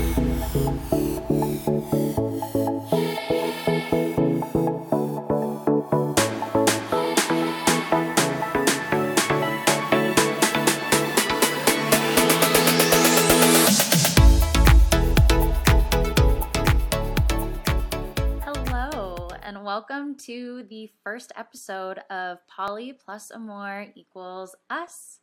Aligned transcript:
and 19.42 19.64
welcome 19.64 20.16
to 20.16 20.64
the 20.68 20.90
first 21.02 21.32
episode 21.34 22.00
of 22.10 22.46
Poly 22.46 22.92
plus 22.92 23.30
Amor 23.30 23.86
equals 23.94 24.54
us. 24.68 25.20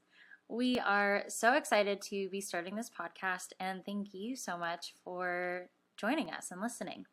We 0.48 0.77
are 0.77 1.23
so 1.27 1.54
excited 1.54 2.02
to 2.04 2.30
be 2.30 2.39
starting 2.39 2.75
this 2.75 2.89
podcast, 2.89 3.54
and 3.59 3.84
thank 3.84 4.13
you 4.13 4.35
so 4.35 4.58
much 4.58 4.94
for 5.04 5.70
joining 5.98 6.30
us 6.30 6.52
and 6.52 6.62
listening. 6.62 7.05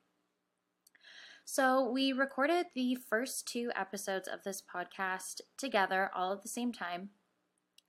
So, 1.47 1.91
we 1.91 2.13
recorded 2.13 2.67
the 2.75 2.95
first 2.95 3.49
two 3.49 3.71
episodes 3.75 4.29
of 4.29 4.43
this 4.45 4.63
podcast 4.63 5.41
together 5.57 6.11
all 6.15 6.33
at 6.35 6.43
the 6.43 6.49
same 6.49 6.73
time. 6.73 7.11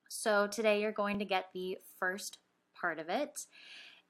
So, 0.09 0.47
today 0.47 0.81
you're 0.81 0.93
going 0.93 1.19
to 1.19 1.25
get 1.25 1.49
the 1.53 1.77
first 1.99 2.38
part 2.73 2.97
of 2.97 3.09
it. 3.09 3.45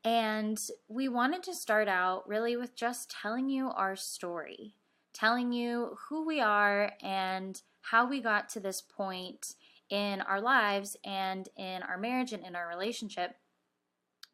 And 0.04 0.60
we 0.88 1.10
wanted 1.10 1.42
to 1.44 1.56
start 1.56 1.88
out 1.88 2.28
really 2.28 2.56
with 2.58 2.76
just 2.76 3.10
telling 3.10 3.50
you 3.50 3.70
our 3.70 3.96
story, 3.96 4.76
telling 5.14 5.52
you 5.52 5.98
who 6.10 6.28
we 6.28 6.40
are 6.42 6.92
and 7.02 7.60
how 7.82 8.08
we 8.08 8.22
got 8.22 8.50
to 8.50 8.60
this 8.60 8.82
point 8.82 9.56
in 9.90 10.22
our 10.22 10.42
lives 10.42 10.98
and 11.06 11.50
in 11.58 11.84
our 11.84 11.98
marriage 11.98 12.34
and 12.34 12.46
in 12.46 12.56
our 12.56 12.68
relationship. 12.68 13.36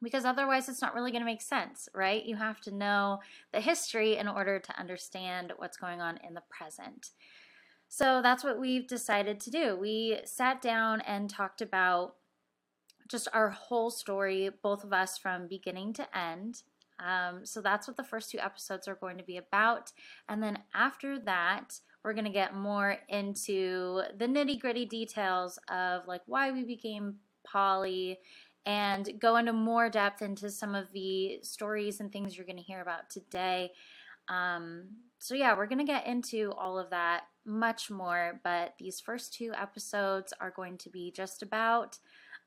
Because 0.02 0.23
otherwise, 0.23 0.70
it's 0.70 0.81
not 0.81 0.95
really 0.95 1.12
going 1.12 1.22
to 1.22 1.25
make 1.25 1.41
sense, 1.41 1.89
right? 1.94 2.23
You 2.23 2.38
have 2.38 2.61
to 2.61 2.73
know 2.73 3.19
the 3.52 3.59
history 3.59 4.16
in 4.16 4.30
order 4.30 4.58
to 4.59 4.80
understand 4.80 5.52
what's 5.58 5.75
going 5.75 6.00
on 6.00 6.20
in 6.25 6.33
the 6.33 6.44
present. 6.50 7.09
So 7.89 8.22
that's 8.22 8.44
what 8.44 8.59
we've 8.59 8.88
decided 8.88 9.39
to 9.42 9.50
do. 9.50 9.75
We 9.75 10.20
sat 10.23 10.61
down 10.61 11.02
and 11.02 11.30
talked 11.30 11.61
about 11.61 12.16
just 13.09 13.27
our 13.33 13.50
whole 13.50 13.89
story, 13.89 14.52
both 14.61 14.83
of 14.83 14.94
us 14.94 15.17
from 15.17 15.47
beginning 15.47 15.94
to 15.94 16.17
end. 16.17 16.61
Um, 17.00 17.45
so 17.45 17.61
that's 17.61 17.88
what 17.88 17.97
the 17.97 18.03
first 18.03 18.30
two 18.30 18.39
episodes 18.39 18.88
are 18.88 18.95
going 18.95 19.17
to 19.17 19.23
be 19.23 19.38
about. 19.38 19.92
And 20.27 20.44
then 20.44 20.59
after 20.73 21.17
that, 21.20 21.80
we're 22.03 22.14
going 22.14 22.25
to 22.25 22.31
get 22.31 22.55
more 22.55 22.97
into 23.09 24.02
the 24.17 24.25
nitty 24.25 24.59
gritty 24.59 24.86
details 24.86 25.59
of 25.69 26.08
like 26.08 26.22
why 26.25 26.52
we 26.52 26.64
became 26.64 27.16
poly 27.45 28.19
and 28.66 29.09
go 29.19 29.38
into 29.38 29.53
more 29.53 29.89
depth 29.89 30.22
into 30.22 30.50
some 30.50 30.75
of 30.75 30.92
the 30.94 31.39
stories 31.42 32.00
and 32.00 32.11
things 32.11 32.38
you're 32.38 32.45
going 32.45 32.58
to 32.58 32.64
hear 32.64 32.81
about 32.81 33.09
today. 33.09 33.72
Um, 34.27 34.86
so, 35.17 35.33
yeah, 35.33 35.58
we're 35.58 35.67
going 35.67 35.80
to 35.80 35.92
get 35.92 36.05
into 36.05 36.53
all 36.58 36.77
of 36.77 36.92
that 36.92 37.23
much 37.45 37.89
more, 37.89 38.39
but 38.44 38.75
these 38.77 39.00
first 39.00 39.33
two 39.33 39.52
episodes 39.59 40.33
are 40.39 40.52
going 40.52 40.77
to 40.77 40.89
be 40.89 41.11
just 41.11 41.42
about 41.42 41.97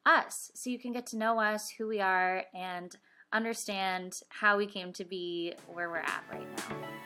us 0.07 0.51
so 0.55 0.71
you 0.71 0.79
can 0.79 0.93
get 0.93 1.07
to 1.07 1.19
know 1.19 1.41
us, 1.41 1.71
who 1.71 1.89
we 1.89 2.01
are, 2.01 2.45
and 2.55 2.97
understand 3.33 4.21
how 4.29 4.57
we 4.57 4.67
came 4.67 4.93
to 4.93 5.05
be 5.05 5.55
where 5.67 5.91
we're 5.91 5.99
at 5.99 6.23
right 6.31 6.47
now. 6.71 7.02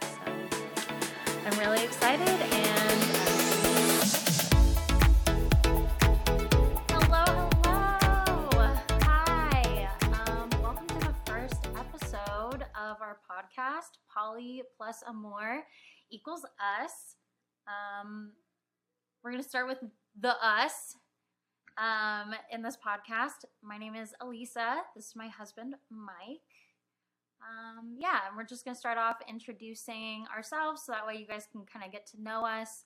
I'm 1.47 1.56
really 1.61 1.84
excited 1.84 2.28
and 2.28 3.02
hello, 6.91 7.48
hello. 7.62 8.75
Hi. 9.02 9.89
Um, 10.27 10.50
welcome 10.61 10.89
to 10.89 10.98
the 10.98 11.14
first 11.24 11.69
episode 11.78 12.64
of 12.74 12.97
our 13.00 13.19
podcast, 13.30 13.98
Poly 14.12 14.64
plus 14.77 15.05
Amor 15.08 15.62
equals 16.11 16.45
us. 16.58 17.14
Um, 17.68 18.33
we're 19.23 19.36
to 19.36 19.42
start 19.45 19.68
with 19.68 19.78
the 20.20 20.34
us 20.45 20.96
um, 21.78 22.34
in 22.51 22.61
this 22.63 22.77
podcast. 22.77 23.45
My 23.63 23.78
name 23.78 23.95
is 23.95 24.14
Elisa. 24.20 24.78
This 24.96 25.07
is 25.07 25.13
my 25.14 25.28
husband, 25.28 25.77
Mike. 25.92 26.40
Um, 27.46 27.96
yeah, 27.98 28.20
and 28.27 28.36
we're 28.36 28.45
just 28.45 28.64
going 28.64 28.74
to 28.74 28.79
start 28.79 28.98
off 28.98 29.17
introducing 29.29 30.24
ourselves 30.34 30.83
so 30.84 30.92
that 30.92 31.07
way 31.07 31.14
you 31.14 31.27
guys 31.27 31.46
can 31.51 31.64
kind 31.70 31.84
of 31.84 31.92
get 31.92 32.07
to 32.08 32.23
know 32.23 32.45
us 32.45 32.84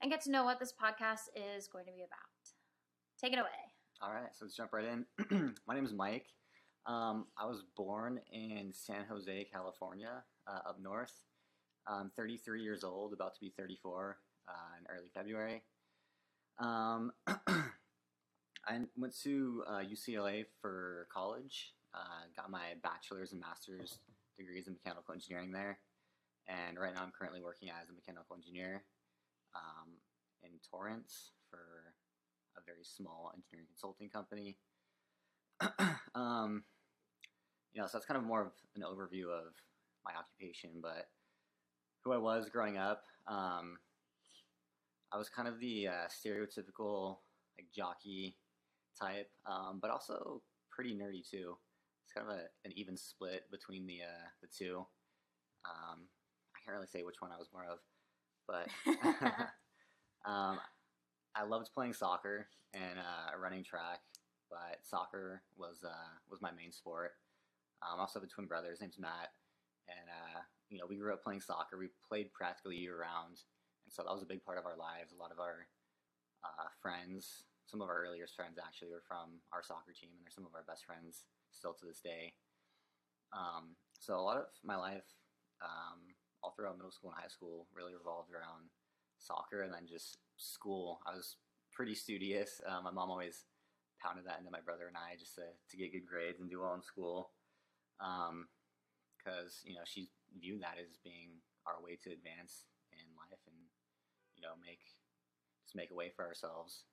and 0.00 0.10
get 0.10 0.20
to 0.22 0.30
know 0.30 0.44
what 0.44 0.60
this 0.60 0.72
podcast 0.72 1.28
is 1.34 1.66
going 1.66 1.86
to 1.86 1.92
be 1.92 2.02
about. 2.02 2.20
Take 3.20 3.32
it 3.32 3.38
away. 3.38 3.48
All 4.02 4.12
right, 4.12 4.28
so 4.32 4.44
let's 4.44 4.56
jump 4.56 4.72
right 4.72 4.84
in. 4.84 5.54
My 5.66 5.74
name 5.74 5.86
is 5.86 5.92
Mike. 5.92 6.26
Um, 6.86 7.26
I 7.36 7.46
was 7.46 7.64
born 7.76 8.20
in 8.30 8.70
San 8.72 9.04
Jose, 9.08 9.46
California, 9.52 10.22
uh, 10.46 10.68
up 10.68 10.78
north. 10.80 11.14
I'm 11.88 12.10
33 12.16 12.62
years 12.62 12.84
old, 12.84 13.12
about 13.12 13.34
to 13.34 13.40
be 13.40 13.52
34 13.56 14.18
uh, 14.48 14.52
in 14.78 14.96
early 14.96 15.08
February. 15.14 15.62
Um, 16.58 17.12
I 18.66 18.80
went 18.96 19.18
to 19.22 19.64
uh, 19.68 19.80
UCLA 19.80 20.44
for 20.60 21.06
college, 21.12 21.72
uh, 21.96 22.28
got 22.36 22.50
my 22.50 22.76
bachelor's 22.82 23.32
and 23.32 23.40
master's 23.40 23.98
degrees 24.36 24.66
in 24.66 24.74
mechanical 24.74 25.14
engineering 25.14 25.52
there. 25.52 25.78
And 26.48 26.78
right 26.78 26.94
now 26.94 27.02
I'm 27.02 27.12
currently 27.16 27.40
working 27.42 27.70
as 27.70 27.88
a 27.88 27.92
mechanical 27.92 28.36
engineer 28.36 28.84
um, 29.54 29.88
in 30.42 30.50
Torrance 30.70 31.32
for 31.50 31.94
a 32.56 32.60
very 32.64 32.84
small 32.84 33.32
engineering 33.34 33.66
consulting 33.66 34.10
company. 34.10 34.58
um, 36.14 36.64
you 37.72 37.80
know, 37.80 37.86
so 37.88 37.98
that's 37.98 38.06
kind 38.06 38.18
of 38.18 38.24
more 38.24 38.42
of 38.42 38.52
an 38.76 38.82
overview 38.82 39.24
of 39.24 39.54
my 40.04 40.12
occupation, 40.14 40.70
but 40.80 41.08
who 42.04 42.12
I 42.12 42.18
was 42.18 42.48
growing 42.48 42.76
up. 42.78 43.02
Um, 43.26 43.78
I 45.12 45.18
was 45.18 45.28
kind 45.28 45.48
of 45.48 45.58
the 45.60 45.88
uh, 45.88 46.08
stereotypical 46.08 47.18
like 47.58 47.68
jockey 47.74 48.36
type, 49.00 49.30
um, 49.46 49.78
but 49.80 49.90
also 49.90 50.42
pretty 50.70 50.94
nerdy 50.94 51.28
too. 51.28 51.56
Kind 52.16 52.30
of 52.30 52.36
a, 52.36 52.40
an 52.64 52.72
even 52.76 52.96
split 52.96 53.44
between 53.50 53.86
the 53.86 54.00
uh, 54.00 54.26
the 54.40 54.48
two. 54.48 54.86
Um, 55.66 56.08
I 56.56 56.58
can't 56.64 56.74
really 56.74 56.86
say 56.86 57.02
which 57.02 57.20
one 57.20 57.30
I 57.30 57.36
was 57.36 57.52
more 57.52 57.66
of, 57.68 57.78
but 58.48 58.68
um, 60.24 60.58
I 61.34 61.44
loved 61.44 61.74
playing 61.74 61.92
soccer 61.92 62.48
and 62.72 62.98
uh, 62.98 63.36
running 63.38 63.62
track. 63.62 64.00
But 64.48 64.78
soccer 64.82 65.42
was 65.58 65.84
uh, 65.84 66.08
was 66.30 66.40
my 66.40 66.52
main 66.52 66.72
sport. 66.72 67.12
Um, 67.82 67.98
I 67.98 68.00
also 68.00 68.18
have 68.18 68.26
a 68.26 68.32
twin 68.32 68.46
brother. 68.46 68.70
His 68.70 68.80
name's 68.80 68.98
Matt, 68.98 69.36
and 69.86 70.08
uh, 70.08 70.40
you 70.70 70.78
know 70.78 70.86
we 70.88 70.96
grew 70.96 71.12
up 71.12 71.22
playing 71.22 71.42
soccer. 71.42 71.76
We 71.76 71.90
played 72.08 72.32
practically 72.32 72.76
year 72.76 72.98
round, 72.98 73.44
and 73.84 73.92
so 73.92 74.02
that 74.02 74.14
was 74.14 74.22
a 74.22 74.26
big 74.26 74.42
part 74.42 74.56
of 74.56 74.64
our 74.64 74.78
lives. 74.78 75.12
A 75.12 75.20
lot 75.20 75.32
of 75.32 75.38
our 75.38 75.68
uh, 76.44 76.68
friends 76.80 77.44
some 77.66 77.82
of 77.82 77.88
our 77.90 78.06
earliest 78.06 78.34
friends 78.38 78.58
actually 78.62 78.88
were 78.88 79.02
from 79.02 79.42
our 79.52 79.62
soccer 79.62 79.90
team, 79.90 80.10
and 80.14 80.22
they're 80.22 80.30
some 80.30 80.46
of 80.46 80.54
our 80.54 80.62
best 80.62 80.86
friends 80.86 81.26
still 81.50 81.74
to 81.74 81.86
this 81.86 82.00
day. 82.00 82.34
Um, 83.32 83.76
so 83.98 84.14
a 84.14 84.22
lot 84.22 84.36
of 84.36 84.46
my 84.64 84.76
life, 84.76 85.06
um, 85.62 86.14
all 86.42 86.52
throughout 86.54 86.76
middle 86.76 86.92
school 86.92 87.10
and 87.10 87.20
high 87.20 87.28
school, 87.28 87.66
really 87.74 87.94
revolved 87.94 88.30
around 88.32 88.70
soccer, 89.18 89.62
and 89.62 89.72
then 89.72 89.86
just 89.88 90.18
school. 90.36 91.00
I 91.06 91.14
was 91.14 91.36
pretty 91.72 91.94
studious. 91.94 92.60
Um, 92.66 92.84
my 92.84 92.90
mom 92.90 93.10
always 93.10 93.44
pounded 94.02 94.26
that 94.26 94.38
into 94.38 94.50
my 94.50 94.60
brother 94.60 94.88
and 94.88 94.96
I 94.96 95.16
just 95.18 95.34
to, 95.36 95.42
to 95.42 95.76
get 95.76 95.92
good 95.92 96.06
grades 96.06 96.40
and 96.40 96.50
do 96.50 96.60
well 96.60 96.74
in 96.74 96.82
school, 96.82 97.32
because 97.98 99.64
um, 99.64 99.64
you 99.64 99.74
know 99.74 99.84
she 99.84 100.08
viewed 100.38 100.62
that 100.62 100.76
as 100.80 100.98
being 101.02 101.40
our 101.66 101.82
way 101.82 101.98
to 102.04 102.12
advance 102.12 102.68
in 102.92 103.04
life 103.16 103.40
and 103.48 103.56
you 104.36 104.42
know 104.42 104.54
make 104.60 104.84
just 105.64 105.74
make 105.74 105.90
a 105.90 105.98
way 105.98 106.12
for 106.14 106.24
ourselves. 106.24 106.84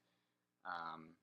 Um, 0.65 1.13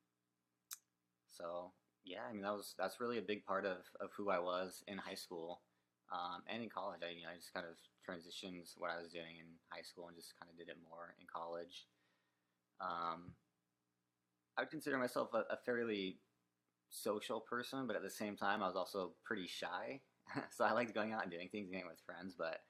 so 1.31 1.73
yeah, 2.10 2.26
I 2.28 2.32
mean 2.32 2.42
that 2.42 2.53
was 2.53 2.74
that's 2.77 3.01
really 3.01 3.18
a 3.18 3.22
big 3.22 3.47
part 3.47 3.65
of, 3.65 3.78
of 4.01 4.10
who 4.16 4.30
I 4.30 4.41
was 4.41 4.83
in 4.89 4.98
high 4.98 5.15
school 5.15 5.62
um, 6.10 6.42
and 6.48 6.62
in 6.62 6.68
college. 6.68 7.01
I 7.07 7.15
you 7.15 7.22
know 7.22 7.30
I 7.33 7.39
just 7.39 7.54
kind 7.54 7.66
of 7.66 7.78
transitioned 8.03 8.66
what 8.77 8.91
I 8.91 8.98
was 9.01 9.12
doing 9.12 9.39
in 9.39 9.47
high 9.68 9.86
school 9.86 10.09
and 10.09 10.16
just 10.16 10.34
kind 10.41 10.51
of 10.51 10.59
did 10.59 10.68
it 10.68 10.77
more 10.91 11.15
in 11.21 11.27
college. 11.33 11.86
Um, 12.80 13.39
I 14.59 14.62
would 14.62 14.71
consider 14.71 14.98
myself 14.98 15.28
a, 15.34 15.45
a, 15.53 15.59
fairly 15.65 16.18
social 16.89 17.41
person, 17.41 17.86
but 17.86 17.95
at 17.95 18.03
the 18.03 18.10
same 18.10 18.36
time 18.36 18.63
I 18.63 18.66
was 18.66 18.77
also 18.77 19.13
pretty 19.22 19.47
shy. 19.47 20.01
so 20.51 20.65
I 20.65 20.72
liked 20.72 20.95
going 20.95 21.13
out 21.13 21.22
and 21.22 21.30
doing 21.30 21.48
things, 21.53 21.71
getting 21.71 21.86
with 21.86 22.01
friends, 22.06 22.34
but 22.36 22.60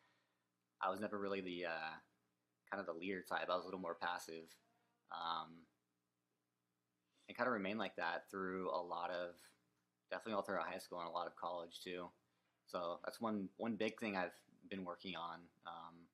I 0.82 0.90
was 0.90 1.00
never 1.00 1.19
really 1.19 1.40
the 1.40 1.66
uh, 1.66 1.94
kind 2.70 2.81
of 2.81 2.86
the 2.86 2.98
leader 3.00 3.22
type. 3.22 3.48
I 3.48 3.54
was 3.54 3.62
a 3.62 3.66
little 3.66 3.81
more 3.81 3.96
passive. 4.00 4.50
Um, 5.12 5.62
and 7.31 7.38
kind 7.38 7.47
of 7.47 7.55
remained 7.55 7.79
like 7.79 7.94
that 7.94 8.27
through 8.27 8.75
a 8.75 8.82
lot 8.82 9.15
of 9.15 9.38
definitely 10.11 10.35
all 10.35 10.43
throughout 10.43 10.67
high 10.67 10.82
school 10.82 10.99
and 10.99 11.06
a 11.06 11.15
lot 11.15 11.31
of 11.31 11.38
college 11.38 11.79
too. 11.79 12.11
So 12.67 12.99
that's 13.06 13.21
one 13.23 13.49
one 13.56 13.79
big 13.79 14.00
thing 14.03 14.19
I've 14.19 14.35
been 14.69 14.85
working 14.85 15.15
on 15.15 15.38
um, 15.62 16.11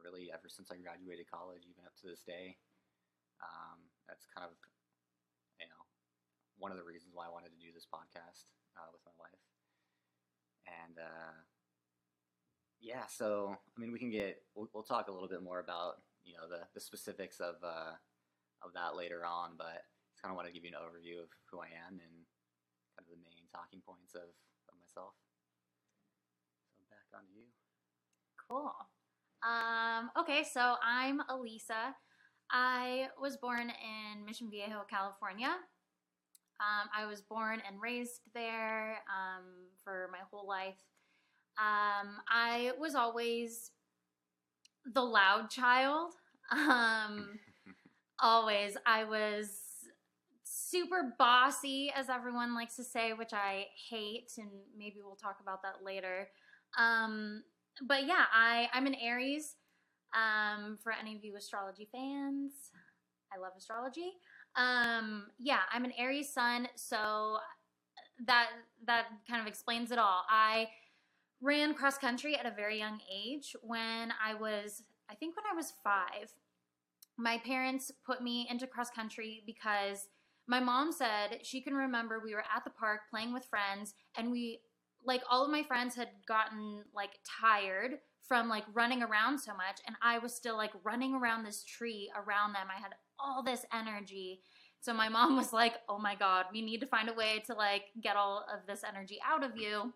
really 0.00 0.32
ever 0.32 0.48
since 0.48 0.72
I 0.72 0.80
graduated 0.80 1.28
college, 1.28 1.68
even 1.68 1.84
up 1.84 1.92
to 2.00 2.08
this 2.08 2.24
day. 2.24 2.56
Um, 3.44 3.84
that's 4.08 4.24
kind 4.32 4.48
of 4.48 4.56
you 5.60 5.68
know 5.68 5.84
one 6.56 6.72
of 6.72 6.80
the 6.80 6.88
reasons 6.88 7.12
why 7.12 7.28
I 7.28 7.32
wanted 7.32 7.52
to 7.52 7.60
do 7.60 7.68
this 7.76 7.84
podcast 7.84 8.48
uh, 8.80 8.88
with 8.96 9.04
my 9.04 9.12
wife. 9.20 9.44
and 10.64 10.96
uh, 10.96 11.36
yeah, 12.80 13.04
so 13.08 13.56
I 13.76 13.80
mean, 13.80 13.92
we 13.92 13.98
can 13.98 14.10
get 14.10 14.40
we'll, 14.54 14.68
we'll 14.72 14.82
talk 14.88 15.08
a 15.08 15.12
little 15.12 15.28
bit 15.28 15.42
more 15.42 15.60
about 15.60 16.00
you 16.24 16.32
know 16.32 16.48
the 16.48 16.64
the 16.72 16.80
specifics 16.80 17.40
of 17.40 17.56
uh, 17.62 17.92
of 18.64 18.72
that 18.74 18.96
later 18.96 19.24
on, 19.24 19.52
but 19.58 19.84
kind 20.20 20.30
of 20.32 20.36
want 20.36 20.46
to 20.48 20.54
give 20.54 20.64
you 20.64 20.70
an 20.70 20.80
overview 20.80 21.24
of 21.24 21.32
who 21.50 21.60
I 21.60 21.72
am 21.72 21.96
and 21.96 22.14
kind 22.92 23.00
of 23.00 23.08
the 23.08 23.20
main 23.24 23.48
talking 23.48 23.80
points 23.80 24.14
of 24.14 24.28
of 24.68 24.74
myself. 24.76 25.16
So 26.76 26.84
back 26.92 27.08
on 27.16 27.24
to 27.24 27.32
you. 27.32 27.48
Cool. 28.48 28.72
Um, 29.42 30.10
okay, 30.20 30.44
so 30.44 30.76
I'm 30.84 31.22
Elisa. 31.30 31.96
I 32.52 33.08
was 33.20 33.36
born 33.36 33.70
in 33.70 34.26
Mission 34.26 34.50
Viejo, 34.50 34.82
California. 34.90 35.54
Um, 36.60 36.90
I 36.94 37.06
was 37.06 37.22
born 37.22 37.62
and 37.66 37.80
raised 37.80 38.20
there 38.34 38.98
um, 39.08 39.44
for 39.82 40.10
my 40.12 40.18
whole 40.30 40.46
life. 40.46 40.76
Um, 41.56 42.16
I 42.28 42.72
was 42.78 42.94
always 42.94 43.70
the 44.94 45.02
loud 45.02 45.50
child. 45.50 46.12
Um, 46.52 47.38
always. 48.20 48.76
I 48.84 49.04
was 49.04 49.59
super 50.70 51.14
bossy, 51.18 51.92
as 51.94 52.08
everyone 52.08 52.54
likes 52.54 52.76
to 52.76 52.84
say, 52.84 53.12
which 53.12 53.32
I 53.32 53.66
hate, 53.90 54.32
and 54.38 54.50
maybe 54.76 54.96
we'll 55.04 55.16
talk 55.16 55.38
about 55.40 55.62
that 55.62 55.84
later. 55.84 56.28
Um, 56.78 57.42
but 57.86 58.06
yeah, 58.06 58.24
I, 58.32 58.68
I'm 58.72 58.86
an 58.86 58.94
Aries. 58.94 59.56
Um, 60.12 60.76
for 60.82 60.92
any 60.92 61.14
of 61.14 61.24
you 61.24 61.36
astrology 61.36 61.88
fans, 61.92 62.52
I 63.32 63.38
love 63.38 63.52
astrology. 63.56 64.14
Um, 64.56 65.26
yeah, 65.38 65.60
I'm 65.72 65.84
an 65.84 65.92
Aries 65.96 66.32
sun, 66.32 66.66
so 66.74 67.38
that 68.26 68.48
that 68.86 69.06
kind 69.28 69.40
of 69.40 69.46
explains 69.46 69.92
it 69.92 69.98
all. 69.98 70.24
I 70.28 70.68
ran 71.40 71.74
cross 71.74 71.96
country 71.96 72.36
at 72.36 72.44
a 72.44 72.50
very 72.50 72.78
young 72.78 72.98
age 73.10 73.54
when 73.62 74.12
I 74.24 74.34
was, 74.34 74.82
I 75.08 75.14
think, 75.14 75.36
when 75.36 75.44
I 75.50 75.54
was 75.54 75.72
five. 75.82 76.32
My 77.16 77.38
parents 77.38 77.92
put 78.04 78.20
me 78.22 78.48
into 78.50 78.66
cross 78.66 78.90
country 78.90 79.42
because 79.46 80.08
my 80.50 80.58
mom 80.58 80.90
said 80.90 81.38
she 81.42 81.60
can 81.60 81.74
remember 81.74 82.18
we 82.18 82.34
were 82.34 82.44
at 82.54 82.64
the 82.64 82.70
park 82.70 83.02
playing 83.08 83.32
with 83.32 83.44
friends 83.44 83.94
and 84.18 84.32
we 84.32 84.58
like 85.06 85.22
all 85.30 85.44
of 85.44 85.50
my 85.50 85.62
friends 85.62 85.94
had 85.94 86.08
gotten 86.26 86.82
like 86.92 87.12
tired 87.40 87.92
from 88.26 88.48
like 88.48 88.64
running 88.74 89.00
around 89.00 89.38
so 89.38 89.52
much 89.52 89.78
and 89.86 89.94
I 90.02 90.18
was 90.18 90.34
still 90.34 90.56
like 90.56 90.72
running 90.82 91.14
around 91.14 91.44
this 91.44 91.62
tree 91.62 92.10
around 92.16 92.52
them. 92.52 92.66
I 92.68 92.80
had 92.80 92.90
all 93.18 93.44
this 93.44 93.64
energy. 93.72 94.40
So 94.80 94.92
my 94.92 95.08
mom 95.08 95.36
was 95.36 95.52
like, 95.52 95.74
"Oh 95.88 95.98
my 95.98 96.14
god, 96.14 96.46
we 96.52 96.62
need 96.62 96.80
to 96.80 96.86
find 96.86 97.08
a 97.08 97.12
way 97.12 97.42
to 97.46 97.54
like 97.54 97.84
get 98.02 98.16
all 98.16 98.44
of 98.52 98.66
this 98.66 98.82
energy 98.82 99.18
out 99.24 99.44
of 99.44 99.56
you." 99.56 99.92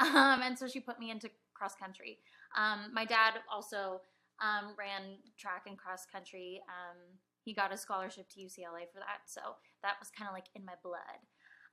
Um, 0.00 0.40
and 0.42 0.58
so 0.58 0.66
she 0.66 0.80
put 0.80 0.98
me 0.98 1.10
into 1.10 1.28
cross 1.52 1.74
country. 1.76 2.18
Um, 2.56 2.90
my 2.94 3.04
dad 3.04 3.34
also 3.52 4.00
um, 4.40 4.74
ran 4.78 5.18
track 5.38 5.64
and 5.66 5.76
cross 5.76 6.06
country. 6.10 6.62
Um, 6.66 7.18
he 7.44 7.54
got 7.54 7.72
a 7.72 7.76
scholarship 7.76 8.28
to 8.30 8.40
UCLA 8.40 8.86
for 8.92 8.98
that, 9.00 9.22
so 9.26 9.40
that 9.82 9.94
was 9.98 10.10
kind 10.16 10.28
of 10.28 10.34
like 10.34 10.46
in 10.54 10.64
my 10.64 10.74
blood. 10.82 11.20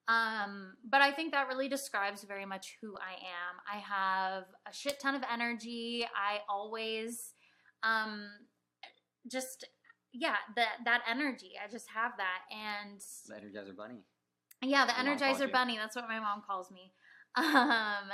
Um, 0.07 0.73
but 0.89 1.01
I 1.01 1.11
think 1.11 1.33
that 1.33 1.49
really 1.49 1.67
describes 1.67 2.23
very 2.23 2.45
much 2.45 2.77
who 2.81 2.95
I 2.95 3.13
am. 3.13 3.59
I 3.71 3.79
have 3.79 4.43
a 4.65 4.73
shit 4.73 4.99
ton 5.01 5.15
of 5.15 5.23
energy. 5.31 6.07
I 6.15 6.39
always 6.49 7.33
um, 7.83 8.27
just 9.29 9.65
yeah, 10.13 10.35
that 10.55 10.77
that 10.85 11.01
energy. 11.09 11.51
I 11.63 11.69
just 11.69 11.87
have 11.93 12.13
that, 12.17 12.41
and 12.51 13.01
The 13.27 13.35
Energizer 13.35 13.75
Bunny. 13.75 14.03
yeah, 14.61 14.85
the 14.85 14.93
Your 14.93 15.15
mom 15.15 15.19
calls 15.19 15.39
Energizer. 15.41 15.51
Bunny. 15.51 15.77
That's 15.77 15.95
what 15.95 16.07
my 16.07 16.19
mom 16.19 16.41
calls 16.45 16.71
me. 16.71 16.91
Um, 17.37 18.09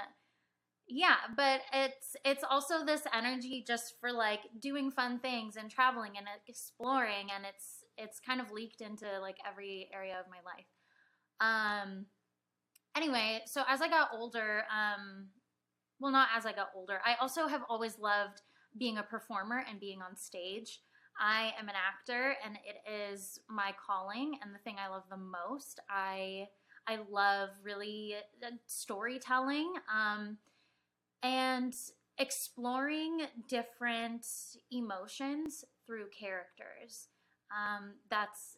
yeah, 0.88 1.16
but 1.36 1.62
it's 1.72 2.16
it's 2.26 2.44
also 2.50 2.86
this 2.86 3.04
energy 3.14 3.64
just 3.66 3.96
for 4.00 4.12
like 4.12 4.42
doing 4.60 4.92
fun 4.92 5.20
things 5.20 5.56
and 5.56 5.70
traveling 5.70 6.14
and 6.18 6.28
exploring, 6.48 7.28
and 7.36 7.46
it's 7.46 7.84
it's 7.98 8.20
kind 8.20 8.42
of 8.42 8.52
leaked 8.52 8.82
into 8.82 9.06
like 9.22 9.38
every 9.50 9.90
area 9.94 10.20
of 10.20 10.26
my 10.30 10.40
life. 10.46 10.66
Um, 11.40 12.06
anyway, 12.96 13.42
so 13.46 13.64
as 13.68 13.82
I 13.82 13.88
got 13.88 14.10
older, 14.14 14.64
um, 14.72 15.28
well, 16.00 16.12
not 16.12 16.30
as 16.36 16.46
I 16.46 16.52
got 16.52 16.70
older, 16.76 17.00
I 17.06 17.16
also 17.22 17.48
have 17.48 17.64
always 17.70 17.98
loved 18.00 18.42
being 18.78 18.98
a 18.98 19.04
performer 19.04 19.64
and 19.70 19.80
being 19.80 20.02
on 20.02 20.18
stage. 20.18 20.82
I 21.20 21.54
am 21.60 21.70
an 21.70 21.76
actor 21.76 22.36
and 22.44 22.58
it 22.66 22.90
is 22.92 23.40
my 23.48 23.74
calling 23.86 24.40
and 24.42 24.54
the 24.54 24.60
thing 24.60 24.78
I 24.84 24.90
love 24.90 25.04
the 25.10 25.18
most. 25.18 25.80
I 25.90 26.48
I 26.88 26.98
love 27.10 27.50
really 27.64 28.16
uh, 28.44 28.50
storytelling 28.68 29.72
um, 29.94 30.38
and 31.24 31.74
exploring 32.18 33.22
different 33.48 34.26
emotions 34.72 35.64
through 35.88 36.08
characters. 36.18 37.08
Um, 37.52 37.94
that's 38.10 38.58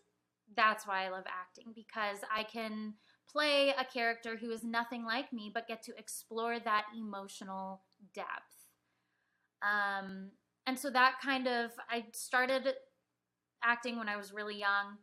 that's 0.55 0.85
why 0.87 1.05
I 1.05 1.09
love 1.09 1.25
acting 1.27 1.73
because 1.75 2.19
I 2.33 2.43
can 2.43 2.93
play 3.31 3.69
a 3.69 3.83
character 3.83 4.37
who 4.37 4.51
is 4.51 4.63
nothing 4.63 5.05
like 5.05 5.33
me 5.33 5.51
but 5.53 5.67
get 5.67 5.83
to 5.83 5.97
explore 5.97 6.59
that 6.59 6.85
emotional 6.97 7.81
depth. 8.13 8.29
Um, 9.61 10.31
and 10.67 10.77
so 10.77 10.89
that 10.91 11.15
kind 11.23 11.47
of 11.47 11.71
I 11.89 12.05
started 12.13 12.73
acting 13.63 13.97
when 13.97 14.09
I 14.09 14.17
was 14.17 14.33
really 14.33 14.59
young. 14.59 14.97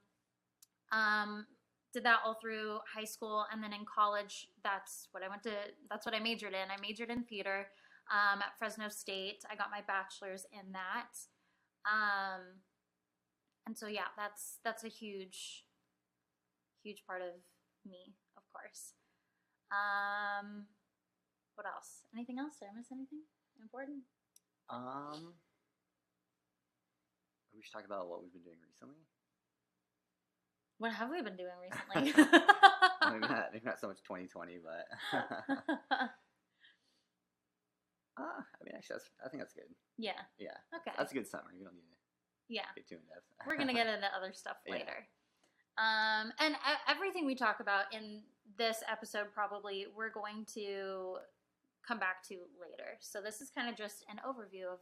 Um, 0.92 1.46
did 1.92 2.04
that 2.04 2.20
all 2.24 2.34
through 2.40 2.78
high 2.92 3.04
school 3.04 3.44
and 3.52 3.62
then 3.62 3.72
in 3.72 3.84
college 3.84 4.48
that's 4.64 5.08
what 5.12 5.22
I 5.22 5.28
went 5.28 5.42
to 5.44 5.52
that's 5.90 6.06
what 6.06 6.14
I 6.14 6.20
majored 6.20 6.54
in. 6.54 6.70
I 6.70 6.80
majored 6.80 7.10
in 7.10 7.24
theater 7.24 7.68
um, 8.10 8.40
at 8.40 8.58
Fresno 8.58 8.88
State. 8.88 9.44
I 9.50 9.56
got 9.56 9.70
my 9.70 9.80
bachelor's 9.86 10.46
in 10.52 10.72
that. 10.72 11.12
Um, 11.84 12.60
and 13.66 13.76
so 13.76 13.86
yeah, 13.86 14.10
that's 14.16 14.58
that's 14.64 14.84
a 14.84 14.88
huge 14.88 15.64
huge 16.82 17.04
part 17.06 17.22
of 17.22 17.34
me, 17.86 18.14
of 18.36 18.42
course. 18.52 18.94
Um, 19.70 20.66
what 21.54 21.66
else? 21.66 22.04
Anything 22.14 22.38
else? 22.38 22.56
Did 22.58 22.68
I 22.72 22.76
miss 22.76 22.90
anything 22.90 23.22
important? 23.60 24.02
Um, 24.68 25.34
we 27.54 27.62
should 27.62 27.72
talk 27.72 27.86
about 27.86 28.08
what 28.08 28.22
we've 28.22 28.32
been 28.32 28.42
doing 28.42 28.58
recently. 28.64 29.04
What 30.82 30.92
have 30.94 31.10
we 31.10 31.22
been 31.22 31.36
doing 31.36 31.54
recently? 31.62 32.10
maybe, 32.10 33.20
not, 33.20 33.52
maybe 33.52 33.64
not 33.64 33.78
so 33.78 33.86
much 33.86 34.02
2020, 34.02 34.58
but 34.64 34.86
uh, 35.92 36.02
I 38.18 38.64
mean, 38.64 38.74
actually, 38.74 38.94
that's, 38.96 39.10
I 39.24 39.28
think 39.28 39.42
that's 39.42 39.52
good. 39.52 39.70
yeah. 39.96 40.18
Yeah, 40.40 40.56
Okay. 40.74 40.90
that's 40.98 41.12
a 41.12 41.14
good 41.14 41.28
summary. 41.28 41.54
We 41.58 41.64
don't 41.64 41.74
need 41.74 41.82
to 41.86 41.96
yeah. 42.48 42.62
get 42.74 42.88
too 42.88 42.96
in 42.96 43.00
depth. 43.08 43.26
We're 43.46 43.56
gonna 43.56 43.72
get 43.74 43.86
into 43.94 44.08
other 44.16 44.32
stuff 44.32 44.56
Yeah. 44.66 44.72
later. 44.74 45.06
Um, 45.78 46.32
and 46.40 46.56
everything 46.88 47.26
we 47.26 47.36
talk 47.36 47.60
about 47.60 47.84
in 47.94 48.22
this 48.58 48.82
episode, 48.90 49.26
probably 49.32 49.86
we're 49.96 50.10
going 50.10 50.44
to 50.54 51.18
come 51.86 51.98
back 52.00 52.22
to 52.28 52.34
later. 52.60 52.98
So 53.00 53.22
this 53.22 53.40
is 53.40 53.50
kind 53.50 53.68
of 53.70 53.76
just 53.76 54.04
an 54.10 54.16
overview 54.26 54.64
of 54.66 54.80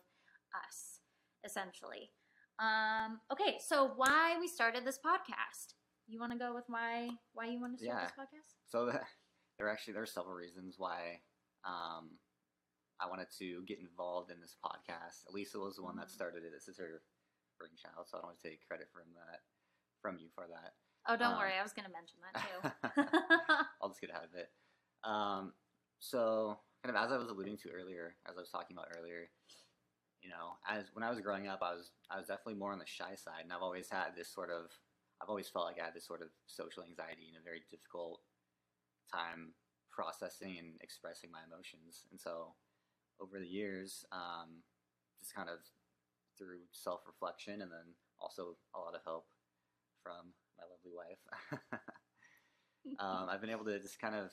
us, 0.67 1.01
essentially. 1.45 2.11
Um, 2.59 3.21
okay, 3.31 3.59
so 3.65 3.93
why 3.97 4.37
we 4.41 4.49
started 4.49 4.85
this 4.85 4.99
podcast? 4.99 5.75
You 6.11 6.19
want 6.19 6.33
to 6.33 6.39
go 6.39 6.53
with 6.53 6.65
why 6.67 7.09
why 7.35 7.47
you 7.47 7.61
want 7.61 7.79
to 7.79 7.85
start 7.85 8.01
Yeah. 8.01 8.07
this 8.11 8.19
podcast? 8.19 8.51
So 8.67 8.87
the, 8.87 8.99
there 9.59 9.69
are 9.69 9.71
actually 9.71 9.95
there 9.95 10.03
are 10.03 10.07
several 10.11 10.35
reasons 10.35 10.75
why 10.77 11.23
um, 11.65 12.19
I 12.99 13.09
wanted 13.09 13.29
to 13.39 13.63
get 13.65 13.79
involved 13.79 14.33
in 14.33 14.41
this 14.41 14.57
podcast. 14.59 15.23
Elisa 15.31 15.61
was 15.61 15.77
the 15.77 15.85
one 15.85 15.97
that 15.97 16.09
Mhm. 16.09 16.19
started 16.19 16.43
it. 16.43 16.51
This 16.53 16.67
is 16.67 16.79
her 16.79 17.03
brainchild, 17.59 18.09
so 18.09 18.19
I 18.19 18.21
don't 18.21 18.29
want 18.31 18.41
to 18.41 18.51
take 18.51 18.67
credit 18.67 18.89
from 18.93 19.05
that 19.15 19.43
from 20.03 20.19
you 20.19 20.29
for 20.35 20.49
that. 20.49 20.75
Oh, 21.07 21.17
don't 21.17 21.33
Um, 21.35 21.39
worry, 21.39 21.55
I 21.55 21.63
was 21.63 21.73
going 21.73 21.87
to 21.87 21.93
mention 21.93 22.19
that 22.23 22.43
too. 22.43 22.59
I'll 23.81 23.91
just 23.91 24.01
get 24.01 24.11
ahead 24.11 24.25
of 24.25 24.35
it. 24.35 24.51
Um, 25.05 25.55
so, 26.01 26.59
kind 26.83 26.97
of 26.97 27.03
as 27.05 27.13
I 27.13 27.19
was 27.19 27.29
alluding 27.29 27.57
to 27.59 27.71
earlier, 27.71 28.17
as 28.27 28.37
I 28.37 28.41
was 28.41 28.51
talking 28.51 28.77
about 28.77 28.89
earlier, 28.99 29.31
you 30.23 30.29
know, 30.31 30.59
as 30.67 30.93
when 30.95 31.05
I 31.05 31.11
was 31.11 31.21
growing 31.21 31.47
up, 31.47 31.63
I 31.63 31.75
was 31.75 31.93
I 32.11 32.19
was 32.19 32.27
definitely 32.27 32.55
more 32.59 32.73
on 32.73 32.79
the 32.81 32.87
shy 32.87 33.15
side, 33.15 33.45
and 33.45 33.53
I've 33.53 33.63
always 33.63 33.89
had 33.89 34.17
this 34.17 34.29
sort 34.29 34.51
of 34.51 34.73
I've 35.23 35.29
always 35.29 35.49
felt 35.49 35.67
like 35.67 35.79
I 35.81 35.85
had 35.85 35.95
this 35.95 36.07
sort 36.07 36.23
of 36.23 36.29
social 36.47 36.83
anxiety 36.83 37.29
and 37.29 37.37
a 37.37 37.45
very 37.45 37.63
difficult 37.71 38.21
time 39.13 39.53
processing 39.93 40.57
and 40.59 40.81
expressing 40.81 41.31
my 41.31 41.45
emotions, 41.45 42.07
and 42.11 42.21
so 42.21 42.55
over 43.21 43.39
the 43.39 43.47
years, 43.47 44.05
um, 44.13 44.65
just 45.21 45.35
kind 45.35 45.49
of 45.49 45.61
through 46.39 46.65
self 46.73 47.01
reflection 47.07 47.61
and 47.61 47.71
then 47.71 47.95
also 48.19 48.57
a 48.75 48.79
lot 48.81 48.95
of 48.95 49.05
help 49.05 49.27
from 50.03 50.33
my 50.57 50.65
lovely 50.65 50.93
wife. 50.97 51.21
um, 52.99 53.29
I've 53.29 53.41
been 53.41 53.51
able 53.51 53.67
to 53.67 53.79
just 53.79 54.01
kind 54.01 54.15
of, 54.15 54.33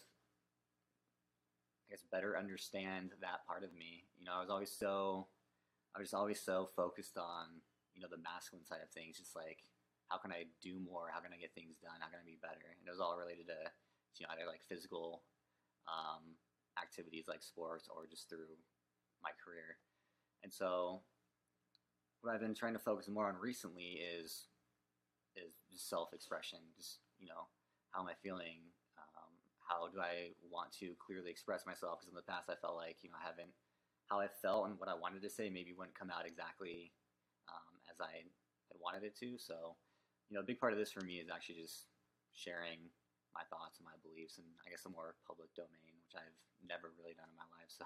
I 1.84 1.92
guess, 1.92 2.06
better 2.12 2.38
understand 2.38 3.12
that 3.22 3.46
part 3.46 3.64
of 3.64 3.74
me. 3.74 4.08
You 4.18 4.26
know, 4.26 4.34
I 4.36 4.42
was 4.42 4.50
always 4.50 4.72
so, 4.72 5.28
I 5.96 6.00
was 6.00 6.14
always 6.14 6.40
so 6.40 6.70
focused 6.76 7.18
on, 7.18 7.62
you 7.94 8.02
know, 8.02 8.08
the 8.10 8.24
masculine 8.24 8.66
side 8.66 8.80
of 8.84 8.90
things, 8.92 9.18
just 9.18 9.36
like, 9.36 9.60
how 10.10 10.18
can 10.18 10.32
I 10.32 10.48
do 10.64 10.80
more? 10.80 11.12
How 11.12 11.20
can 11.20 11.36
I 11.36 11.40
get 11.40 11.52
things 11.52 11.76
done? 11.84 12.00
How 12.00 12.08
can 12.08 12.24
I 12.24 12.26
be 12.26 12.40
better? 12.40 12.64
And 12.80 12.88
it 12.88 12.92
was 12.92 13.04
all 13.04 13.20
related 13.20 13.48
to, 13.52 13.60
you 14.20 14.24
know, 14.24 14.32
either 14.32 14.48
like 14.48 14.64
physical 14.68 15.24
um, 15.88 16.40
activities 16.80 17.28
like 17.28 17.44
sports 17.44 17.92
or 17.92 18.08
just 18.08 18.30
through 18.30 18.56
my 19.20 19.32
career. 19.36 19.80
And 20.44 20.52
so, 20.54 21.02
what 22.22 22.34
I've 22.34 22.42
been 22.42 22.56
trying 22.56 22.74
to 22.74 22.82
focus 22.82 23.08
more 23.10 23.28
on 23.28 23.36
recently 23.36 24.00
is 24.00 24.48
is 25.36 25.52
self 25.76 26.14
expression. 26.14 26.60
Just 26.78 27.04
you 27.20 27.28
know, 27.28 27.52
how 27.92 28.02
am 28.02 28.08
I 28.08 28.16
feeling? 28.24 28.64
Um, 28.98 29.34
how 29.60 29.92
do 29.92 30.00
I 30.00 30.34
want 30.50 30.72
to 30.80 30.96
clearly 31.04 31.30
express 31.30 31.66
myself? 31.66 32.00
Because 32.00 32.14
in 32.14 32.18
the 32.18 32.26
past, 32.26 32.50
I 32.50 32.56
felt 32.56 32.78
like 32.78 33.04
you 33.04 33.10
know 33.10 33.20
I 33.20 33.28
haven't 33.28 33.52
how 34.08 34.24
I 34.24 34.32
felt 34.42 34.72
and 34.72 34.80
what 34.80 34.88
I 34.88 34.96
wanted 34.96 35.22
to 35.24 35.30
say 35.30 35.50
maybe 35.50 35.76
wouldn't 35.76 36.00
come 36.00 36.10
out 36.10 36.24
exactly 36.26 36.96
um, 37.52 37.76
as 37.92 38.00
I 38.00 38.24
had 38.24 38.80
wanted 38.80 39.04
it 39.04 39.18
to. 39.20 39.38
So, 39.38 39.76
you 40.30 40.36
know, 40.36 40.42
a 40.42 40.48
big 40.48 40.60
part 40.60 40.74
of 40.74 40.80
this 40.80 40.92
for 40.92 41.02
me 41.02 41.20
is 41.24 41.30
actually 41.30 41.56
just 41.56 41.88
sharing 42.34 42.92
my 43.34 43.44
thoughts 43.50 43.80
and 43.80 43.86
my 43.86 43.96
beliefs, 44.04 44.38
and 44.38 44.48
I 44.66 44.70
guess 44.70 44.86
a 44.86 44.90
more 44.90 45.16
public 45.26 45.54
domain, 45.56 45.94
which 46.04 46.16
I've 46.16 46.38
never 46.66 46.92
really 46.98 47.16
done 47.16 47.30
in 47.32 47.38
my 47.38 47.48
life. 47.56 47.72
So, 47.78 47.86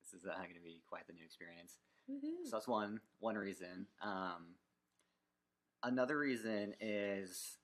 this 0.00 0.20
is 0.20 0.26
uh, 0.26 0.36
going 0.36 0.54
to 0.54 0.60
be 0.60 0.82
quite 0.88 1.06
the 1.06 1.12
new 1.12 1.24
experience. 1.24 1.78
Woohoo. 2.10 2.44
So 2.44 2.56
that's 2.56 2.68
one 2.68 3.00
one 3.20 3.36
reason. 3.36 3.86
Um, 4.02 4.56
another 5.82 6.18
reason 6.18 6.74
is 6.80 7.56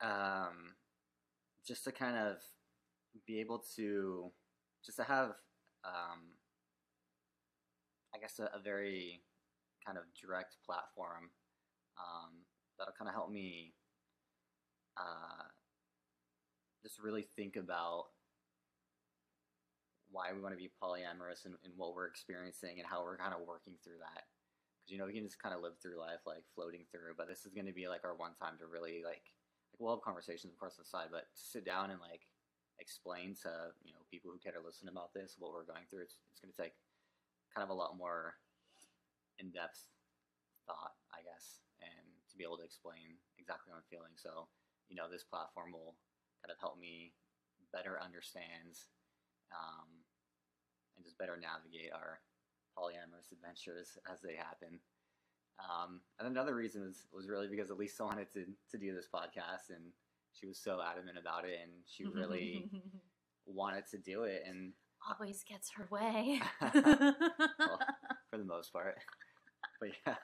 um, 0.00 0.74
just 1.66 1.84
to 1.84 1.92
kind 1.92 2.16
of 2.16 2.36
be 3.26 3.40
able 3.40 3.62
to 3.76 4.30
just 4.84 4.98
to 4.98 5.04
have 5.04 5.30
um, 5.84 6.38
I 8.14 8.18
guess 8.18 8.38
a, 8.38 8.44
a 8.56 8.60
very 8.62 9.20
kind 9.84 9.98
of 9.98 10.04
direct 10.20 10.56
platform 10.64 11.30
um, 11.98 12.32
that'll 12.78 12.96
kind 12.96 13.08
of 13.08 13.14
help 13.14 13.30
me 13.30 13.74
uh, 14.96 15.46
just 16.82 17.02
really 17.02 17.26
think 17.36 17.56
about 17.56 18.14
why 20.10 20.32
we 20.32 20.40
want 20.40 20.54
to 20.54 20.60
be 20.60 20.72
polyamorous 20.80 21.44
and, 21.44 21.54
and 21.64 21.74
what 21.76 21.94
we're 21.94 22.08
experiencing 22.08 22.80
and 22.80 22.86
how 22.88 23.04
we're 23.04 23.20
kind 23.20 23.34
of 23.34 23.44
working 23.44 23.76
through 23.84 24.00
that. 24.00 24.24
Because 24.80 24.90
you 24.94 24.98
know 24.98 25.06
we 25.06 25.12
can 25.12 25.26
just 25.26 25.42
kind 25.42 25.54
of 25.54 25.60
live 25.60 25.76
through 25.76 26.00
life 26.00 26.24
like 26.24 26.46
floating 26.54 26.88
through, 26.88 27.18
but 27.18 27.28
this 27.28 27.44
is 27.44 27.52
going 27.52 27.68
to 27.68 27.76
be 27.76 27.88
like 27.88 28.04
our 28.04 28.16
one 28.16 28.32
time 28.40 28.56
to 28.62 28.66
really 28.66 29.04
like 29.04 29.26
like 29.74 29.78
we'll 29.78 29.92
have 29.92 30.06
conversations 30.06 30.54
of 30.54 30.58
course 30.58 30.80
on 30.80 30.86
the 30.86 30.88
side, 30.88 31.12
but 31.12 31.28
sit 31.34 31.66
down 31.66 31.90
and 31.90 32.00
like 32.00 32.24
explain 32.80 33.34
to 33.42 33.74
you 33.84 33.92
know 33.92 34.00
people 34.08 34.30
who 34.30 34.38
care 34.38 34.54
to 34.54 34.64
listen 34.64 34.88
about 34.88 35.12
this 35.12 35.36
what 35.38 35.52
we're 35.52 35.68
going 35.68 35.84
through. 35.90 36.06
It's 36.08 36.16
it's 36.32 36.40
going 36.40 36.54
to 36.54 36.62
take 36.62 36.78
kind 37.52 37.66
of 37.66 37.70
a 37.70 37.76
lot 37.76 37.98
more 37.98 38.38
in 39.38 39.50
depth 39.50 39.86
thought, 40.66 40.96
I 41.12 41.24
guess, 41.24 41.60
be 42.38 42.46
able 42.46 42.62
to 42.62 42.66
explain 42.66 43.18
exactly 43.36 43.74
what 43.74 43.82
I'm 43.82 43.90
feeling. 43.90 44.14
So 44.14 44.46
you 44.88 44.96
know 44.96 45.10
this 45.10 45.26
platform 45.26 45.74
will 45.74 45.98
kind 46.40 46.54
of 46.54 46.58
help 46.62 46.78
me 46.78 47.12
better 47.74 47.98
understand 48.00 48.78
um, 49.52 50.06
and 50.96 51.04
just 51.04 51.18
better 51.18 51.36
navigate 51.36 51.92
our 51.92 52.20
polyamorous 52.78 53.32
adventures 53.32 53.98
as 54.10 54.20
they 54.20 54.34
happen. 54.36 54.80
Um, 55.58 56.00
and 56.18 56.28
another 56.28 56.54
reason 56.54 56.82
was, 56.82 57.06
was 57.12 57.28
really 57.28 57.48
because 57.48 57.70
Elisa 57.70 58.04
wanted 58.04 58.32
to, 58.34 58.46
to 58.70 58.78
do 58.78 58.94
this 58.94 59.08
podcast 59.12 59.74
and 59.74 59.90
she 60.32 60.46
was 60.46 60.58
so 60.58 60.78
adamant 60.80 61.18
about 61.18 61.44
it 61.44 61.58
and 61.60 61.72
she 61.84 62.04
really 62.04 62.70
wanted 63.46 63.84
to 63.90 63.98
do 63.98 64.22
it 64.22 64.42
and 64.46 64.72
always 65.08 65.42
gets 65.42 65.70
her 65.76 65.88
way. 65.90 66.40
for 68.30 68.38
the 68.38 68.44
most 68.44 68.72
part. 68.72 68.96
But 69.80 69.90
yeah, 70.06 70.14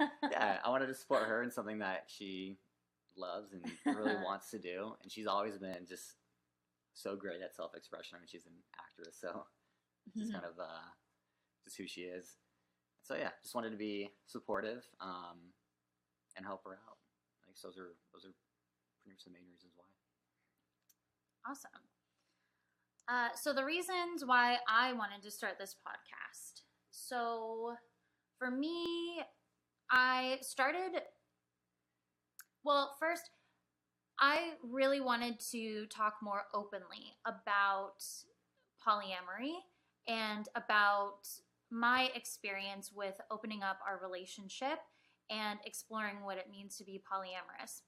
yeah, 0.30 0.58
I 0.64 0.68
wanted 0.68 0.86
to 0.86 0.94
support 0.94 1.24
her 1.24 1.42
in 1.42 1.50
something 1.50 1.78
that 1.78 2.04
she 2.06 2.58
loves 3.16 3.52
and 3.52 3.64
really 3.96 4.14
wants 4.24 4.50
to 4.50 4.58
do. 4.58 4.94
And 5.02 5.10
she's 5.10 5.26
always 5.26 5.58
been 5.58 5.86
just 5.88 6.14
so 6.94 7.16
great 7.16 7.42
at 7.42 7.54
self 7.54 7.74
expression. 7.74 8.16
I 8.16 8.20
mean, 8.20 8.28
she's 8.28 8.46
an 8.46 8.52
actress, 8.78 9.16
so 9.20 9.44
just 10.16 10.32
kind 10.32 10.44
of 10.44 10.58
uh, 10.58 10.88
just 11.64 11.76
who 11.76 11.86
she 11.86 12.02
is. 12.02 12.36
So 13.02 13.14
yeah, 13.14 13.30
just 13.42 13.54
wanted 13.54 13.70
to 13.70 13.76
be 13.76 14.10
supportive 14.26 14.84
um, 15.00 15.52
and 16.36 16.44
help 16.44 16.64
her 16.64 16.72
out. 16.72 16.98
I 17.44 17.50
guess 17.50 17.62
those 17.62 17.78
are 17.78 17.96
those 18.12 18.24
are 18.24 18.34
pretty 19.02 19.14
much 19.14 19.24
the 19.24 19.30
main 19.30 19.48
reasons 19.50 19.72
why. 19.76 19.86
Awesome. 21.50 21.70
Uh, 23.08 23.28
so 23.34 23.54
the 23.54 23.64
reasons 23.64 24.24
why 24.24 24.58
I 24.68 24.92
wanted 24.92 25.22
to 25.22 25.30
start 25.30 25.54
this 25.58 25.74
podcast. 25.74 26.60
So 26.90 27.74
for 28.38 28.50
me, 28.50 29.20
I 29.90 30.38
started. 30.40 31.02
Well, 32.64 32.96
first, 33.00 33.30
I 34.20 34.52
really 34.62 35.00
wanted 35.00 35.40
to 35.52 35.86
talk 35.86 36.14
more 36.22 36.42
openly 36.54 37.16
about 37.24 38.02
polyamory 38.86 39.54
and 40.06 40.48
about 40.54 41.28
my 41.70 42.10
experience 42.14 42.90
with 42.94 43.20
opening 43.30 43.62
up 43.62 43.78
our 43.86 44.00
relationship 44.02 44.78
and 45.30 45.58
exploring 45.64 46.24
what 46.24 46.38
it 46.38 46.50
means 46.50 46.76
to 46.76 46.84
be 46.84 47.00
polyamorous. 47.12 47.82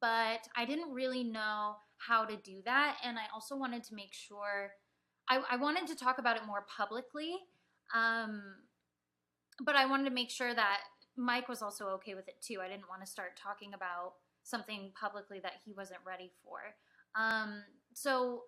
But 0.00 0.48
I 0.56 0.64
didn't 0.64 0.92
really 0.92 1.24
know 1.24 1.76
how 1.98 2.24
to 2.24 2.36
do 2.36 2.62
that. 2.64 2.96
And 3.02 3.18
I 3.18 3.24
also 3.34 3.56
wanted 3.56 3.82
to 3.84 3.94
make 3.94 4.14
sure 4.14 4.72
I, 5.28 5.42
I 5.50 5.56
wanted 5.56 5.86
to 5.88 5.96
talk 5.96 6.18
about 6.18 6.36
it 6.36 6.46
more 6.46 6.64
publicly. 6.76 7.34
Um, 7.94 8.42
but 9.64 9.76
I 9.76 9.86
wanted 9.86 10.04
to 10.04 10.10
make 10.10 10.30
sure 10.30 10.54
that 10.54 10.80
Mike 11.16 11.48
was 11.48 11.62
also 11.62 11.86
okay 11.88 12.14
with 12.14 12.28
it 12.28 12.40
too. 12.40 12.60
I 12.62 12.68
didn't 12.68 12.88
want 12.88 13.04
to 13.04 13.10
start 13.10 13.36
talking 13.36 13.74
about 13.74 14.14
something 14.42 14.92
publicly 14.98 15.40
that 15.40 15.54
he 15.64 15.72
wasn't 15.72 16.00
ready 16.06 16.30
for. 16.42 16.60
Um, 17.14 17.62
so 17.92 18.44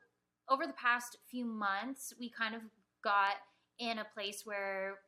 over 0.48 0.66
the 0.66 0.72
past 0.72 1.18
few 1.30 1.44
months, 1.44 2.12
we 2.18 2.30
kind 2.30 2.54
of 2.54 2.62
got 3.02 3.36
in 3.78 3.98
a 3.98 4.06
place 4.14 4.42
where 4.44 4.98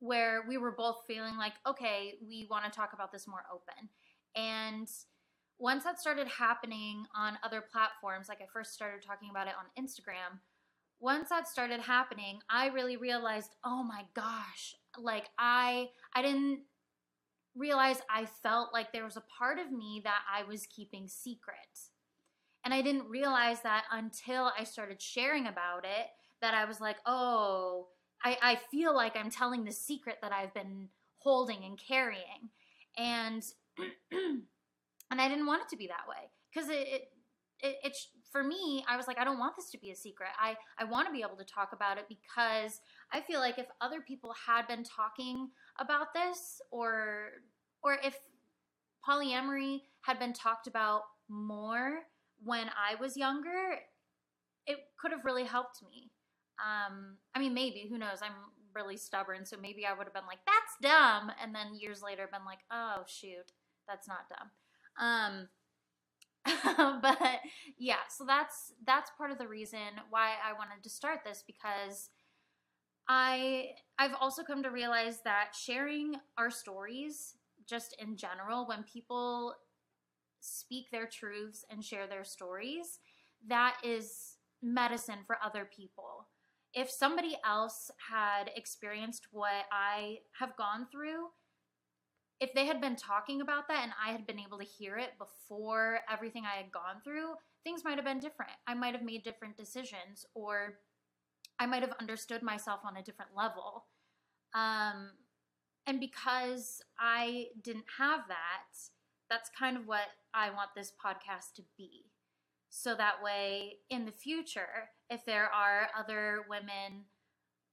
where 0.00 0.44
we 0.48 0.56
were 0.56 0.70
both 0.72 1.02
feeling 1.06 1.36
like, 1.36 1.52
okay, 1.66 2.14
we 2.26 2.46
want 2.50 2.64
to 2.64 2.70
talk 2.70 2.94
about 2.94 3.12
this 3.12 3.28
more 3.28 3.44
open. 3.52 3.90
And 4.34 4.88
once 5.58 5.84
that 5.84 6.00
started 6.00 6.26
happening 6.26 7.04
on 7.14 7.36
other 7.42 7.62
platforms, 7.70 8.26
like 8.26 8.40
I 8.40 8.46
first 8.50 8.72
started 8.72 9.02
talking 9.06 9.28
about 9.28 9.46
it 9.46 9.52
on 9.58 9.84
Instagram, 9.84 10.40
once 11.00 11.30
that 11.30 11.48
started 11.48 11.80
happening, 11.80 12.40
I 12.48 12.66
really 12.68 12.96
realized, 12.96 13.56
oh 13.64 13.82
my 13.82 14.04
gosh, 14.14 14.74
like 14.98 15.28
I 15.38 15.88
I 16.14 16.22
didn't 16.22 16.60
realize 17.56 18.00
I 18.08 18.26
felt 18.42 18.72
like 18.72 18.92
there 18.92 19.04
was 19.04 19.16
a 19.16 19.24
part 19.38 19.58
of 19.58 19.72
me 19.72 20.02
that 20.04 20.20
I 20.32 20.44
was 20.44 20.66
keeping 20.66 21.08
secret. 21.08 21.56
And 22.64 22.74
I 22.74 22.82
didn't 22.82 23.08
realize 23.08 23.62
that 23.62 23.84
until 23.90 24.52
I 24.56 24.64
started 24.64 25.00
sharing 25.00 25.46
about 25.46 25.84
it 25.84 26.08
that 26.42 26.54
I 26.54 26.66
was 26.66 26.80
like, 26.80 26.96
oh, 27.06 27.88
I, 28.22 28.36
I 28.42 28.58
feel 28.70 28.94
like 28.94 29.16
I'm 29.16 29.30
telling 29.30 29.64
the 29.64 29.72
secret 29.72 30.18
that 30.20 30.32
I've 30.32 30.52
been 30.52 30.88
holding 31.18 31.64
and 31.64 31.78
carrying. 31.78 32.50
And 32.98 33.42
and 34.12 35.20
I 35.20 35.28
didn't 35.28 35.46
want 35.46 35.62
it 35.62 35.68
to 35.70 35.76
be 35.76 35.86
that 35.86 36.06
way. 36.06 36.30
Because 36.52 36.68
it, 36.68 36.86
it 36.86 37.08
it, 37.62 37.76
it, 37.84 37.96
for 38.30 38.42
me 38.44 38.84
i 38.88 38.96
was 38.96 39.06
like 39.06 39.18
i 39.18 39.24
don't 39.24 39.38
want 39.38 39.54
this 39.56 39.70
to 39.70 39.78
be 39.78 39.90
a 39.90 39.96
secret. 39.96 40.30
I 40.40 40.56
i 40.78 40.84
want 40.84 41.06
to 41.06 41.12
be 41.12 41.22
able 41.22 41.36
to 41.36 41.44
talk 41.44 41.70
about 41.72 41.98
it 41.98 42.06
because 42.08 42.80
i 43.12 43.20
feel 43.20 43.40
like 43.40 43.58
if 43.58 43.66
other 43.80 44.00
people 44.00 44.34
had 44.46 44.66
been 44.66 44.84
talking 44.84 45.50
about 45.78 46.14
this 46.14 46.60
or 46.70 47.30
or 47.82 47.98
if 48.04 48.18
polyamory 49.06 49.80
had 50.02 50.18
been 50.18 50.32
talked 50.32 50.66
about 50.66 51.02
more 51.28 52.00
when 52.42 52.68
i 52.68 53.00
was 53.00 53.16
younger 53.16 53.78
it 54.66 54.78
could 55.00 55.10
have 55.10 55.24
really 55.24 55.44
helped 55.44 55.82
me. 55.82 56.10
Um 56.64 57.16
i 57.34 57.38
mean 57.38 57.54
maybe 57.54 57.86
who 57.88 57.98
knows? 57.98 58.18
I'm 58.22 58.32
really 58.72 58.96
stubborn 58.96 59.44
so 59.44 59.56
maybe 59.60 59.84
i 59.84 59.92
would 59.92 60.04
have 60.04 60.14
been 60.14 60.28
like 60.28 60.38
that's 60.46 60.76
dumb 60.80 61.32
and 61.42 61.52
then 61.52 61.74
years 61.74 62.02
later 62.02 62.28
been 62.30 62.44
like 62.44 62.60
oh 62.70 63.02
shoot 63.06 63.52
that's 63.88 64.06
not 64.06 64.28
dumb. 64.28 64.50
Um 64.96 65.48
but 67.02 67.18
yeah, 67.78 68.06
so 68.08 68.24
that's 68.26 68.72
that's 68.86 69.10
part 69.18 69.30
of 69.30 69.38
the 69.38 69.48
reason 69.48 69.78
why 70.08 70.32
I 70.44 70.52
wanted 70.52 70.82
to 70.82 70.90
start 70.90 71.20
this 71.24 71.44
because 71.46 72.10
I 73.08 73.70
I've 73.98 74.14
also 74.20 74.42
come 74.42 74.62
to 74.62 74.70
realize 74.70 75.20
that 75.24 75.50
sharing 75.54 76.16
our 76.38 76.50
stories 76.50 77.36
just 77.68 77.94
in 77.98 78.16
general 78.16 78.66
when 78.66 78.84
people 78.84 79.54
speak 80.40 80.90
their 80.90 81.06
truths 81.06 81.64
and 81.70 81.84
share 81.84 82.06
their 82.06 82.24
stories, 82.24 83.00
that 83.48 83.76
is 83.84 84.36
medicine 84.62 85.18
for 85.26 85.36
other 85.44 85.68
people. 85.74 86.28
If 86.72 86.90
somebody 86.90 87.36
else 87.44 87.90
had 88.10 88.50
experienced 88.56 89.26
what 89.32 89.66
I 89.72 90.18
have 90.38 90.56
gone 90.56 90.86
through, 90.90 91.28
if 92.40 92.54
they 92.54 92.66
had 92.66 92.80
been 92.80 92.96
talking 92.96 93.42
about 93.42 93.68
that 93.68 93.82
and 93.82 93.92
I 94.02 94.12
had 94.12 94.26
been 94.26 94.40
able 94.40 94.58
to 94.58 94.64
hear 94.64 94.96
it 94.96 95.12
before 95.18 96.00
everything 96.10 96.44
I 96.44 96.56
had 96.56 96.72
gone 96.72 97.02
through, 97.04 97.34
things 97.64 97.84
might 97.84 97.96
have 97.96 98.04
been 98.04 98.18
different. 98.18 98.52
I 98.66 98.74
might 98.74 98.94
have 98.94 99.04
made 99.04 99.22
different 99.22 99.56
decisions 99.56 100.24
or 100.34 100.78
I 101.58 101.66
might 101.66 101.82
have 101.82 101.92
understood 102.00 102.42
myself 102.42 102.80
on 102.84 102.96
a 102.96 103.02
different 103.02 103.32
level. 103.36 103.84
Um, 104.54 105.10
and 105.86 106.00
because 106.00 106.80
I 106.98 107.48
didn't 107.62 107.84
have 107.98 108.20
that, 108.28 108.78
that's 109.28 109.50
kind 109.50 109.76
of 109.76 109.86
what 109.86 110.08
I 110.32 110.48
want 110.50 110.70
this 110.74 110.92
podcast 111.04 111.54
to 111.56 111.62
be. 111.76 112.06
So 112.70 112.94
that 112.94 113.22
way, 113.22 113.78
in 113.90 114.06
the 114.06 114.12
future, 114.12 114.88
if 115.10 115.24
there 115.26 115.50
are 115.52 115.88
other 115.98 116.46
women 116.48 117.04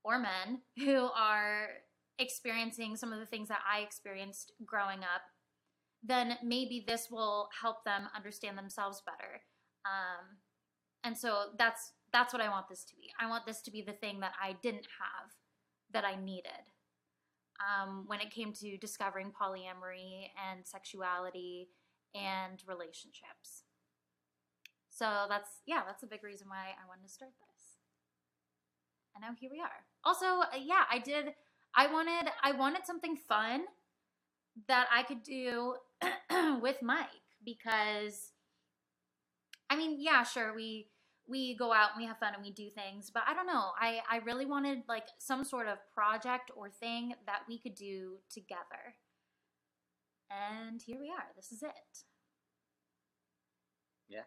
or 0.04 0.20
men 0.20 0.62
who 0.78 1.10
are 1.16 1.70
experiencing 2.20 2.96
some 2.96 3.14
of 3.14 3.20
the 3.20 3.26
things 3.26 3.48
that 3.50 3.62
I 3.72 3.80
experienced 3.80 4.52
growing 4.66 5.00
up, 5.00 5.22
then 6.04 6.38
maybe 6.44 6.84
this 6.88 7.08
will 7.12 7.50
help 7.62 7.84
them 7.84 8.08
understand 8.16 8.58
themselves 8.58 9.02
better. 9.06 9.42
Um, 9.86 10.38
and 11.04 11.18
so 11.18 11.52
that's 11.58 11.94
that's 12.14 12.34
what 12.34 12.42
I 12.42 12.50
want 12.50 12.70
this 12.70 12.86
to 12.86 12.96
be. 12.96 13.10
I 13.20 13.28
want 13.28 13.46
this 13.46 13.62
to 13.62 13.72
be 13.72 13.82
the 13.82 13.94
thing 13.94 14.20
that 14.22 14.34
I 14.42 14.56
didn't 14.62 14.88
have 15.00 15.32
that 15.92 16.06
I 16.06 16.16
needed 16.16 16.72
um, 17.60 18.06
when 18.08 18.20
it 18.22 18.32
came 18.32 18.54
to 18.54 18.78
discovering 18.78 19.32
polyamory 19.32 20.30
and 20.50 20.66
sexuality 20.66 21.70
and 22.16 22.62
relationships. 22.68 23.64
So 24.90 25.26
that's 25.30 25.62
yeah, 25.66 25.82
that's 25.86 26.04
a 26.04 26.08
big 26.08 26.24
reason 26.24 26.50
why 26.50 26.74
I 26.74 26.88
wanted 26.88 27.04
to 27.04 27.14
start 27.14 27.32
this. 27.40 27.78
And 29.16 29.22
now 29.22 29.36
here 29.40 29.50
we 29.52 29.60
are. 29.60 29.86
Also, 30.04 30.26
uh, 30.26 30.58
yeah, 30.60 30.84
I 30.92 31.00
did. 31.00 31.34
I 31.78 31.86
wanted 31.86 32.32
I 32.44 32.54
wanted 32.54 32.86
something 32.88 33.16
fun 33.16 33.66
that 34.68 34.88
I 34.92 35.04
could 35.04 35.22
do 35.22 35.76
with 36.62 36.82
Mike 36.82 37.08
because 37.46 38.32
I 39.70 39.78
mean, 39.78 39.98
yeah, 40.00 40.24
sure, 40.24 40.56
we 40.56 40.88
we 41.30 41.56
go 41.56 41.72
out 41.72 41.92
and 41.94 42.02
we 42.02 42.08
have 42.08 42.18
fun 42.18 42.34
and 42.34 42.44
we 42.44 42.52
do 42.52 42.70
things, 42.70 43.12
but 43.14 43.24
I 43.28 43.36
don't 43.36 43.46
know. 43.46 43.72
I 43.80 44.00
I 44.10 44.18
really 44.26 44.48
wanted 44.48 44.80
like 44.90 45.06
some 45.20 45.44
sort 45.44 45.68
of 45.68 45.78
project 45.94 46.50
or 46.56 46.72
thing 46.72 47.14
that 47.28 47.42
we 47.48 47.60
could 47.60 47.76
do 47.76 48.18
together. 48.34 48.96
And 50.32 50.82
here 50.82 50.98
we 51.00 51.10
are. 51.10 51.28
This 51.36 51.52
is 51.52 51.62
it. 51.62 52.04
Yeah. 54.10 54.24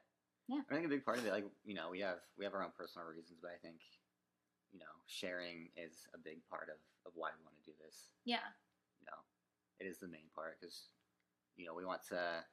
Yeah. 0.49 0.61
I 0.71 0.75
think 0.75 0.87
a 0.87 0.89
big 0.89 1.05
part 1.05 1.19
of 1.19 1.27
it, 1.27 1.33
like 1.33 1.45
you 1.65 1.75
know, 1.75 1.89
we 1.91 2.01
have 2.01 2.19
we 2.39 2.45
have 2.45 2.55
our 2.55 2.63
own 2.63 2.73
personal 2.79 3.09
reasons, 3.09 3.39
but 3.43 3.51
I 3.51 3.59
think 3.61 3.81
you 4.73 4.79
know, 4.79 4.95
sharing 5.07 5.71
is 5.75 6.07
a 6.15 6.19
big 6.19 6.43
part 6.47 6.71
of 6.71 6.79
of 7.07 7.13
why 7.15 7.31
we 7.35 7.43
want 7.43 7.59
to 7.59 7.67
do 7.67 7.77
this. 7.83 8.15
Yeah. 8.25 8.47
You 9.03 9.07
know, 9.11 9.21
it 9.83 9.87
is 9.87 9.99
the 9.99 10.11
main 10.11 10.31
part 10.35 10.59
because 10.61 10.91
you 11.57 11.67
know 11.67 11.75
we 11.75 11.85
want 11.85 12.03
to 12.15 12.45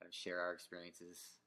kind 0.00 0.08
of 0.08 0.14
share 0.14 0.40
our 0.40 0.52
experiences 0.52 1.40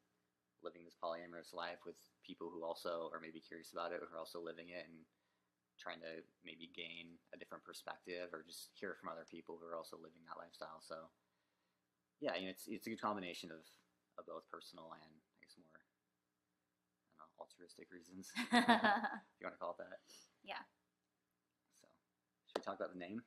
living 0.66 0.82
this 0.82 0.98
polyamorous 0.98 1.54
life 1.54 1.86
with 1.86 1.98
people 2.26 2.50
who 2.50 2.66
also 2.66 3.14
are 3.14 3.22
maybe 3.22 3.40
curious 3.40 3.72
about 3.74 3.94
it, 3.94 4.02
who 4.02 4.10
are 4.10 4.20
also 4.20 4.42
living 4.42 4.74
it, 4.74 4.90
and 4.90 5.06
trying 5.78 6.02
to 6.02 6.26
maybe 6.42 6.74
gain 6.74 7.14
a 7.34 7.38
different 7.38 7.62
perspective 7.62 8.34
or 8.34 8.42
just 8.42 8.74
hear 8.74 8.98
from 8.98 9.14
other 9.14 9.26
people 9.30 9.58
who 9.62 9.66
are 9.70 9.78
also 9.78 9.98
living 9.98 10.22
that 10.26 10.42
lifestyle. 10.42 10.82
So, 10.82 11.14
yeah, 12.20 12.34
you 12.34 12.50
know, 12.50 12.54
it's 12.54 12.66
it's 12.66 12.90
a 12.90 12.92
good 12.94 13.02
combination 13.02 13.54
of, 13.54 13.62
of 14.18 14.26
both 14.26 14.50
personal 14.50 14.90
and 14.98 15.14
I 15.14 15.38
guess 15.46 15.54
more 15.62 15.78
I 15.78 17.22
don't 17.22 17.22
know 17.22 17.27
altruistic 17.40 17.88
reasons. 17.92 18.32
if 18.52 18.52
you 18.52 19.46
want 19.46 19.54
to 19.54 19.60
call 19.60 19.72
it 19.72 19.78
that. 19.78 20.00
Yeah. 20.44 20.64
So, 21.80 21.88
should 22.48 22.58
we 22.58 22.64
talk 22.64 22.76
about 22.76 22.94
the 22.94 23.00
name? 23.00 23.22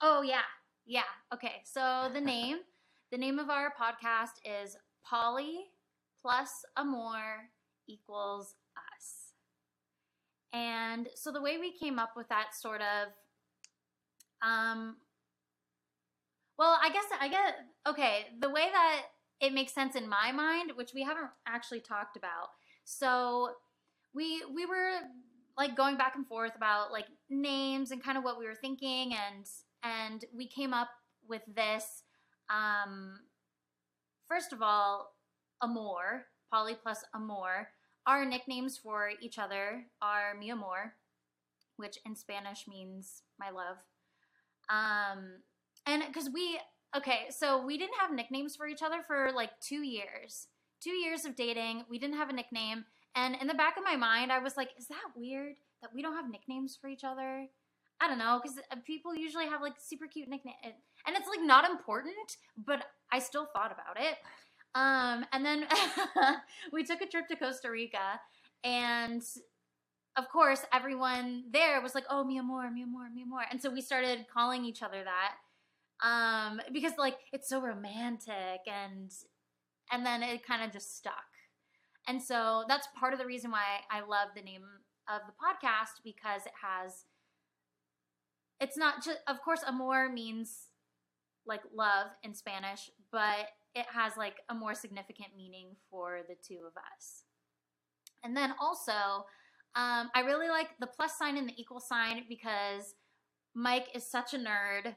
Oh 0.00 0.22
yeah. 0.22 0.46
Yeah. 0.86 1.10
Okay. 1.32 1.62
So 1.64 2.10
the 2.12 2.20
name, 2.34 2.58
the 3.10 3.18
name 3.18 3.38
of 3.38 3.50
our 3.50 3.72
podcast 3.72 4.40
is 4.44 4.76
Poly 5.04 5.64
plus 6.20 6.64
Amor 6.76 7.50
equals 7.88 8.54
us. 8.76 9.32
And 10.52 11.08
so 11.14 11.32
the 11.32 11.40
way 11.40 11.58
we 11.58 11.72
came 11.72 11.98
up 11.98 12.10
with 12.16 12.28
that 12.28 12.54
sort 12.54 12.80
of 12.80 13.08
um 14.46 14.96
well, 16.58 16.78
I 16.82 16.90
guess 16.90 17.04
I 17.20 17.28
get 17.28 17.54
okay, 17.88 18.26
the 18.40 18.50
way 18.50 18.68
that 18.72 19.02
it 19.40 19.52
makes 19.52 19.72
sense 19.72 19.96
in 19.96 20.08
my 20.08 20.30
mind, 20.30 20.72
which 20.76 20.94
we 20.94 21.02
haven't 21.02 21.30
actually 21.46 21.80
talked 21.80 22.16
about. 22.16 22.50
So 22.84 23.50
we 24.14 24.42
we 24.54 24.66
were 24.66 24.98
like 25.56 25.76
going 25.76 25.96
back 25.96 26.14
and 26.16 26.26
forth 26.26 26.52
about 26.56 26.92
like 26.92 27.06
names 27.28 27.90
and 27.90 28.02
kind 28.02 28.18
of 28.18 28.24
what 28.24 28.38
we 28.38 28.46
were 28.46 28.54
thinking 28.54 29.12
and 29.12 29.46
and 29.82 30.24
we 30.34 30.46
came 30.46 30.72
up 30.72 30.88
with 31.28 31.42
this 31.54 32.02
um 32.50 33.20
first 34.28 34.52
of 34.52 34.62
all 34.62 35.14
amor 35.62 36.26
poly 36.50 36.74
plus 36.74 37.04
amor 37.14 37.68
our 38.06 38.24
nicknames 38.24 38.78
for 38.78 39.10
each 39.20 39.38
other 39.38 39.84
are 40.00 40.34
mi 40.38 40.50
amor 40.50 40.94
which 41.76 41.98
in 42.04 42.14
spanish 42.14 42.66
means 42.68 43.22
my 43.38 43.50
love. 43.50 43.76
Um 44.68 45.42
and 45.86 46.02
because 46.06 46.30
we 46.32 46.58
okay 46.96 47.26
so 47.30 47.64
we 47.64 47.76
didn't 47.78 47.98
have 47.98 48.12
nicknames 48.12 48.56
for 48.56 48.66
each 48.66 48.82
other 48.82 49.02
for 49.06 49.30
like 49.34 49.50
two 49.60 49.82
years 49.82 50.48
two 50.82 50.90
years 50.90 51.24
of 51.24 51.36
dating 51.36 51.84
we 51.88 51.98
didn't 51.98 52.16
have 52.16 52.30
a 52.30 52.32
nickname 52.32 52.84
and 53.14 53.36
in 53.40 53.46
the 53.46 53.54
back 53.54 53.76
of 53.76 53.84
my 53.84 53.96
mind 53.96 54.32
i 54.32 54.38
was 54.38 54.56
like 54.56 54.70
is 54.78 54.88
that 54.88 55.04
weird 55.16 55.54
that 55.80 55.94
we 55.94 56.02
don't 56.02 56.14
have 56.14 56.30
nicknames 56.30 56.76
for 56.80 56.88
each 56.88 57.04
other 57.04 57.46
I 58.02 58.08
don't 58.08 58.18
know, 58.18 58.40
because 58.42 58.58
people 58.84 59.14
usually 59.14 59.46
have 59.46 59.62
like 59.62 59.74
super 59.78 60.08
cute 60.08 60.28
nicknames, 60.28 60.56
and 61.06 61.16
it's 61.16 61.28
like 61.28 61.38
not 61.40 61.70
important, 61.70 62.36
but 62.56 62.84
I 63.12 63.20
still 63.20 63.46
thought 63.52 63.70
about 63.70 63.96
it. 63.96 64.16
Um, 64.74 65.24
and 65.32 65.44
then 65.44 65.66
we 66.72 66.82
took 66.82 67.00
a 67.00 67.06
trip 67.06 67.28
to 67.28 67.36
Costa 67.36 67.70
Rica, 67.70 68.20
and 68.64 69.22
of 70.16 70.28
course, 70.30 70.62
everyone 70.72 71.44
there 71.52 71.80
was 71.80 71.94
like, 71.94 72.04
"Oh, 72.10 72.24
mi 72.24 72.38
amor, 72.38 72.70
mi 72.72 72.82
amor, 72.82 73.08
mi 73.14 73.22
amor," 73.22 73.44
and 73.50 73.62
so 73.62 73.70
we 73.70 73.80
started 73.80 74.26
calling 74.32 74.64
each 74.64 74.82
other 74.82 75.04
that 75.04 75.34
um, 76.06 76.60
because 76.72 76.94
like 76.98 77.18
it's 77.32 77.48
so 77.48 77.60
romantic, 77.60 78.62
and 78.66 79.12
and 79.92 80.04
then 80.04 80.22
it 80.22 80.44
kind 80.44 80.64
of 80.64 80.72
just 80.72 80.96
stuck. 80.96 81.14
And 82.08 82.20
so 82.20 82.64
that's 82.66 82.88
part 82.98 83.12
of 83.12 83.20
the 83.20 83.26
reason 83.26 83.50
why 83.52 83.80
I 83.90 84.00
love 84.00 84.30
the 84.34 84.42
name 84.42 84.64
of 85.08 85.20
the 85.26 85.32
podcast 85.32 86.00
because 86.04 86.46
it 86.46 86.52
has 86.62 87.04
it's 88.60 88.76
not 88.76 89.04
just 89.04 89.18
of 89.26 89.40
course 89.42 89.62
amor 89.66 90.08
means 90.08 90.68
like 91.46 91.62
love 91.74 92.06
in 92.22 92.34
spanish 92.34 92.88
but 93.10 93.48
it 93.74 93.86
has 93.92 94.16
like 94.16 94.36
a 94.48 94.54
more 94.54 94.74
significant 94.74 95.28
meaning 95.36 95.74
for 95.90 96.20
the 96.28 96.36
two 96.46 96.60
of 96.66 96.72
us 96.94 97.24
and 98.22 98.36
then 98.36 98.54
also 98.60 99.26
um, 99.74 100.10
i 100.14 100.20
really 100.24 100.48
like 100.48 100.68
the 100.78 100.86
plus 100.86 101.18
sign 101.18 101.36
and 101.36 101.48
the 101.48 101.60
equal 101.60 101.80
sign 101.80 102.22
because 102.28 102.94
mike 103.54 103.88
is 103.94 104.08
such 104.08 104.32
a 104.34 104.38
nerd 104.38 104.94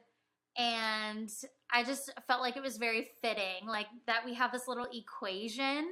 and 0.57 1.29
i 1.71 1.83
just 1.83 2.11
felt 2.27 2.41
like 2.41 2.55
it 2.57 2.63
was 2.63 2.77
very 2.77 3.09
fitting 3.21 3.67
like 3.67 3.87
that 4.07 4.25
we 4.25 4.33
have 4.33 4.51
this 4.51 4.67
little 4.67 4.87
equation 4.93 5.91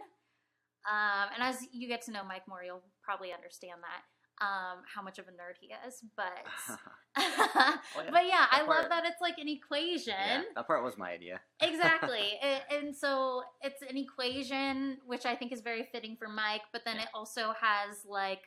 um, 0.90 1.30
and 1.34 1.42
as 1.42 1.66
you 1.72 1.88
get 1.88 2.02
to 2.02 2.12
know 2.12 2.24
mike 2.28 2.48
more 2.48 2.64
you'll 2.64 2.84
probably 3.04 3.34
understand 3.34 3.80
that 3.82 4.04
um, 4.42 4.84
how 4.94 5.02
much 5.02 5.20
of 5.20 5.28
a 5.28 5.32
nerd 5.32 5.56
he 5.60 5.70
is, 5.88 6.04
but 6.16 6.26
yeah, 7.18 7.76
but 8.12 8.26
yeah, 8.26 8.46
I 8.52 8.60
that 8.60 8.68
love 8.68 8.90
that 8.90 9.06
it's 9.06 9.22
like 9.22 9.38
an 9.38 9.48
equation. 9.48 10.14
Yeah, 10.18 10.42
that 10.56 10.68
part 10.68 10.84
was 10.84 10.98
my 10.98 11.12
idea. 11.12 11.40
exactly, 11.62 12.40
A- 12.42 12.74
and 12.74 12.96
so 12.96 13.44
it's 13.62 13.82
an 13.82 13.98
equation 13.98 14.98
which 15.06 15.26
I 15.26 15.36
think 15.36 15.52
is 15.52 15.62
very 15.62 15.88
fitting 15.92 16.16
for 16.18 16.28
Mike. 16.28 16.62
But 16.72 16.84
then 16.86 16.96
Yeah. 16.98 17.04
it 17.04 17.10
also 17.14 17.54
has 17.60 18.04
like 18.08 18.42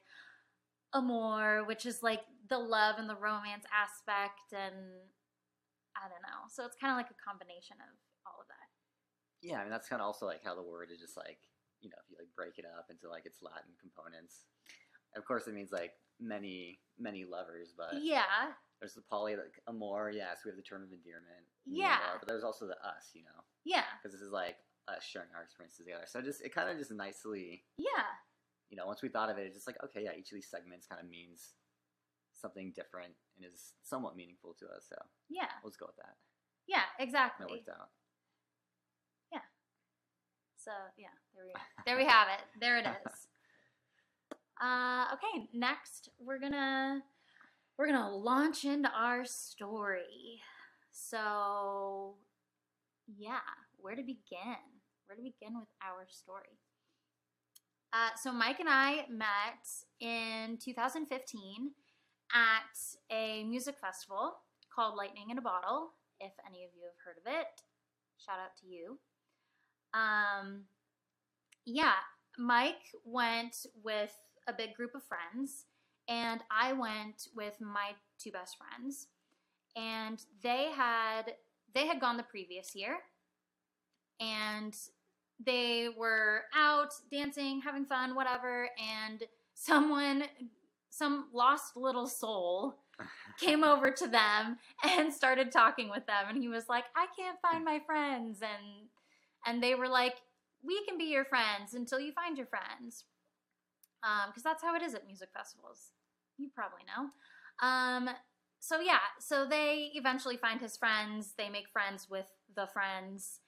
amor, 0.92 1.64
which 1.64 1.86
is 1.86 2.02
like 2.02 2.22
the 2.48 2.58
love 2.58 2.96
and 2.98 3.08
the 3.08 3.16
romance 3.16 3.64
aspect, 3.72 4.52
and 4.52 4.74
I 5.98 6.08
don't 6.08 6.22
know. 6.22 6.46
So 6.52 6.64
it's 6.64 6.76
kind 6.76 6.92
of 6.92 6.98
like 7.00 7.10
a 7.10 7.18
combination 7.18 7.80
of 7.80 7.92
all 8.28 8.40
of 8.40 8.48
that. 8.48 8.68
Yeah, 9.40 9.60
I 9.60 9.62
mean 9.64 9.72
that's 9.72 9.88
kind 9.88 10.00
of 10.00 10.06
also 10.06 10.26
like 10.26 10.42
how 10.44 10.54
the 10.54 10.64
word 10.64 10.90
is 10.92 11.00
just 11.00 11.16
like 11.16 11.38
you 11.80 11.88
know 11.88 12.00
if 12.00 12.08
you 12.10 12.16
like 12.18 12.32
break 12.34 12.58
it 12.58 12.64
up 12.66 12.88
into 12.90 13.08
like 13.08 13.26
its 13.26 13.40
Latin 13.42 13.72
components. 13.80 14.48
Of 15.14 15.24
course, 15.24 15.46
it 15.46 15.54
means 15.54 15.72
like 15.72 15.92
many 16.20 16.80
many 16.98 17.24
lovers, 17.24 17.72
but 17.76 18.00
yeah, 18.00 18.56
there's 18.80 18.94
the 18.94 19.04
poly 19.08 19.36
like 19.36 19.60
amor. 19.68 20.10
Yes, 20.12 20.44
we 20.44 20.50
have 20.50 20.56
the 20.56 20.66
term 20.66 20.82
of 20.82 20.92
endearment. 20.92 21.46
Yeah. 21.64 22.00
amor, 22.00 22.20
but 22.20 22.28
there's 22.28 22.44
also 22.44 22.66
the 22.66 22.78
us, 22.84 23.12
you 23.14 23.22
know, 23.22 23.44
yeah, 23.64 23.88
because 24.00 24.12
this 24.12 24.24
is 24.24 24.32
like 24.32 24.56
us 24.88 25.04
sharing 25.04 25.28
our 25.34 25.42
experiences 25.42 25.84
together. 25.84 26.04
So 26.06 26.20
just 26.20 26.42
it 26.42 26.54
kind 26.54 26.68
of 26.70 26.78
just 26.78 26.90
nicely, 26.90 27.64
yeah, 27.78 28.08
you 28.68 28.76
know, 28.76 28.86
once 28.86 29.02
we 29.02 29.08
thought 29.08 29.30
of 29.30 29.38
it, 29.38 29.46
it's 29.46 29.56
just 29.56 29.66
like 29.66 29.78
okay, 29.84 30.04
yeah, 30.04 30.16
each 30.18 30.32
of 30.32 30.36
these 30.36 30.48
segments 30.50 30.86
kind 30.86 31.00
of 31.00 31.08
means 31.08 31.54
something 32.36 32.72
different 32.74 33.12
and 33.36 33.46
is 33.50 33.72
somewhat 33.82 34.16
meaningful 34.16 34.54
to 34.60 34.66
us. 34.66 34.86
So 34.88 34.96
yeah, 35.28 35.48
let's 35.64 35.76
go 35.76 35.86
with 35.86 35.96
that. 35.96 36.14
yeah, 36.66 36.84
exactly. 36.98 37.46
it 37.46 37.50
worked 37.50 37.68
out. 37.68 37.88
Yeah. 39.32 39.46
So 40.56 40.72
yeah, 40.98 41.14
there 41.34 41.44
we 41.46 41.52
go. 41.52 41.60
there 41.86 41.96
we 41.96 42.04
have 42.04 42.28
it. 42.28 42.44
There 42.60 42.78
it 42.78 42.86
is. 42.86 43.12
Uh, 44.58 45.04
okay, 45.12 45.50
next 45.52 46.08
we're 46.18 46.38
gonna 46.38 47.02
we're 47.78 47.86
gonna 47.86 48.10
launch 48.10 48.64
into 48.64 48.88
our 48.88 49.22
story. 49.26 50.40
So 50.92 52.14
yeah, 53.06 53.40
where 53.76 53.94
to 53.94 54.02
begin? 54.02 54.56
Where 55.06 55.16
to 55.16 55.22
begin 55.22 55.58
with 55.58 55.68
our 55.82 56.06
story? 56.08 56.58
Uh, 57.92 58.10
so 58.20 58.32
Mike 58.32 58.60
and 58.60 58.68
I 58.68 59.06
met 59.08 59.66
in 60.00 60.58
2015 60.62 61.70
at 62.34 62.76
a 63.10 63.44
music 63.44 63.76
festival 63.80 64.34
called 64.74 64.96
Lightning 64.96 65.30
in 65.30 65.38
a 65.38 65.42
Bottle. 65.42 65.90
If 66.20 66.32
any 66.46 66.64
of 66.64 66.70
you 66.74 66.84
have 66.84 66.96
heard 67.04 67.16
of 67.18 67.40
it, 67.40 67.60
shout 68.18 68.38
out 68.38 68.56
to 68.60 68.66
you. 68.66 68.98
Um, 69.92 70.64
yeah. 71.64 71.94
Mike 72.38 72.92
went 73.04 73.66
with 73.82 74.12
a 74.46 74.52
big 74.52 74.74
group 74.74 74.94
of 74.94 75.02
friends, 75.02 75.64
and 76.08 76.40
I 76.50 76.72
went 76.72 77.28
with 77.34 77.54
my 77.60 77.92
two 78.18 78.30
best 78.30 78.56
friends. 78.58 79.06
And 79.74 80.22
they 80.42 80.70
had 80.74 81.32
they 81.74 81.86
had 81.86 82.00
gone 82.00 82.16
the 82.16 82.22
previous 82.22 82.74
year, 82.74 82.96
and 84.20 84.74
they 85.44 85.88
were 85.96 86.42
out 86.54 86.92
dancing, 87.10 87.60
having 87.62 87.84
fun, 87.84 88.14
whatever. 88.14 88.68
And 88.78 89.22
someone, 89.54 90.24
some 90.96 91.28
lost 91.32 91.76
little 91.76 92.06
soul, 92.06 92.76
came 93.40 93.64
over 93.64 93.90
to 93.90 94.06
them 94.06 94.56
and 94.84 95.12
started 95.12 95.52
talking 95.52 95.90
with 95.90 96.06
them. 96.06 96.26
And 96.28 96.38
he 96.38 96.48
was 96.48 96.68
like, 96.68 96.84
"I 96.96 97.06
can't 97.16 97.38
find 97.40 97.64
my 97.64 97.80
friends," 97.86 98.40
and 98.42 98.88
and 99.46 99.62
they 99.62 99.74
were 99.74 99.88
like, 99.88 100.16
"We 100.62 100.84
can 100.86 100.98
be 100.98 101.04
your 101.04 101.24
friends 101.24 101.74
until 101.74 102.00
you 102.00 102.12
find 102.12 102.36
your 102.36 102.46
friends." 102.46 103.04
because 104.28 104.42
that's 104.42 104.62
how 104.62 104.74
it 104.76 104.82
is 104.82 104.94
at 104.94 105.06
music 105.06 105.28
festivals. 105.34 105.90
You 106.38 106.48
probably 106.54 106.82
know. 106.86 107.66
Um, 107.66 108.10
so 108.60 108.80
yeah, 108.80 109.00
so 109.18 109.46
they 109.46 109.90
eventually 109.94 110.36
find 110.36 110.60
his 110.60 110.76
friends. 110.76 111.32
They 111.36 111.48
make 111.48 111.68
friends 111.72 112.08
with 112.10 112.26
the 112.54 112.66
friends, 112.68 113.40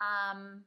um, 0.00 0.64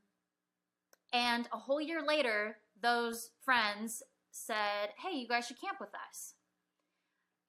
and 1.14 1.48
a 1.52 1.58
whole 1.58 1.82
year 1.82 2.02
later, 2.06 2.58
those 2.82 3.32
friends 3.44 4.02
said, 4.32 4.94
"Hey, 4.98 5.16
you 5.18 5.28
guys 5.28 5.48
should 5.48 5.60
camp 5.60 5.80
with 5.80 5.94
us." 5.94 6.36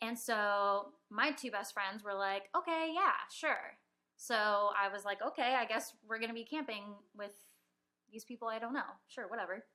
And 0.01 0.18
so 0.18 0.92
my 1.11 1.33
two 1.33 1.51
best 1.51 1.73
friends 1.73 2.03
were 2.03 2.14
like, 2.14 2.51
"Okay, 2.55 2.92
yeah, 2.95 3.14
sure." 3.31 3.79
So 4.16 4.73
I 4.77 4.88
was 4.88 5.05
like, 5.05 5.23
"Okay, 5.23 5.55
I 5.55 5.64
guess 5.64 5.95
we're 6.07 6.18
gonna 6.18 6.35
be 6.35 6.45
camping 6.45 6.97
with 7.14 7.35
these 8.11 8.25
people. 8.25 8.49
I 8.49 8.59
don't 8.59 8.75
know. 8.75 8.99
Sure, 9.09 9.29
whatever." 9.29 9.66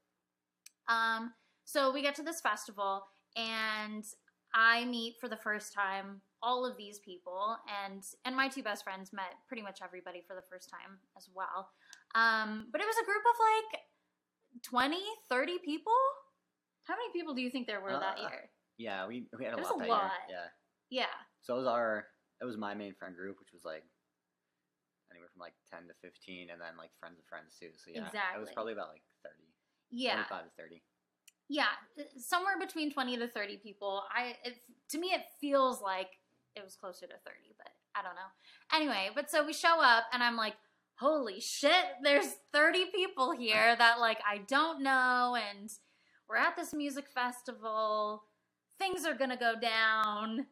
Um, 0.88 1.34
so 1.66 1.92
we 1.92 2.02
get 2.02 2.16
to 2.16 2.24
this 2.24 2.42
festival, 2.42 3.08
and 3.36 4.06
I 4.54 4.86
meet 4.86 5.18
for 5.20 5.28
the 5.28 5.38
first 5.38 5.74
time 5.74 6.22
all 6.42 6.66
of 6.66 6.78
these 6.78 7.00
people, 7.00 7.58
and 7.84 8.04
and 8.26 8.36
my 8.36 8.48
two 8.48 8.64
best 8.64 8.84
friends 8.84 9.12
met 9.12 9.34
pretty 9.48 9.64
much 9.64 9.80
everybody 9.84 10.22
for 10.28 10.36
the 10.36 10.42
first 10.50 10.70
time 10.70 11.00
as 11.18 11.30
well. 11.34 11.70
Um, 12.16 12.68
but 12.72 12.82
it 12.82 12.88
was 12.88 12.98
a 13.02 13.06
group 13.06 13.24
of 13.26 13.36
like 13.40 13.82
20, 14.64 14.98
30 15.30 15.58
people. 15.60 15.94
How 16.88 16.96
many 16.96 17.12
people 17.12 17.34
do 17.36 17.42
you 17.42 17.52
think 17.52 17.68
there 17.68 17.82
were 17.82 17.92
that 17.92 18.18
Uh, 18.18 18.22
year? 18.30 18.50
Yeah, 18.78 19.08
we, 19.08 19.28
we 19.38 19.44
had 19.44 19.54
a 19.54 19.58
It 19.58 19.60
was 19.62 19.70
lot 19.72 19.76
a 19.76 19.80
that 19.80 19.90
lot. 19.90 20.12
year. 20.30 20.38
Yeah. 20.40 20.48
Yeah. 20.90 21.16
So 21.42 21.56
it 21.56 21.58
was 21.60 21.68
our 21.68 22.08
it 22.42 22.46
was 22.46 22.56
my 22.58 22.74
main 22.76 22.94
friend 22.96 23.16
group, 23.16 23.40
which 23.40 23.52
was 23.52 23.66
like 23.66 23.84
anywhere 25.12 25.30
from 25.34 25.42
like 25.42 25.54
ten 25.74 25.88
to 25.88 25.94
fifteen, 26.02 26.50
and 26.50 26.62
then 26.62 26.78
like 26.78 26.92
friends 27.00 27.20
of 27.20 27.26
friends 27.26 27.58
too. 27.60 27.72
So 27.76 27.92
yeah, 27.94 28.08
it 28.36 28.40
was 28.40 28.50
probably 28.52 28.74
about 28.74 28.90
like 28.90 29.04
30, 29.24 29.36
Yeah. 29.92 30.24
25 30.26 30.44
to 30.46 30.52
thirty. 30.58 30.84
Yeah, 31.50 31.72
uh, 31.98 32.04
somewhere 32.20 32.60
between 32.60 32.92
20 32.92 33.18
to 33.18 33.28
30 33.28 33.58
people. 33.58 34.04
I 34.12 34.36
it, 34.44 34.60
to 34.90 34.98
me 35.00 35.08
it 35.08 35.22
feels 35.42 35.82
like 35.82 36.10
it 36.56 36.64
was 36.64 36.76
closer 36.76 37.08
to 37.08 37.14
30, 37.26 37.56
but 37.58 37.70
I 37.96 38.02
don't 38.04 38.16
know. 38.16 38.32
Anyway, 38.74 39.10
but 39.16 39.30
so 39.32 39.46
we 39.46 39.54
show 39.54 39.82
up 39.82 40.06
and 40.14 40.22
I'm 40.22 40.36
like, 40.38 40.56
"Holy 41.00 41.40
shit, 41.40 41.86
there's 42.04 42.36
30 42.54 42.92
people 42.94 43.32
here 43.32 43.76
that 43.76 44.00
like 44.00 44.20
I 44.26 44.40
don't 44.48 44.84
know 44.84 45.36
and 45.36 45.70
we're 46.30 46.38
at 46.38 46.56
this 46.56 46.74
music 46.74 47.06
festival. 47.10 48.24
Things 48.80 49.06
are 49.06 49.16
going 49.16 49.30
to 49.32 49.38
go 49.38 49.54
down." 49.60 50.48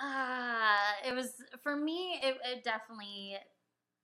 Ah, 0.00 0.94
it 1.06 1.14
was 1.14 1.34
for 1.62 1.76
me 1.76 2.18
it, 2.22 2.36
it 2.44 2.64
definitely 2.64 3.36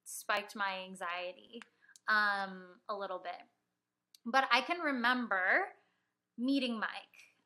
spiked 0.04 0.54
my 0.54 0.84
anxiety 0.88 1.60
um 2.08 2.62
a 2.88 2.94
little 2.94 3.18
bit. 3.18 3.42
But 4.26 4.44
I 4.52 4.60
can 4.60 4.78
remember 4.80 5.68
meeting 6.38 6.78
Mike. 6.78 6.88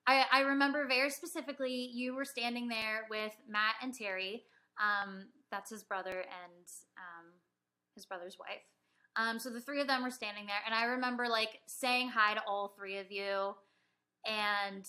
I, 0.06 0.26
I 0.30 0.40
remember 0.40 0.86
very 0.86 1.10
specifically 1.10 1.90
you 1.92 2.14
were 2.14 2.24
standing 2.24 2.68
there 2.68 3.06
with 3.08 3.32
Matt 3.48 3.76
and 3.82 3.94
Terry. 3.94 4.44
Um, 4.78 5.26
that's 5.50 5.70
his 5.70 5.82
brother 5.82 6.20
and 6.20 6.66
um, 6.98 7.32
his 7.94 8.06
brother's 8.06 8.36
wife. 8.38 8.62
Um, 9.16 9.38
so 9.38 9.50
the 9.50 9.60
three 9.60 9.80
of 9.80 9.86
them 9.86 10.02
were 10.02 10.10
standing 10.10 10.46
there, 10.46 10.56
and 10.66 10.74
I 10.74 10.84
remember 10.86 11.28
like 11.28 11.60
saying 11.66 12.08
hi 12.08 12.34
to 12.34 12.42
all 12.46 12.74
three 12.76 12.98
of 12.98 13.12
you, 13.12 13.54
and 14.26 14.84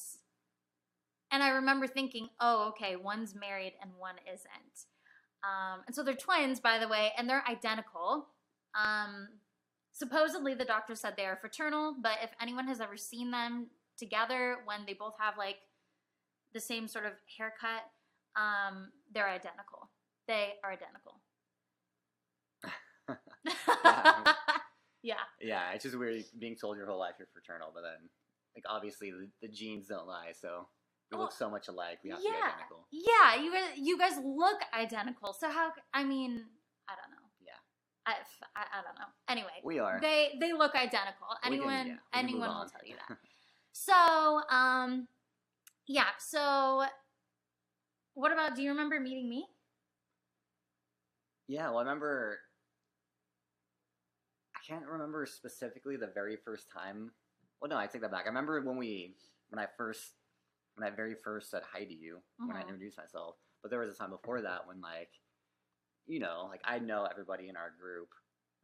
and 1.31 1.43
I 1.43 1.49
remember 1.49 1.87
thinking, 1.87 2.29
oh, 2.39 2.69
okay, 2.69 2.95
one's 2.95 3.35
married 3.35 3.73
and 3.81 3.91
one 3.97 4.15
isn't. 4.31 4.85
Um, 5.43 5.81
and 5.85 5.95
so 5.95 6.01
they're 6.03 6.15
twins, 6.15 6.59
by 6.59 6.79
the 6.79 6.87
way, 6.87 7.11
and 7.17 7.29
they're 7.29 7.43
identical. 7.49 8.27
Um, 8.73 9.27
supposedly 9.91 10.53
the 10.53 10.65
doctor 10.65 10.95
said 10.95 11.13
they 11.17 11.25
are 11.25 11.35
fraternal, 11.35 11.95
but 12.01 12.17
if 12.23 12.29
anyone 12.41 12.67
has 12.67 12.79
ever 12.79 12.97
seen 12.97 13.31
them 13.31 13.67
together 13.97 14.57
when 14.65 14.81
they 14.85 14.93
both 14.93 15.15
have 15.19 15.37
like 15.37 15.57
the 16.53 16.59
same 16.59 16.87
sort 16.87 17.05
of 17.05 17.13
haircut, 17.37 17.83
um, 18.35 18.91
they're 19.13 19.29
identical. 19.29 19.89
They 20.27 20.53
are 20.63 20.71
identical. 20.71 21.19
Yeah. 23.07 24.33
yeah. 25.03 25.15
Yeah, 25.41 25.71
it's 25.73 25.83
just 25.83 25.97
weird 25.97 26.23
being 26.39 26.55
told 26.55 26.77
your 26.77 26.87
whole 26.87 26.99
life 26.99 27.15
you're 27.19 27.27
fraternal, 27.33 27.71
but 27.73 27.81
then 27.81 28.09
like 28.55 28.63
obviously 28.69 29.11
the, 29.11 29.27
the 29.41 29.47
genes 29.47 29.87
don't 29.87 30.07
lie, 30.07 30.31
so 30.39 30.67
we 31.11 31.17
look 31.17 31.31
so 31.31 31.49
much 31.49 31.67
alike. 31.67 31.99
We 32.03 32.09
have 32.09 32.19
to 32.19 32.25
be 32.25 32.29
yeah. 32.29 32.49
identical. 32.49 32.87
Yeah, 32.91 33.41
you 33.41 33.51
guys, 33.53 33.77
you 33.77 33.97
guys 33.97 34.13
look 34.23 34.57
identical. 34.73 35.33
So 35.33 35.49
how? 35.49 35.71
I 35.93 36.03
mean, 36.03 36.43
I 36.89 36.93
don't 36.95 37.11
know. 37.11 37.25
Yeah. 37.41 37.51
I, 38.07 38.13
I, 38.55 38.79
I 38.79 38.83
don't 38.83 38.95
know. 38.95 39.05
Anyway, 39.29 39.61
We 39.63 39.79
are. 39.79 39.99
they 40.01 40.33
they 40.39 40.53
look 40.53 40.73
identical. 40.75 41.27
Can- 41.43 41.53
Anyone 41.53 41.71
yeah, 41.71 41.81
can 41.83 41.91
move 41.91 41.99
anyone 42.13 42.49
will 42.49 42.65
tell 42.65 42.81
you 42.85 42.95
that. 43.07 43.17
so 43.71 44.41
um, 44.49 45.07
yeah. 45.87 46.09
So 46.19 46.83
what 48.15 48.31
about? 48.31 48.55
Do 48.55 48.63
you 48.63 48.71
remember 48.71 48.99
meeting 48.99 49.29
me? 49.29 49.45
Yeah, 51.47 51.69
well, 51.69 51.77
I 51.77 51.81
remember. 51.81 52.39
I 54.65 54.73
can't 54.73 54.85
remember 54.87 55.25
specifically 55.25 55.95
the 55.97 56.07
very 56.13 56.37
first 56.37 56.67
time. 56.71 57.11
Well, 57.61 57.69
no, 57.69 57.77
I 57.77 57.87
take 57.87 58.01
that 58.01 58.11
back. 58.11 58.23
I 58.25 58.29
remember 58.29 58.61
when 58.61 58.77
we, 58.77 59.15
when 59.49 59.59
I 59.59 59.67
first, 59.77 60.13
when 60.75 60.87
I 60.87 60.93
very 60.95 61.15
first 61.23 61.51
said 61.51 61.61
hi 61.71 61.83
to 61.83 61.93
you, 61.93 62.19
when 62.37 62.51
I 62.57 62.61
Mhm. 62.63 62.69
introduced 62.69 62.97
myself. 62.97 63.37
But 63.61 63.69
there 63.69 63.79
was 63.79 63.93
a 63.93 63.97
time 63.97 64.09
before 64.09 64.41
that 64.41 64.65
when, 64.67 64.81
like, 64.81 65.11
you 66.07 66.19
know, 66.19 66.45
like 66.49 66.61
I 66.63 66.79
know 66.79 67.05
everybody 67.05 67.47
in 67.49 67.55
our 67.57 67.71
group, 67.71 68.13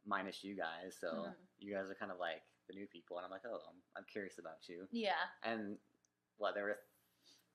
minus 0.04 0.42
you 0.44 0.54
guys. 0.56 0.96
So 0.98 1.24
Mhm. 1.26 1.36
you 1.58 1.72
guys 1.74 1.88
are 1.88 1.94
kind 1.94 2.12
of 2.12 2.18
like 2.18 2.42
the 2.68 2.74
new 2.74 2.86
people, 2.86 3.18
and 3.18 3.24
I'm 3.24 3.30
like, 3.30 3.44
oh, 3.44 3.60
I'm, 3.68 3.82
I'm 3.96 4.04
curious 4.04 4.38
about 4.38 4.68
you. 4.68 4.88
Yeah. 4.90 5.28
And 5.42 5.78
what 6.36 6.54
there 6.54 6.64
were 6.64 6.80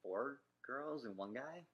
four 0.02 0.42
girls 0.66 1.06
and 1.06 1.16
one 1.18 1.34
guy. 1.34 1.66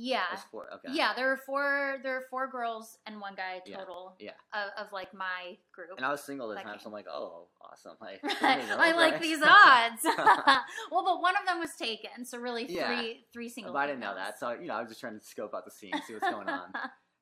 Yeah. 0.00 0.22
There's 0.30 0.44
four. 0.50 0.68
Okay. 0.74 0.94
Yeah, 0.96 1.12
there 1.16 1.26
were 1.28 1.36
four. 1.36 1.96
There 2.02 2.14
were 2.14 2.26
four 2.30 2.46
girls 2.48 2.98
and 3.06 3.20
one 3.20 3.34
guy 3.34 3.60
total. 3.70 4.14
yeah. 4.20 4.30
Of, 4.54 4.86
of 4.86 4.92
like 4.92 5.12
my 5.12 5.56
group. 5.72 5.88
And 5.96 6.06
I 6.06 6.10
was 6.10 6.22
single 6.22 6.50
at 6.52 6.58
the 6.58 6.62
time, 6.62 6.74
came. 6.74 6.80
so 6.80 6.86
I'm 6.86 6.92
like, 6.92 7.06
oh, 7.10 7.48
awesome. 7.60 7.96
Like, 8.00 8.20
I 8.42 8.92
like 8.92 9.20
these 9.20 9.38
odds. 9.42 10.02
well, 10.04 11.04
but 11.04 11.20
one 11.20 11.34
of 11.40 11.46
them 11.46 11.58
was 11.58 11.74
taken, 11.76 12.24
so 12.24 12.38
really 12.38 12.66
three 12.66 12.76
Yeah. 12.76 13.12
three 13.32 13.48
single. 13.48 13.72
but 13.72 13.80
I 13.80 13.86
didn't 13.86 14.00
know 14.00 14.14
that, 14.14 14.38
so 14.38 14.50
you 14.52 14.66
know, 14.68 14.74
I 14.74 14.80
was 14.80 14.88
just 14.88 15.00
trying 15.00 15.18
to 15.18 15.24
scope 15.24 15.52
out 15.54 15.64
the 15.64 15.70
scene, 15.70 15.92
see 16.06 16.14
what's 16.14 16.30
going 16.30 16.48
on. 16.48 16.72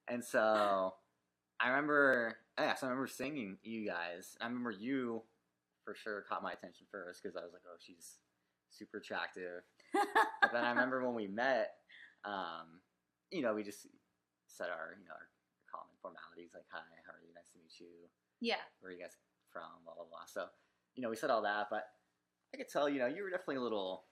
and 0.09 0.23
so 0.25 0.95
I 1.61 1.69
remember, 1.69 2.37
oh, 2.59 2.63
yeah, 2.63 2.75
so 2.75 2.87
I 2.87 2.91
remember 2.91 3.07
singing 3.09 3.57
you 3.63 3.87
guys. 3.87 4.37
I 4.41 4.47
remember 4.47 4.71
you 4.71 5.23
for 5.85 5.95
sure 5.95 6.25
caught 6.29 6.43
my 6.43 6.53
attention 6.53 6.87
first 6.91 7.23
because 7.23 7.37
I 7.37 7.41
was 7.41 7.53
like, 7.53 7.63
oh, 7.67 7.77
she's 7.79 8.17
super 8.71 8.99
attractive. 8.99 9.63
But 9.95 10.53
then 10.53 10.65
I 10.65 10.71
remember 10.71 11.03
when 11.05 11.15
we 11.15 11.27
met, 11.29 11.71
um, 12.27 12.83
you 13.31 13.41
know, 13.43 13.55
we 13.55 13.63
just 13.63 13.87
said 14.47 14.69
our, 14.69 14.99
you 14.99 15.07
know, 15.07 15.15
our 15.15 15.31
common 15.71 15.95
formalities 16.03 16.51
like, 16.55 16.67
hi, 16.69 16.83
how 17.07 17.15
are 17.15 17.23
you? 17.23 17.33
Nice 17.35 17.51
to 17.55 17.59
meet 17.59 17.73
you. 17.79 18.11
yeah. 18.43 18.63
Where 18.81 18.91
are 18.91 18.95
you 18.95 19.01
guys 19.01 19.17
from? 19.51 19.71
Blah 19.87 19.95
blah 19.95 20.11
blah. 20.11 20.27
So, 20.27 20.47
you 20.95 21.03
know, 21.03 21.11
we 21.11 21.17
said 21.17 21.31
all 21.31 21.43
that, 21.43 21.69
but 21.71 21.87
I 22.53 22.59
could 22.59 22.69
tell, 22.69 22.89
you 22.89 22.99
know, 22.99 23.07
you 23.07 23.23
were 23.23 23.31
definitely 23.31 23.63
a 23.63 23.67
little 23.67 24.05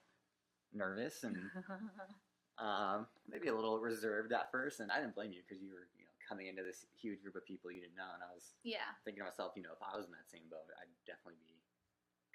nervous 0.73 1.23
and 1.23 1.35
um, 2.59 3.07
maybe 3.27 3.47
a 3.47 3.55
little 3.55 3.79
reserved 3.79 4.31
at 4.33 4.51
first, 4.51 4.79
and 4.79 4.91
I 4.91 4.99
didn't 4.99 5.15
blame 5.15 5.31
you 5.31 5.41
because 5.45 5.61
you 5.61 5.71
were, 5.71 5.87
you 5.99 6.03
know, 6.07 6.13
coming 6.27 6.47
into 6.47 6.63
this 6.63 6.85
huge 6.99 7.21
group 7.21 7.35
of 7.35 7.45
people 7.45 7.71
you 7.71 7.81
didn't 7.81 7.95
know, 7.99 8.11
and 8.13 8.23
I 8.23 8.31
was 8.33 8.55
yeah. 8.63 8.95
thinking 9.03 9.21
to 9.21 9.29
myself, 9.29 9.53
you 9.55 9.63
know, 9.63 9.75
if 9.75 9.83
I 9.83 9.95
was 9.95 10.05
in 10.07 10.11
that 10.15 10.29
same 10.31 10.47
boat, 10.49 10.67
I'd 10.79 10.91
definitely 11.05 11.39
be 11.43 11.59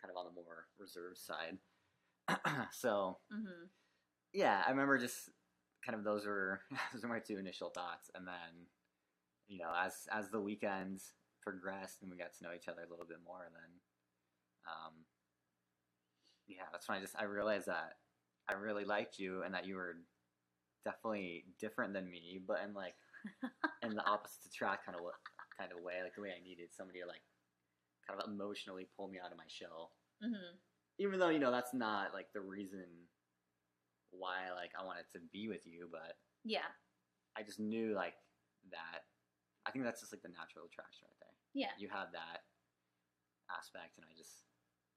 kind 0.01 0.11
of 0.13 0.17
on 0.17 0.27
the 0.29 0.37
more 0.37 0.69
reserved 0.79 1.19
side. 1.19 1.59
so 2.73 3.19
hmm 3.31 3.67
yeah, 4.33 4.63
I 4.65 4.71
remember 4.71 4.97
just 4.99 5.31
kind 5.85 5.97
of 5.97 6.05
those 6.05 6.27
were 6.27 6.61
those 6.93 7.03
were 7.03 7.09
my 7.09 7.21
two 7.21 7.39
initial 7.39 7.71
thoughts, 7.71 8.11
and 8.15 8.27
then 8.27 8.67
you 9.49 9.59
know, 9.59 9.73
as 9.77 10.09
as 10.13 10.31
the 10.31 10.41
weekends 10.41 11.13
progressed 11.43 12.03
and 12.03 12.11
we 12.11 12.17
got 12.19 12.35
to 12.37 12.45
know 12.45 12.55
each 12.55 12.69
other 12.69 12.83
a 12.87 12.91
little 12.91 13.07
bit 13.07 13.19
more, 13.25 13.49
then 13.53 13.71
um, 14.69 14.93
yeah, 16.47 16.69
that's 16.73 16.89
when 16.89 16.99
I 16.99 17.01
just 17.01 17.17
I 17.19 17.25
realized 17.25 17.67
that 17.67 17.99
I 18.49 18.55
really 18.55 18.85
liked 18.85 19.19
you 19.19 19.43
and 19.43 19.55
that 19.55 19.67
you 19.67 19.77
were 19.77 19.97
definitely 20.85 21.45
different 21.59 21.93
than 21.95 22.11
me, 22.11 22.41
but 22.47 22.61
in 22.67 22.75
like 22.75 22.95
in 23.83 23.95
the 23.95 24.07
opposite 24.07 24.47
attract 24.47 24.87
kind 24.87 24.97
of 24.99 25.05
kind 25.59 25.73
of 25.73 25.83
way, 25.83 25.95
like 26.03 26.15
the 26.15 26.23
way 26.23 26.31
I 26.39 26.43
needed 26.43 26.69
somebody 26.73 27.01
to 27.01 27.07
like 27.07 27.23
kind 28.07 28.21
of 28.21 28.29
emotionally 28.31 28.89
pull 28.97 29.09
me 29.09 29.19
out 29.23 29.33
of 29.33 29.39
my 29.39 29.49
shell. 29.49 29.93
hmm 30.23 30.57
even 31.01 31.19
though 31.19 31.31
you 31.31 31.39
know 31.39 31.51
that's 31.51 31.73
not 31.73 32.13
like 32.13 32.27
the 32.35 32.41
reason 32.41 32.85
why 34.11 34.51
like 34.55 34.73
I 34.79 34.85
wanted 34.85 35.07
to 35.15 35.21
be 35.33 35.49
with 35.49 35.67
you, 35.67 35.89
but 35.91 36.17
Yeah. 36.45 36.67
I 37.37 37.43
just 37.43 37.61
knew 37.61 37.95
like 37.95 38.15
that. 38.71 39.07
I 39.67 39.71
think 39.71 39.85
that's 39.85 40.01
just 40.01 40.13
like 40.13 40.23
the 40.23 40.29
natural 40.35 40.67
attraction 40.67 41.07
right 41.07 41.21
there. 41.21 41.37
Yeah. 41.55 41.73
You 41.79 41.89
have 41.89 42.13
that 42.13 42.43
aspect, 43.51 43.99
and 43.99 44.07
I 44.07 44.15
just 44.17 44.47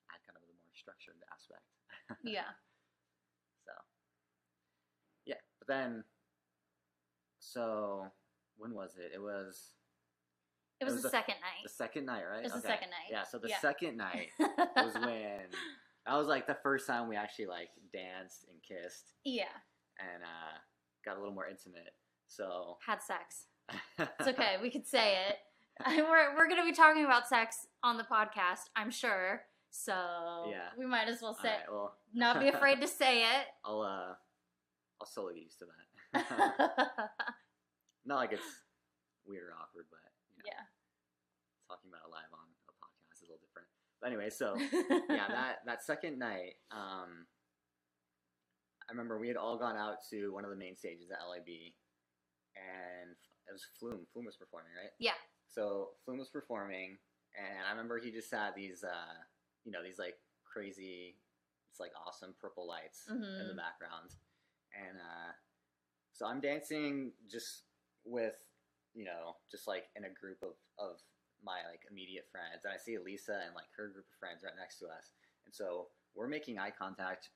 had 0.10 0.20
kind 0.26 0.38
of 0.38 0.42
the 0.46 0.54
more 0.54 0.74
structured 0.74 1.18
aspect. 1.32 1.66
Yeah. 2.24 2.52
So, 3.66 3.72
yeah, 5.26 5.40
but 5.60 5.68
then, 5.68 6.04
so 7.40 8.08
when 8.58 8.74
was 8.74 8.96
it? 8.98 9.12
It 9.14 9.22
was 9.22 9.74
It 10.80 10.86
was, 10.86 10.94
was 10.96 11.04
the 11.04 11.08
the- 11.10 11.18
second 11.18 11.36
night. 11.42 11.64
the 11.64 11.70
second 11.70 12.06
night, 12.06 12.24
right? 12.30 12.40
It 12.46 12.52
was 12.52 12.62
the 12.62 12.68
second 12.68 12.90
night. 12.90 13.10
Yeah, 13.12 13.24
so 13.24 13.38
the 13.38 13.50
Yeah. 13.50 13.60
second 13.60 13.98
night 13.98 14.30
was 14.40 14.94
when 14.96 15.48
that 16.06 16.16
was 16.16 16.28
like 16.28 16.48
the 16.48 16.58
first 16.64 16.88
time 16.88 17.08
we 17.08 17.16
actually 17.16 17.48
like 17.48 17.70
danced 17.94 18.46
and 18.50 18.60
kissed 18.62 19.14
yeah. 19.24 19.46
and 20.00 20.24
uh, 20.24 20.58
got 21.06 21.16
a 21.16 21.20
little 21.20 21.34
more 21.34 21.48
intimate. 21.48 21.94
So 22.28 22.78
Had 22.86 23.02
sex. 23.02 23.46
It's 23.98 24.28
okay. 24.28 24.58
We 24.62 24.70
could 24.70 24.86
say 24.88 25.18
it. 25.30 25.38
we're 25.88 26.36
we're 26.36 26.50
gonna 26.50 26.66
be 26.66 26.72
talking 26.74 27.06
about 27.06 27.28
sex 27.28 27.68
on 27.84 27.98
the 27.98 28.04
podcast, 28.04 28.70
I'm 28.76 28.92
sure. 28.92 29.42
So 29.72 29.94
Yeah. 30.50 30.70
we 30.78 30.86
might 30.86 31.08
as 31.08 31.22
well 31.22 31.34
say 31.34 31.50
right, 31.50 31.72
well, 31.72 31.96
not 32.14 32.40
be 32.40 32.50
afraid 32.50 32.82
to 32.82 32.88
say 32.88 33.24
it. 33.24 33.46
I'll 33.66 33.82
uh, 33.82 34.14
I'll 35.02 35.08
slowly 35.08 35.36
get 35.36 35.44
used 35.44 35.60
to 35.60 35.66
that. 35.66 37.10
Not 38.06 38.18
like 38.18 38.34
it's 38.34 38.46
weird 39.26 39.50
or 39.50 39.56
awkward, 39.58 39.86
but 39.90 40.04
you 40.30 40.38
know, 40.38 40.46
yeah. 40.46 40.64
talking 41.66 41.90
about 41.90 42.06
it 42.06 42.12
live 42.12 42.30
on 42.36 42.46
a 42.70 42.74
podcast 42.78 43.18
is 43.18 43.22
a 43.24 43.32
little 43.32 43.42
different. 43.42 43.68
But 43.93 43.93
anyway, 44.06 44.30
so 44.30 44.56
yeah, 45.10 45.28
that 45.30 45.58
that 45.66 45.84
second 45.84 46.20
night, 46.20 46.56
um, 46.72 47.26
I 48.88 48.92
remember 48.92 49.18
we 49.20 49.28
had 49.28 49.38
all 49.38 49.58
gone 49.58 49.78
out 49.78 49.98
to 50.12 50.34
one 50.34 50.44
of 50.44 50.50
the 50.52 50.58
main 50.58 50.76
stages 50.76 51.10
at 51.12 51.26
LIB, 51.28 51.74
and 52.56 53.12
it 53.48 53.52
was 53.52 53.66
Flume. 53.80 54.06
Flume 54.14 54.26
was 54.26 54.36
performing, 54.38 54.72
right? 54.76 54.92
Yeah. 55.00 55.18
So 55.48 55.90
Flume 56.06 56.20
was 56.20 56.30
performing, 56.30 56.98
and 57.38 57.66
I 57.68 57.72
remember 57.72 58.00
he 58.00 58.12
just 58.12 58.32
had 58.32 58.52
these, 58.56 58.84
uh, 58.84 59.16
you 59.66 59.72
know, 59.72 59.84
these 59.84 60.00
like 60.00 60.16
crazy, 60.44 61.16
it's 61.72 61.80
like 61.80 61.92
awesome 62.06 62.36
purple 62.42 62.68
lights 62.68 63.06
in 63.10 63.20
the 63.22 63.54
Mhm. 63.54 63.58
background, 63.58 64.12
and 64.76 64.98
uh, 64.98 65.32
so 66.12 66.26
I'm 66.28 66.42
dancing 66.42 67.14
just 67.30 67.64
with, 68.06 68.36
you 68.94 69.06
know, 69.06 69.38
just 69.50 69.68
like 69.68 69.86
in 69.96 70.04
a 70.06 70.10
group 70.10 70.44
of 70.44 70.54
of 70.78 71.00
my 71.44 71.60
like 71.70 71.82
immediate 71.90 72.26
friends, 72.32 72.64
and 72.66 72.74
I 72.74 72.78
see 72.78 72.96
Elisa 72.96 73.40
and 73.46 73.56
like 73.56 73.68
her 73.78 73.88
group 73.88 74.06
of 74.12 74.20
friends 74.20 74.44
right 74.44 74.54
next 74.58 74.80
to 74.80 74.86
us, 74.86 75.12
and 75.46 75.54
so 75.54 75.88
we're 76.16 76.28
making 76.28 76.60
eye 76.60 76.72
contact 76.78 77.30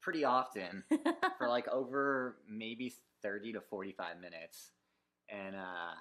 pretty 0.00 0.24
often 0.24 0.82
for 1.38 1.48
like 1.48 1.68
over 1.68 2.38
maybe 2.48 2.92
30 3.22 3.52
to 3.54 3.60
45 3.60 4.18
minutes 4.20 4.72
and 5.30 5.54
uh 5.54 5.94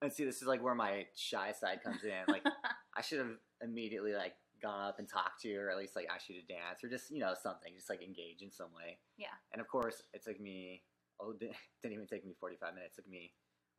and 0.00 0.10
see 0.10 0.24
this 0.24 0.40
is 0.40 0.48
like 0.48 0.62
where 0.62 0.74
my 0.74 1.04
shy 1.14 1.52
side 1.52 1.80
comes 1.84 2.02
in 2.02 2.24
like 2.28 2.42
i 2.96 3.02
should 3.02 3.18
have 3.18 3.36
immediately 3.62 4.14
like 4.14 4.32
gone 4.62 4.88
up 4.88 4.98
and 4.98 5.06
talked 5.06 5.42
to 5.42 5.48
you 5.48 5.60
or 5.60 5.70
at 5.70 5.76
least 5.76 5.94
like 5.94 6.06
asked 6.12 6.30
you 6.30 6.40
to 6.40 6.46
dance 6.46 6.82
or 6.82 6.88
just 6.88 7.10
you 7.10 7.18
know 7.20 7.34
something 7.40 7.72
just 7.76 7.90
like 7.90 8.02
engage 8.02 8.40
in 8.40 8.50
some 8.50 8.72
way 8.74 8.96
Yeah. 9.18 9.36
and 9.52 9.60
of 9.60 9.68
course 9.68 10.02
it 10.14 10.24
took 10.24 10.40
me 10.40 10.82
oh 11.20 11.32
it 11.32 11.40
didn't 11.40 11.56
even 11.92 12.06
take 12.06 12.24
me 12.24 12.32
45 12.40 12.74
minutes 12.74 12.96
it 12.98 13.02
took 13.02 13.10
me 13.10 13.32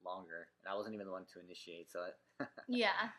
longer 0.05 0.47
and 0.63 0.71
i 0.71 0.75
wasn't 0.75 0.93
even 0.93 1.05
the 1.05 1.11
one 1.11 1.25
to 1.31 1.39
initiate 1.43 1.91
so 1.91 1.99
it, 2.03 2.47
yeah. 2.67 3.09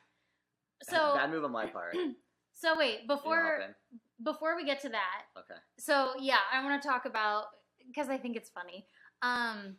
So 0.84 1.14
bad 1.14 1.30
move 1.30 1.44
on 1.44 1.52
my 1.52 1.66
part 1.66 1.96
so 2.54 2.76
wait, 2.76 3.06
before 3.06 3.74
before 4.22 4.56
we 4.56 4.64
get 4.64 4.80
to 4.82 4.88
that, 4.88 5.22
okay 5.36 5.60
so 5.78 6.12
yeah, 6.20 6.38
I 6.52 6.62
want 6.64 6.80
to 6.80 6.88
talk 6.88 7.04
about 7.06 7.44
because 7.86 8.08
I 8.08 8.16
think 8.16 8.36
it's 8.36 8.50
funny. 8.50 8.86
Um, 9.22 9.76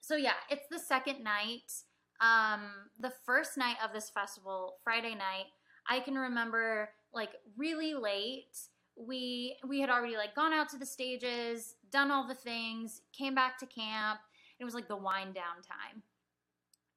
so 0.00 0.16
yeah, 0.16 0.34
it's 0.50 0.66
the 0.70 0.78
second 0.78 1.22
night. 1.22 1.72
Um, 2.20 2.62
the 2.98 3.12
first 3.24 3.58
night 3.58 3.76
of 3.84 3.92
this 3.92 4.10
festival, 4.10 4.76
Friday 4.82 5.14
night, 5.14 5.46
I 5.88 6.00
can 6.00 6.14
remember 6.14 6.90
like 7.12 7.30
really 7.56 7.94
late. 7.94 8.58
We 8.96 9.56
we 9.66 9.80
had 9.80 9.90
already 9.90 10.16
like 10.16 10.34
gone 10.34 10.52
out 10.52 10.68
to 10.70 10.78
the 10.78 10.86
stages, 10.86 11.74
done 11.90 12.10
all 12.10 12.26
the 12.26 12.34
things, 12.34 13.02
came 13.12 13.34
back 13.34 13.58
to 13.58 13.66
camp. 13.66 14.20
It 14.58 14.64
was 14.64 14.74
like 14.74 14.88
the 14.88 14.96
wind 14.96 15.34
down 15.34 15.62
time, 15.62 16.02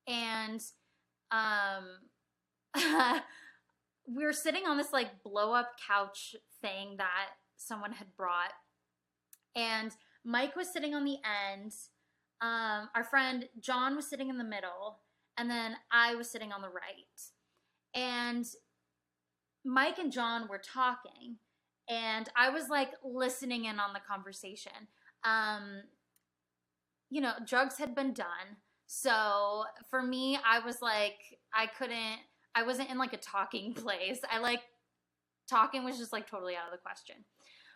and 0.08 0.62
um, 1.32 2.00
we 4.08 4.24
were 4.24 4.34
sitting 4.34 4.66
on 4.66 4.78
this 4.78 4.92
like 4.94 5.24
blow 5.24 5.54
up 5.54 5.72
couch 5.88 6.36
thing 6.62 6.96
that 6.98 7.30
someone 7.58 7.92
had 7.92 8.08
brought. 8.16 8.54
And 9.56 9.92
mike 10.26 10.56
was 10.56 10.72
sitting 10.72 10.94
on 10.94 11.06
the 11.06 11.18
end 11.24 11.74
um, 12.42 12.90
our 12.96 13.04
friend 13.04 13.48
john 13.60 13.96
was 13.96 14.08
sitting 14.08 14.30
in 14.30 14.38
the 14.38 14.44
middle 14.44 15.00
and 15.38 15.50
then 15.50 15.76
i 15.92 16.14
was 16.16 16.30
sitting 16.30 16.52
on 16.52 16.62
the 16.62 16.70
right. 16.70 17.22
And 17.94 18.46
mike 19.66 19.98
and 19.98 20.12
john 20.12 20.48
were 20.48 20.60
talking 20.60 21.36
and 21.90 22.30
i 22.36 22.50
was 22.50 22.70
like 22.70 22.92
listening 23.04 23.66
in 23.66 23.80
on 23.80 23.94
the 23.94 24.00
conversation. 24.08 24.88
Um, 25.24 25.84
you 27.10 27.22
know 27.22 27.34
drugs 27.46 27.78
had 27.78 27.96
been 27.96 28.14
done 28.14 28.58
so 28.86 29.64
for 29.90 30.02
me 30.02 30.38
i 30.46 30.60
was 30.60 30.82
like 30.82 31.40
i 31.54 31.66
couldn't 31.66 32.20
I 32.56 32.64
wasn't 32.64 32.90
in 32.90 32.98
like 32.98 33.14
a 33.14 33.18
talking 33.18 33.74
place. 33.76 34.20
I 34.30 34.40
like 34.40 34.62
talking 35.48 35.84
was 35.84 35.98
just 35.98 36.14
like 36.14 36.30
totally 36.30 36.56
out 36.56 36.66
of 36.66 36.72
the 36.72 36.78
question. 36.78 37.16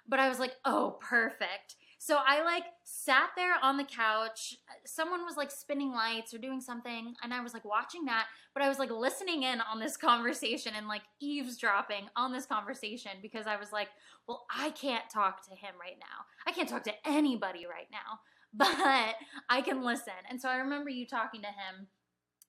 But 0.07 0.19
I 0.19 0.27
was 0.27 0.37
like, 0.37 0.51
oh, 0.65 0.97
perfect. 0.99 1.75
So 1.97 2.17
I 2.17 2.43
like 2.43 2.65
sat 2.83 3.29
there 3.37 3.55
on 3.61 3.77
the 3.77 3.85
couch. 3.85 4.57
Someone 4.85 5.23
was 5.23 5.37
like 5.37 5.49
spinning 5.49 5.93
lights 5.93 6.33
or 6.33 6.37
doing 6.37 6.59
something, 6.59 7.13
and 7.23 7.33
I 7.33 7.39
was 7.39 7.53
like 7.53 7.63
watching 7.63 8.03
that. 8.05 8.25
But 8.53 8.63
I 8.63 8.67
was 8.67 8.77
like 8.77 8.91
listening 8.91 9.43
in 9.43 9.61
on 9.61 9.79
this 9.79 9.95
conversation 10.09 10.73
and 10.75 10.89
like 10.89 11.03
eavesdropping 11.21 12.09
on 12.17 12.33
this 12.33 12.45
conversation 12.45 13.11
because 13.21 13.47
I 13.47 13.55
was 13.55 13.71
like, 13.71 13.87
well, 14.27 14.45
I 14.53 14.71
can't 14.71 15.09
talk 15.09 15.45
to 15.47 15.51
him 15.51 15.75
right 15.79 15.97
now. 15.97 16.25
I 16.45 16.51
can't 16.51 16.67
talk 16.67 16.83
to 16.83 17.07
anybody 17.07 17.65
right 17.65 17.87
now, 17.89 18.19
but 18.57 19.15
I 19.49 19.61
can 19.61 19.83
listen. 19.83 20.13
And 20.29 20.39
so 20.39 20.49
I 20.49 20.57
remember 20.57 20.89
you 20.89 21.07
talking 21.07 21.41
to 21.41 21.47
him 21.47 21.87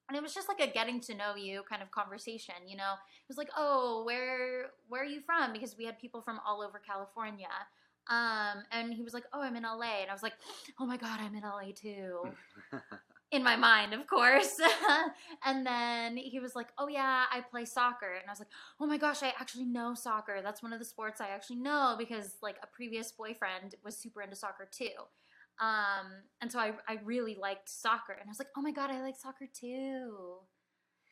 and 0.08 0.16
it 0.16 0.22
was 0.22 0.34
just 0.34 0.48
like 0.48 0.60
a 0.60 0.70
getting 0.70 1.00
to 1.00 1.14
know 1.14 1.34
you 1.34 1.62
kind 1.68 1.82
of 1.82 1.90
conversation 1.90 2.54
you 2.66 2.76
know? 2.76 2.92
It 2.92 3.28
was 3.28 3.38
like 3.38 3.50
oh 3.56 4.02
where 4.04 4.66
where 4.88 5.02
are 5.02 5.06
you 5.06 5.20
from? 5.20 5.52
Because 5.52 5.76
we 5.78 5.84
had 5.84 5.98
people 5.98 6.20
from 6.20 6.40
all 6.46 6.62
over 6.62 6.80
california. 6.86 7.48
Um 8.08 8.64
and 8.70 8.92
he 8.92 9.02
was 9.02 9.14
like 9.14 9.24
oh 9.32 9.40
i'm 9.42 9.56
in 9.56 9.62
la 9.62 9.80
and 9.80 10.10
i 10.10 10.12
was 10.12 10.22
like 10.22 10.34
oh 10.78 10.86
my 10.86 10.96
god 10.96 11.20
i'm 11.20 11.34
in 11.34 11.42
la 11.42 11.60
too. 11.74 12.24
In 13.32 13.42
my 13.42 13.56
mind 13.56 13.94
of 13.94 14.06
course. 14.06 14.60
And 15.44 15.66
then 15.66 16.16
he 16.16 16.38
was 16.38 16.54
like 16.54 16.68
oh 16.78 16.86
yeah 16.86 17.24
i 17.32 17.40
play 17.40 17.64
soccer. 17.64 18.12
And 18.12 18.28
i 18.28 18.30
was 18.30 18.38
like 18.38 18.52
oh 18.78 18.86
my 18.86 18.98
gosh 18.98 19.22
i 19.22 19.32
actually 19.40 19.64
know 19.64 19.94
soccer. 19.94 20.40
That's 20.42 20.62
one 20.62 20.72
of 20.72 20.78
the 20.78 20.84
sports 20.84 21.20
i 21.20 21.28
actually 21.28 21.56
know 21.56 21.96
because 21.98 22.36
like 22.42 22.56
a 22.62 22.66
previous 22.66 23.10
boyfriend 23.10 23.74
was 23.82 23.96
super 23.96 24.20
into 24.22 24.36
soccer 24.36 24.68
too 24.70 24.90
um, 25.60 26.06
and 26.40 26.50
so 26.50 26.58
I, 26.58 26.72
I 26.88 26.98
really 27.04 27.36
liked 27.40 27.68
soccer, 27.68 28.12
and 28.12 28.22
I 28.26 28.28
was 28.28 28.38
like, 28.38 28.48
oh 28.56 28.62
my 28.62 28.72
god, 28.72 28.90
I 28.90 29.00
like 29.00 29.16
soccer 29.16 29.46
too. 29.52 30.38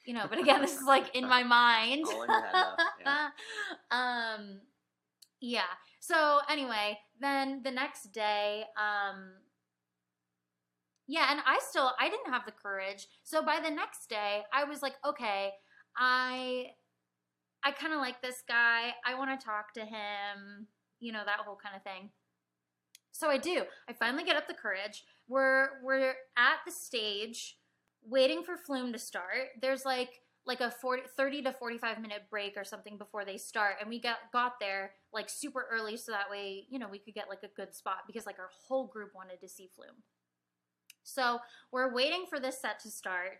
You 0.04 0.14
know, 0.14 0.26
but 0.28 0.40
again, 0.40 0.60
this 0.60 0.76
is 0.76 0.84
like 0.84 1.14
in 1.14 1.28
my 1.28 1.42
mind. 1.44 2.06
In 2.08 2.28
head, 2.28 2.52
yeah. 3.00 3.28
um, 3.90 4.60
yeah. 5.40 5.62
So 6.00 6.40
anyway, 6.50 6.98
then 7.20 7.62
the 7.62 7.70
next 7.70 8.12
day, 8.12 8.64
um, 8.76 9.34
yeah, 11.06 11.26
and 11.30 11.40
I 11.46 11.60
still 11.68 11.92
I 12.00 12.08
didn't 12.08 12.32
have 12.32 12.44
the 12.44 12.52
courage. 12.52 13.06
So 13.22 13.44
by 13.44 13.60
the 13.62 13.70
next 13.70 14.08
day, 14.08 14.42
I 14.52 14.64
was 14.64 14.82
like, 14.82 14.94
okay, 15.06 15.50
I 15.96 16.66
I 17.64 17.70
kind 17.70 17.92
of 17.92 18.00
like 18.00 18.20
this 18.22 18.42
guy. 18.48 18.92
I 19.06 19.14
want 19.14 19.38
to 19.38 19.44
talk 19.44 19.72
to 19.74 19.82
him. 19.82 20.66
You 20.98 21.12
know 21.12 21.22
that 21.24 21.40
whole 21.40 21.58
kind 21.62 21.76
of 21.76 21.82
thing. 21.82 22.10
So 23.12 23.28
I 23.28 23.36
do. 23.38 23.64
I 23.88 23.92
finally 23.92 24.24
get 24.24 24.36
up 24.36 24.48
the 24.48 24.54
courage. 24.54 25.04
We're 25.28 25.82
we're 25.84 26.14
at 26.36 26.56
the 26.66 26.72
stage 26.72 27.58
waiting 28.04 28.42
for 28.42 28.56
Flume 28.56 28.92
to 28.92 28.98
start. 28.98 29.50
There's 29.60 29.84
like 29.84 30.22
like 30.44 30.60
a 30.60 30.72
40, 30.72 31.04
30 31.16 31.42
to 31.42 31.52
45 31.52 32.00
minute 32.00 32.22
break 32.28 32.56
or 32.56 32.64
something 32.64 32.98
before 32.98 33.24
they 33.24 33.36
start 33.36 33.76
and 33.80 33.88
we 33.88 34.00
got 34.00 34.16
got 34.32 34.58
there 34.58 34.90
like 35.12 35.30
super 35.30 35.68
early 35.70 35.96
so 35.96 36.10
that 36.10 36.28
way, 36.28 36.66
you 36.68 36.80
know, 36.80 36.88
we 36.88 36.98
could 36.98 37.14
get 37.14 37.28
like 37.28 37.44
a 37.44 37.48
good 37.54 37.74
spot 37.74 37.98
because 38.08 38.26
like 38.26 38.40
our 38.40 38.50
whole 38.66 38.86
group 38.86 39.12
wanted 39.14 39.40
to 39.40 39.48
see 39.48 39.70
Flume. 39.72 40.02
So, 41.04 41.40
we're 41.72 41.92
waiting 41.92 42.26
for 42.28 42.38
this 42.38 42.60
set 42.60 42.78
to 42.80 42.90
start. 42.90 43.38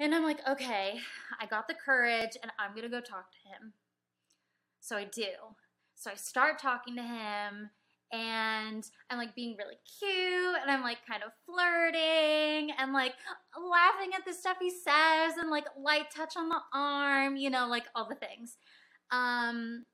And 0.00 0.14
I'm 0.14 0.24
like, 0.24 0.40
"Okay, 0.48 0.98
I 1.38 1.46
got 1.46 1.68
the 1.68 1.74
courage 1.74 2.36
and 2.42 2.50
I'm 2.58 2.74
to 2.74 2.88
go 2.88 3.00
talk 3.00 3.30
to 3.32 3.48
him." 3.48 3.74
So 4.80 4.96
I 4.96 5.04
do. 5.04 5.28
So 5.94 6.10
I 6.10 6.14
start 6.14 6.58
talking 6.58 6.96
to 6.96 7.02
him 7.02 7.70
and 8.12 8.84
I'm 9.10 9.18
like 9.18 9.34
being 9.34 9.56
really 9.58 9.76
cute 9.98 10.56
and 10.62 10.70
I'm 10.70 10.82
like 10.82 10.98
kind 11.08 11.22
of 11.22 11.32
flirting 11.46 12.70
and 12.78 12.92
like 12.92 13.14
laughing 13.58 14.10
at 14.16 14.24
the 14.24 14.32
stuff 14.32 14.58
he 14.60 14.70
says 14.70 15.36
and 15.38 15.50
like 15.50 15.66
light 15.78 16.10
touch 16.14 16.36
on 16.36 16.48
the 16.48 16.60
arm, 16.72 17.36
you 17.36 17.50
know, 17.50 17.66
like 17.68 17.84
all 17.94 18.08
the 18.08 18.14
things. 18.14 18.56
Um, 19.10 19.84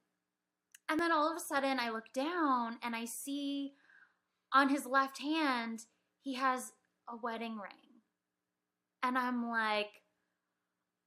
and 0.88 0.98
then 1.00 1.12
all 1.12 1.30
of 1.30 1.36
a 1.36 1.40
sudden, 1.40 1.78
I 1.78 1.90
look 1.90 2.12
down 2.12 2.78
and 2.82 2.96
I 2.96 3.04
see 3.04 3.72
on 4.52 4.68
his 4.68 4.86
left 4.86 5.20
hand, 5.20 5.84
he 6.20 6.34
has 6.34 6.72
a 7.08 7.16
wedding 7.16 7.56
ring. 7.56 8.02
And 9.02 9.16
I'm 9.16 9.48
like, 9.48 10.02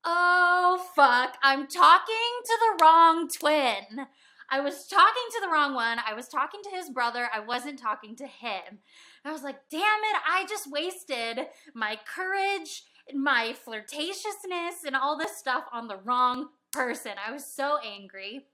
oh, 0.06 0.86
fuck, 0.96 1.38
I'm 1.44 1.68
talking 1.68 2.16
to 2.46 2.60
the 2.60 2.84
wrong 2.84 3.28
twin. 3.28 4.08
I 4.50 4.60
was 4.60 4.88
talking 4.88 5.24
to 5.32 5.42
the 5.42 5.50
wrong 5.50 5.74
one. 5.74 6.00
I 6.08 6.14
was 6.14 6.28
talking 6.28 6.62
to 6.64 6.70
his 6.70 6.90
brother. 6.90 7.30
I 7.34 7.40
wasn't 7.40 7.80
talking 7.80 8.16
to 8.18 8.28
him. 8.28 8.80
I 9.26 9.32
was 9.32 9.44
like, 9.44 9.58
damn 9.70 9.82
it, 9.82 10.18
I 10.30 10.46
just 10.48 10.70
wasted 10.70 11.48
my 11.74 11.98
courage, 12.06 12.84
my 13.14 13.56
flirtatiousness, 13.66 14.86
and 14.86 14.96
all 14.96 15.18
this 15.18 15.38
stuff 15.38 15.64
on 15.72 15.88
the 15.88 15.98
wrong 15.98 16.50
person. 16.72 17.14
I 17.26 17.32
was 17.32 17.46
so 17.46 17.78
angry. 17.84 18.46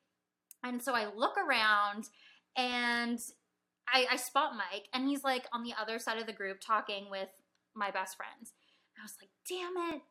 And 0.64 0.82
so 0.82 0.94
I 0.94 1.08
look 1.16 1.38
around 1.38 2.10
and 2.56 3.20
I, 3.92 4.06
I 4.12 4.16
spot 4.18 4.52
Mike, 4.56 4.88
and 4.94 5.08
he's 5.08 5.24
like 5.24 5.48
on 5.54 5.64
the 5.64 5.74
other 5.80 6.00
side 6.00 6.20
of 6.20 6.28
the 6.28 6.34
group 6.34 6.60
talking 6.62 7.10
with 7.10 7.30
my 7.74 7.92
best 7.92 8.18
friends. 8.18 8.54
I 9.00 9.04
was 9.04 9.16
like, 9.20 9.30
damn 9.48 9.96
it. 9.96 10.02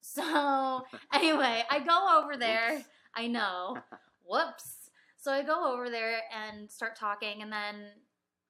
So 0.00 0.84
anyway, 1.12 1.62
I 1.70 1.80
go 1.80 2.20
over 2.22 2.36
there. 2.36 2.82
I 3.14 3.26
know. 3.26 3.78
Whoops. 4.26 4.79
So 5.20 5.30
I 5.30 5.42
go 5.42 5.70
over 5.70 5.90
there 5.90 6.22
and 6.32 6.70
start 6.70 6.96
talking, 6.96 7.42
and 7.42 7.52
then 7.52 7.92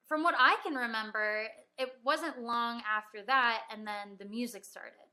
from 0.07 0.23
what 0.23 0.37
I 0.39 0.57
can 0.63 0.75
remember, 0.75 1.47
it 1.79 1.91
wasn't 2.05 2.43
long 2.43 2.81
after 2.89 3.25
that, 3.27 3.63
and 3.73 3.85
then 3.85 4.17
the 4.21 4.25
music 4.25 4.65
started. 4.65 5.11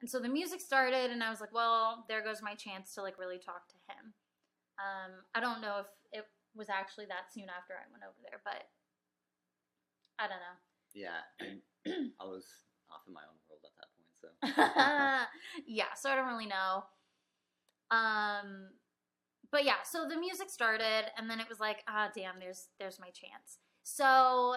And 0.00 0.10
so 0.10 0.18
the 0.18 0.28
music 0.28 0.60
started, 0.60 1.12
and 1.12 1.22
I 1.22 1.30
was 1.30 1.40
like, 1.40 1.54
well, 1.54 2.04
there 2.08 2.24
goes 2.24 2.42
my 2.42 2.54
chance 2.54 2.92
to 2.94 3.02
like 3.02 3.20
really 3.20 3.38
talk 3.38 3.68
to 3.68 3.74
him. 3.86 4.14
Um, 4.78 5.12
I 5.32 5.38
don't 5.38 5.60
know 5.60 5.78
if 5.78 5.86
it 6.10 6.24
was 6.56 6.68
actually 6.68 7.06
that 7.06 7.32
soon 7.32 7.46
after 7.56 7.74
I 7.74 7.86
went 7.92 8.02
over 8.02 8.18
there, 8.28 8.40
but 8.44 8.66
I 10.18 10.26
don't 10.26 10.42
know. 10.42 10.58
Yeah, 10.92 11.22
I 12.20 12.24
was 12.24 12.46
off 12.90 13.06
in 13.06 13.14
my 13.14 13.22
own 13.22 13.38
world 13.46 13.62
at 13.62 13.74
that 13.78 13.90
point, 13.94 14.10
so. 14.18 14.28
yeah, 15.68 15.94
so 15.94 16.10
I 16.10 16.16
don't 16.16 16.26
really 16.26 16.46
know. 16.46 16.82
Um, 17.90 18.70
but 19.54 19.64
yeah, 19.64 19.84
so 19.84 20.08
the 20.08 20.16
music 20.16 20.50
started, 20.50 21.04
and 21.16 21.30
then 21.30 21.38
it 21.38 21.48
was 21.48 21.60
like, 21.60 21.84
ah, 21.86 22.10
damn, 22.12 22.40
there's 22.40 22.66
there's 22.80 22.98
my 22.98 23.10
chance. 23.10 23.58
So, 23.84 24.56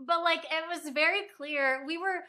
but 0.00 0.22
like 0.22 0.42
it 0.44 0.64
was 0.66 0.90
very 0.90 1.20
clear 1.36 1.84
we 1.86 1.98
were, 1.98 2.20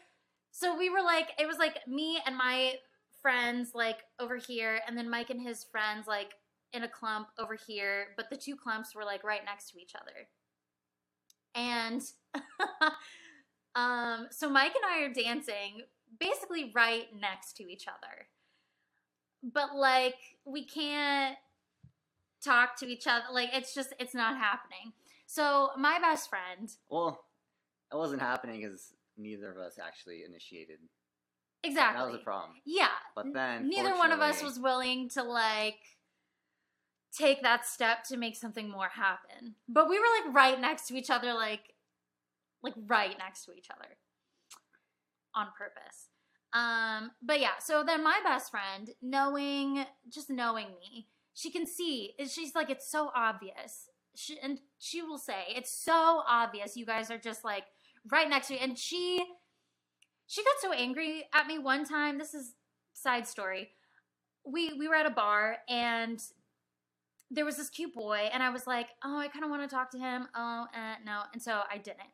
so 0.52 0.78
we 0.78 0.90
were 0.90 1.02
like, 1.02 1.30
it 1.40 1.48
was 1.48 1.60
like 1.60 1.78
me 1.88 2.20
and 2.26 2.36
my 2.36 2.74
friends 3.22 3.70
like 3.74 4.00
over 4.20 4.36
here, 4.36 4.82
and 4.86 4.98
then 4.98 5.10
Mike 5.10 5.30
and 5.30 5.42
his 5.42 5.64
friends 5.64 6.08
like 6.08 6.34
in 6.74 6.84
a 6.84 6.90
clump 6.90 7.30
over 7.40 7.56
here, 7.56 8.08
but 8.18 8.30
the 8.30 8.36
two 8.36 8.58
clumps 8.58 8.94
were 8.94 9.06
like 9.06 9.24
right 9.24 9.46
next 9.46 9.72
to 9.72 9.80
each 9.80 9.94
other. 9.96 10.28
And 11.56 12.02
um, 13.76 14.28
so 14.30 14.50
Mike 14.50 14.74
and 14.76 14.84
I 14.86 15.06
are 15.06 15.14
dancing 15.14 15.84
basically 16.20 16.70
right 16.76 17.08
next 17.18 17.56
to 17.56 17.64
each 17.64 17.86
other. 17.88 18.28
But 19.42 19.74
like 19.74 20.18
we 20.44 20.66
can't 20.66 21.38
talk 22.44 22.78
to 22.80 22.86
each 22.88 23.08
other. 23.08 23.26
Like 23.32 23.50
it's 23.54 23.74
just 23.74 23.94
it's 24.00 24.14
not 24.14 24.38
happening. 24.38 24.94
So 25.26 25.72
my 25.78 26.00
best 26.00 26.30
friend, 26.30 26.70
Well, 26.90 27.24
it 27.92 27.96
wasn't 27.96 28.22
happening 28.22 28.62
because 28.62 28.94
neither 29.18 29.52
of 29.52 29.58
us 29.58 29.78
actually 29.82 30.24
initiated. 30.26 30.80
exactly. 31.64 32.00
That 32.02 32.12
was 32.12 32.22
a 32.22 32.24
problem. 32.24 32.58
Yeah. 32.66 32.88
But 33.16 33.34
then 33.34 33.68
neither 33.70 33.96
one 33.96 34.12
of 34.12 34.20
us 34.22 34.42
was 34.42 34.60
willing 34.60 35.10
to 35.10 35.24
like 35.24 35.80
take 37.12 37.42
that 37.42 37.66
step 37.66 38.04
to 38.06 38.18
make 38.18 38.36
something 38.36 38.70
more 38.70 38.90
happen. 38.90 39.56
But 39.68 39.90
we 39.90 40.00
were 40.00 40.06
like 40.24 40.34
right 40.36 40.60
next 40.60 40.88
to 40.88 40.96
each 40.96 41.10
other, 41.10 41.34
like 41.34 41.74
like 42.64 42.74
right 42.88 43.16
next 43.18 43.46
to 43.46 43.54
each 43.54 43.68
other 43.70 43.98
on 45.36 45.48
purpose. 45.58 46.08
Um, 46.54 47.12
but 47.22 47.40
yeah, 47.40 47.60
so 47.60 47.84
then 47.84 48.04
my 48.04 48.20
best 48.24 48.50
friend, 48.52 48.90
knowing 49.02 49.86
just 50.10 50.30
knowing 50.30 50.68
me, 50.80 51.08
she 51.38 51.52
can 51.52 51.68
see. 51.68 52.16
She's 52.28 52.56
like, 52.56 52.72
it's 52.72 52.90
so 52.90 53.12
obvious. 53.16 53.90
She, 54.16 54.40
and 54.42 54.60
she 54.80 55.04
will 55.04 55.20
say, 55.20 55.44
it's 55.56 55.72
so 55.72 56.24
obvious. 56.28 56.76
You 56.76 56.84
guys 56.84 57.12
are 57.12 57.20
just 57.20 57.46
like 57.46 57.66
right 58.12 58.28
next 58.28 58.48
to 58.48 58.54
me. 58.54 58.60
And 58.60 58.76
she 58.76 59.24
she 60.26 60.44
got 60.44 60.56
so 60.60 60.74
angry 60.74 61.26
at 61.36 61.46
me 61.46 61.60
one 61.60 61.86
time. 61.86 62.18
This 62.18 62.34
is 62.34 62.56
side 62.94 63.28
story. 63.28 63.70
We 64.48 64.74
we 64.74 64.88
were 64.88 64.96
at 64.96 65.06
a 65.06 65.12
bar 65.12 65.58
and 65.70 66.20
there 67.30 67.46
was 67.46 67.58
this 67.58 67.70
cute 67.70 67.94
boy 67.94 68.30
and 68.34 68.42
I 68.42 68.50
was 68.50 68.66
like, 68.66 68.88
"Oh, 69.06 69.20
I 69.20 69.28
kind 69.28 69.46
of 69.46 69.52
want 69.52 69.62
to 69.62 69.74
talk 69.74 69.92
to 69.92 70.00
him." 70.00 70.28
Oh, 70.36 70.66
uh, 70.74 70.96
no. 71.06 71.22
And 71.34 71.42
so 71.42 71.62
I 71.72 71.78
didn't. 71.78 72.10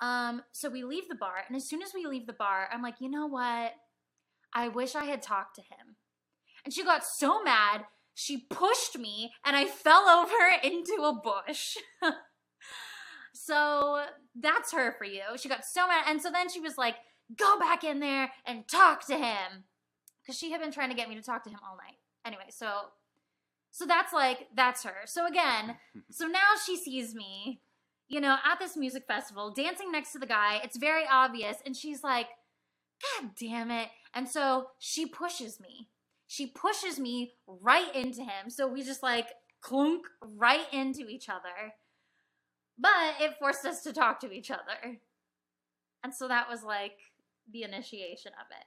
Um 0.00 0.40
so 0.52 0.70
we 0.70 0.84
leave 0.84 1.10
the 1.10 1.16
bar 1.16 1.44
and 1.46 1.54
as 1.54 1.68
soon 1.68 1.82
as 1.82 1.92
we 1.94 2.06
leave 2.06 2.26
the 2.26 2.32
bar, 2.32 2.70
I'm 2.72 2.80
like, 2.80 2.94
"You 2.98 3.10
know 3.10 3.26
what? 3.26 3.74
I 4.54 4.68
wish 4.68 4.94
I 4.94 5.04
had 5.04 5.20
talked 5.20 5.56
to 5.56 5.60
him." 5.60 5.96
And 6.64 6.72
she 6.72 6.82
got 6.82 7.04
so 7.04 7.42
mad, 7.42 7.84
she 8.18 8.36
pushed 8.36 8.98
me 8.98 9.32
and 9.44 9.54
I 9.54 9.66
fell 9.66 10.08
over 10.08 10.34
into 10.64 11.04
a 11.04 11.14
bush. 11.14 11.76
so 13.32 14.04
that's 14.34 14.72
her 14.72 14.96
for 14.98 15.04
you. 15.04 15.22
She 15.36 15.48
got 15.48 15.64
so 15.64 15.86
mad 15.86 16.04
and 16.08 16.20
so 16.20 16.28
then 16.28 16.50
she 16.50 16.58
was 16.58 16.76
like, 16.76 16.96
go 17.36 17.60
back 17.60 17.84
in 17.84 18.00
there 18.00 18.32
and 18.44 18.66
talk 18.66 19.06
to 19.06 19.16
him. 19.16 19.64
Because 20.20 20.36
she 20.36 20.50
had 20.50 20.60
been 20.60 20.72
trying 20.72 20.90
to 20.90 20.96
get 20.96 21.08
me 21.08 21.14
to 21.14 21.22
talk 21.22 21.44
to 21.44 21.50
him 21.50 21.60
all 21.64 21.76
night. 21.76 21.98
Anyway 22.24 22.46
so 22.50 22.68
so 23.70 23.86
that's 23.86 24.12
like 24.12 24.48
that's 24.52 24.82
her. 24.82 25.06
So 25.06 25.24
again 25.24 25.76
so 26.10 26.26
now 26.26 26.56
she 26.66 26.76
sees 26.76 27.14
me 27.14 27.60
you 28.08 28.20
know 28.20 28.38
at 28.44 28.58
this 28.58 28.76
music 28.76 29.04
festival 29.06 29.52
dancing 29.52 29.92
next 29.92 30.10
to 30.10 30.18
the 30.18 30.26
guy. 30.26 30.60
It's 30.64 30.76
very 30.76 31.04
obvious 31.08 31.58
and 31.64 31.76
she's 31.76 32.02
like 32.02 32.26
god 33.20 33.30
damn 33.38 33.70
it. 33.70 33.90
And 34.12 34.28
so 34.28 34.70
she 34.80 35.06
pushes 35.06 35.60
me 35.60 35.88
she 36.28 36.46
pushes 36.46 37.00
me 37.00 37.32
right 37.46 37.92
into 37.96 38.20
him 38.20 38.48
so 38.48 38.68
we 38.68 38.84
just 38.84 39.02
like 39.02 39.26
clunk 39.60 40.06
right 40.22 40.72
into 40.72 41.08
each 41.08 41.28
other 41.28 41.74
but 42.78 43.20
it 43.20 43.34
forced 43.40 43.64
us 43.64 43.82
to 43.82 43.92
talk 43.92 44.20
to 44.20 44.30
each 44.30 44.52
other 44.52 45.00
and 46.04 46.14
so 46.14 46.28
that 46.28 46.48
was 46.48 46.62
like 46.62 46.96
the 47.52 47.62
initiation 47.62 48.32
of 48.40 48.46
it. 48.50 48.66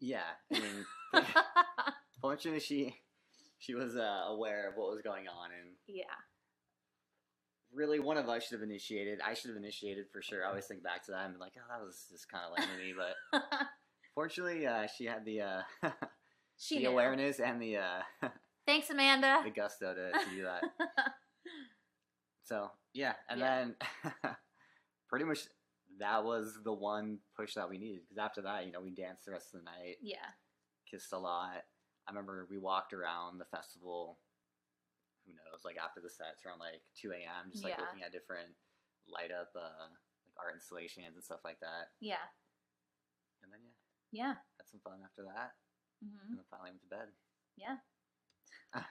Yeah, 0.00 0.22
I 0.52 0.58
mean, 0.58 0.84
fortunately, 2.20 2.60
she 2.60 2.94
she 3.58 3.74
was 3.74 3.96
uh, 3.96 4.24
aware 4.28 4.68
of 4.68 4.76
what 4.76 4.90
was 4.90 5.00
going 5.02 5.28
on, 5.28 5.50
and 5.58 5.70
yeah. 5.86 6.04
really, 7.72 8.00
one 8.00 8.18
of 8.18 8.28
us 8.28 8.44
should 8.44 8.60
have 8.60 8.68
initiated. 8.68 9.20
I 9.24 9.34
should 9.34 9.50
have 9.50 9.56
initiated 9.56 10.06
for 10.12 10.20
sure. 10.20 10.44
I 10.44 10.48
always 10.48 10.66
think 10.66 10.82
back 10.82 11.04
to 11.06 11.12
that 11.12 11.24
and 11.24 11.34
be 11.34 11.40
like, 11.40 11.52
oh, 11.56 11.62
that 11.70 11.84
was 11.84 12.06
just 12.10 12.30
kind 12.30 12.44
of 12.44 12.58
lame 12.58 12.68
of 12.70 12.78
me. 12.78 12.92
But 12.96 13.42
fortunately, 14.14 14.66
uh, 14.66 14.86
she 14.86 15.04
had 15.06 15.24
the 15.24 15.40
uh, 15.42 15.62
she 16.58 16.76
the 16.76 16.82
knew. 16.82 16.90
awareness 16.90 17.40
and 17.40 17.60
the 17.60 17.78
uh, 17.78 18.02
Thanks, 18.66 18.88
Amanda. 18.90 19.40
the 19.44 19.50
gusto 19.50 19.94
to, 19.94 20.12
to 20.12 20.30
do 20.34 20.42
that. 20.44 20.62
So 22.44 22.70
yeah, 22.92 23.14
and 23.30 23.40
Yeah. 23.40 23.64
then 24.02 24.26
pretty 25.08 25.24
much 25.24 25.40
that 25.98 26.24
was 26.24 26.58
the 26.64 26.72
one 26.72 27.18
push 27.36 27.54
that 27.54 27.70
we 27.70 27.78
needed 27.78 28.02
because 28.02 28.18
after 28.18 28.42
that, 28.42 28.66
you 28.66 28.72
know, 28.72 28.82
we 28.82 28.90
danced 28.90 29.24
the 29.24 29.32
rest 29.32 29.54
of 29.54 29.60
the 29.60 29.64
night, 29.64 29.96
yeah. 30.02 30.28
kissed 30.90 31.12
a 31.12 31.18
lot. 31.18 31.64
I 32.06 32.10
remember 32.10 32.46
we 32.50 32.58
walked 32.58 32.92
around 32.92 33.38
the 33.38 33.46
festival. 33.46 34.18
Who 35.24 35.32
knows? 35.32 35.64
Like 35.64 35.78
after 35.82 36.00
the 36.02 36.10
sets, 36.10 36.44
around 36.44 36.58
like 36.58 36.82
two 36.94 37.12
a.m., 37.12 37.50
just 37.50 37.64
like 37.64 37.74
Yeah. 37.78 37.84
looking 37.86 38.02
at 38.04 38.12
different 38.12 38.52
light 39.08 39.30
up 39.32 39.48
uh, 39.56 39.88
like 39.88 40.36
art 40.36 40.52
installations 40.54 41.14
and 41.14 41.24
stuff 41.24 41.40
like 41.44 41.60
that. 41.60 41.96
Yeah. 42.00 42.20
Yeah, 44.14 44.22
Yeah. 44.22 44.34
had 44.58 44.68
some 44.70 44.80
fun 44.86 45.00
after 45.04 45.22
that, 45.24 45.52
hmm 46.02 46.30
and 46.30 46.38
then 46.38 46.44
finally 46.50 46.70
went 46.70 46.82
to 46.82 46.88
bed. 46.88 47.08
Yeah. 47.56 47.76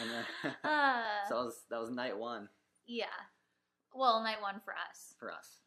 And 0.00 0.10
then 0.10 0.24
Uh, 0.64 1.02
so 1.28 1.34
that 1.36 1.44
was 1.44 1.56
that 1.70 1.80
was 1.80 1.90
night 1.90 2.16
one 2.18 2.48
yeah. 2.86 3.06
Well, 3.94 4.22
night 4.22 4.42
one 4.42 4.60
for 4.64 4.74
us. 4.74 5.14
for 5.18 5.30
us. 5.32 5.60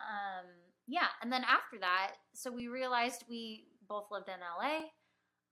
Um, 0.00 0.46
yeah, 0.86 1.06
and 1.22 1.32
then 1.32 1.44
after 1.44 1.78
that, 1.80 2.12
so 2.34 2.50
we 2.50 2.68
realized 2.68 3.24
we 3.28 3.68
both 3.88 4.10
lived 4.10 4.28
in 4.28 4.34
LA. 4.40 4.88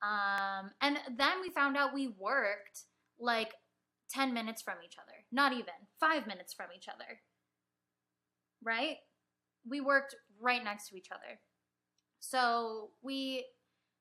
Um, 0.07 0.72
and 0.82 0.98
then 1.16 1.40
we 1.40 1.48
found 1.50 1.76
out 1.76 1.94
we 1.94 2.09
worked 2.18 2.82
like 3.18 3.54
10 4.11 4.34
minutes 4.34 4.61
from 4.61 4.74
each 4.84 4.96
other. 4.98 5.14
Not 5.32 5.52
even. 5.52 5.72
5 6.00 6.26
minutes 6.26 6.52
from 6.52 6.66
each 6.76 6.88
other. 6.88 7.20
Right? 8.62 8.96
We 9.66 9.80
worked 9.80 10.14
right 10.40 10.62
next 10.62 10.88
to 10.90 10.96
each 10.96 11.09
other. 11.11 11.40
So 12.20 12.90
we 13.02 13.46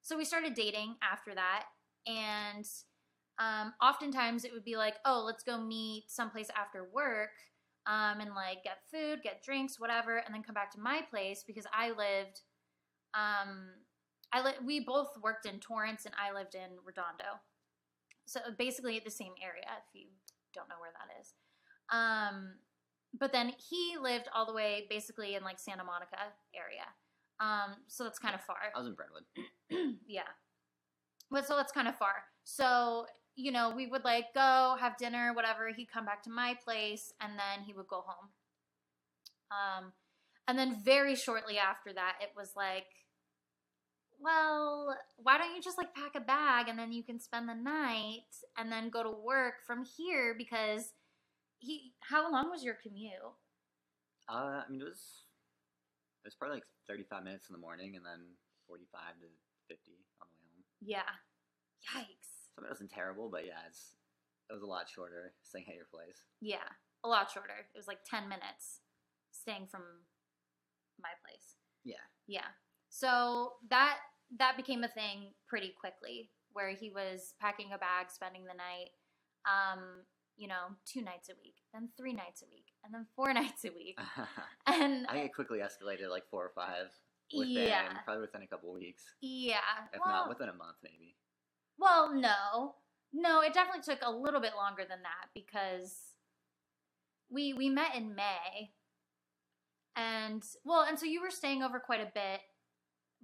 so 0.02 0.18
we 0.18 0.26
started 0.26 0.54
dating 0.54 0.96
after 1.02 1.34
that 1.36 1.66
and 2.08 2.66
um 3.40 3.74
oftentimes 3.82 4.46
it 4.46 4.54
would 4.54 4.64
be 4.66 4.78
like, 4.78 4.96
"Oh, 5.06 5.24
let's 5.26 5.44
go 5.44 5.60
meet 5.60 6.06
someplace 6.10 6.50
after 6.56 6.88
work." 6.94 7.32
um, 7.88 8.20
and 8.20 8.34
like 8.34 8.64
get 8.64 8.80
food, 8.92 9.22
get 9.24 9.44
drinks, 9.44 9.80
whatever, 9.80 10.18
and 10.18 10.34
then 10.34 10.42
come 10.44 10.56
back 10.56 10.72
to 10.72 10.80
my 10.80 11.02
place 11.10 11.44
because 11.46 11.66
I 11.72 11.90
lived, 11.90 12.42
um, 13.14 13.70
I 14.34 14.42
li- 14.44 14.66
we 14.66 14.80
both 14.80 15.10
worked 15.22 15.46
in 15.46 15.60
Torrance 15.60 16.06
and 16.06 16.16
I 16.18 16.34
lived 16.34 16.56
in 16.56 16.78
Redondo. 16.84 17.40
So 18.26 18.40
basically 18.58 19.00
the 19.00 19.12
same 19.12 19.34
area 19.42 19.66
if 19.66 20.00
you 20.00 20.08
don't 20.54 20.68
know 20.68 20.76
where 20.80 20.92
that 20.94 21.22
is. 21.22 21.34
Um 21.92 22.56
but 23.18 23.32
then 23.32 23.54
he 23.70 23.96
lived 24.02 24.28
all 24.34 24.46
the 24.46 24.54
way 24.54 24.88
basically 24.90 25.36
in 25.36 25.44
like 25.44 25.60
Santa 25.60 25.84
Monica 25.84 26.18
area. 26.56 26.84
Um 27.40 27.76
so 27.88 28.04
that's 28.04 28.20
kind 28.20 28.36
of 28.36 28.42
far. 28.42 28.58
I 28.74 28.78
was 28.78 28.88
in 28.88 28.94
Brentwood. 28.94 29.24
yeah. 30.08 30.22
But 31.32 31.48
so 31.48 31.56
that's 31.56 31.72
kind 31.72 31.88
of 31.88 31.98
far. 31.98 32.24
So, 32.44 33.08
you 33.36 33.52
know, 33.52 33.74
we 33.76 33.88
would 33.88 34.04
like 34.04 34.34
go 34.34 34.78
have 34.80 34.98
dinner, 34.98 35.34
whatever. 35.34 35.70
He'd 35.76 35.92
come 35.92 36.06
back 36.06 36.24
to 36.24 36.30
my 36.30 36.56
place 36.64 37.12
and 37.20 37.34
then 37.34 37.66
he 37.66 37.74
would 37.74 37.88
go 37.88 38.04
home. 38.06 38.30
Um, 39.52 39.92
and 40.48 40.58
then 40.58 40.78
very 40.84 41.16
shortly 41.16 41.58
after 41.58 41.92
that, 41.94 42.16
it 42.22 42.30
was 42.36 42.52
like, 42.56 42.86
well, 44.20 44.96
why 45.18 45.38
don't 45.38 45.56
you 45.56 45.62
just 45.62 45.78
like 45.78 45.94
pack 45.94 46.16
a 46.16 46.20
bag 46.20 46.68
and 46.68 46.78
then 46.80 46.92
you 46.92 47.04
can 47.04 47.20
spend 47.20 47.50
the 47.50 47.56
night 47.56 48.22
and 48.58 48.72
then 48.72 48.90
go 48.90 49.04
to 49.04 49.12
work 49.12 49.56
from 49.66 49.84
here 49.84 50.36
because 50.38 50.94
he, 51.60 51.94
how 52.00 52.32
long 52.32 52.50
was 52.50 52.64
your 52.64 52.78
commute? 52.82 53.12
Uh, 54.30 54.62
I 54.62 54.64
mean, 54.70 54.82
it 54.82 54.86
was 54.86 55.25
it 56.26 56.34
was 56.34 56.36
probably 56.36 56.58
like 56.58 56.70
35 56.90 57.22
minutes 57.24 57.46
in 57.50 57.54
the 57.54 57.62
morning 57.62 57.94
and 57.94 58.02
then 58.02 58.34
45 58.66 59.22
to 59.22 59.30
50 59.70 59.78
on 60.22 60.26
the 60.34 60.42
way 60.42 60.50
home. 60.50 60.66
Yeah. 60.82 61.12
Yikes. 61.94 62.50
So 62.58 62.66
it 62.66 62.74
wasn't 62.74 62.90
terrible, 62.90 63.30
but 63.30 63.46
yeah, 63.46 63.62
it's 63.70 63.94
it 64.50 64.54
was 64.54 64.66
a 64.66 64.70
lot 64.70 64.90
shorter 64.90 65.38
staying 65.46 65.70
at 65.70 65.78
your 65.78 65.90
place. 65.94 66.26
Yeah, 66.42 66.66
a 67.04 67.08
lot 67.08 67.30
shorter. 67.30 67.70
It 67.74 67.78
was 67.78 67.88
like 67.88 68.02
10 68.10 68.26
minutes 68.30 68.82
staying 69.30 69.70
from 69.70 69.82
my 70.98 71.14
place. 71.22 71.62
Yeah. 71.84 72.02
Yeah. 72.26 72.50
So 72.90 73.62
that 73.70 73.98
that 74.38 74.58
became 74.58 74.84
a 74.84 74.90
thing 74.90 75.38
pretty 75.48 75.74
quickly 75.78 76.32
where 76.54 76.74
he 76.74 76.90
was 76.90 77.36
packing 77.40 77.70
a 77.74 77.78
bag, 77.78 78.10
spending 78.10 78.46
the 78.46 78.58
night 78.58 78.98
um, 79.46 80.06
you 80.38 80.48
know, 80.48 80.76
two 80.86 81.02
nights 81.02 81.30
a 81.30 81.38
week, 81.40 81.56
then 81.74 81.90
three 81.96 82.14
nights 82.14 82.44
a 82.44 82.50
week, 82.52 82.68
and 82.86 82.94
then 82.94 83.06
four 83.16 83.34
nights 83.40 83.66
a 83.66 83.70
week. 83.70 84.00
And 84.68 85.06
I 85.08 85.14
think 85.14 85.26
it 85.28 85.34
quickly 85.34 85.60
escalated 85.60 86.10
like 86.10 86.24
four 86.30 86.44
or 86.46 86.52
five 86.56 86.88
within 87.36 87.68
yeah. 87.68 87.90
probably 88.04 88.22
within 88.22 88.44
a 88.44 88.48
couple 88.48 88.74
weeks, 88.74 89.04
Yeah. 89.22 89.58
if 89.94 90.00
well, 90.04 90.14
not 90.14 90.30
within 90.30 90.50
a 90.50 90.54
month 90.54 90.78
maybe. 90.84 91.16
well, 91.78 92.14
no. 92.14 92.76
No, 93.14 93.42
it 93.42 93.54
definitely 93.54 93.82
took 93.82 94.00
a 94.04 94.12
little 94.12 94.42
bit 94.42 94.54
longer 94.58 94.84
than 94.88 95.00
that 95.04 95.30
because 95.34 95.96
we 97.30 97.54
we 97.54 97.70
met 97.70 97.96
in 97.96 98.14
May. 98.14 98.72
And 99.96 100.44
well, 100.66 100.82
and 100.82 101.00
so 101.00 101.06
you 101.06 101.22
were 101.22 101.32
staying 101.32 101.64
over 101.64 101.80
quite 101.80 102.02
a 102.02 102.12
bit. 102.14 102.42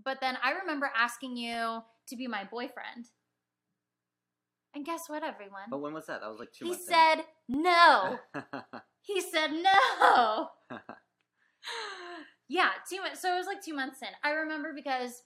But 0.03 0.20
then 0.22 0.38
I 0.41 0.51
remember 0.51 0.89
asking 0.95 1.36
you 1.36 1.82
to 2.07 2.16
be 2.16 2.28
my 2.28 2.45
boyfriend. 2.45 3.07
And 4.74 4.86
guess 4.86 5.09
what, 5.09 5.24
everyone? 5.24 5.63
But 5.69 5.80
when 5.82 5.93
was 5.93 6.05
that? 6.07 6.22
That 6.22 6.30
was 6.30 6.39
like 6.39 6.51
two 6.53 6.65
he 6.65 6.72
in. 6.74 6.78
said 6.80 7.15
no. 7.49 8.17
he 9.01 9.19
said 9.22 9.51
no. 9.51 10.49
yeah, 12.49 12.69
two 12.89 13.01
months. 13.01 13.22
So 13.22 13.34
it 13.34 13.38
was 13.38 13.47
like 13.47 13.63
two 13.63 13.74
months 13.74 14.01
in. 14.01 14.07
I 14.24 14.32
remember 14.32 14.72
because 14.74 15.24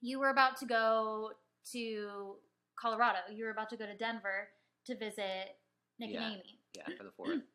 you 0.00 0.18
were 0.18 0.30
about 0.30 0.58
to 0.58 0.66
go 0.66 1.30
to 1.72 2.34
Colorado. 2.78 3.18
You 3.32 3.44
were 3.44 3.50
about 3.50 3.70
to 3.70 3.76
go 3.76 3.86
to 3.86 3.96
Denver 3.96 4.48
to 4.86 4.96
visit 4.96 5.56
Nick 5.98 6.10
Yeah. 6.12 6.22
and 6.24 6.34
Amy. 6.34 6.58
yeah, 6.74 6.84
for 6.96 7.04
the 7.04 7.10
fourth. 7.16 7.40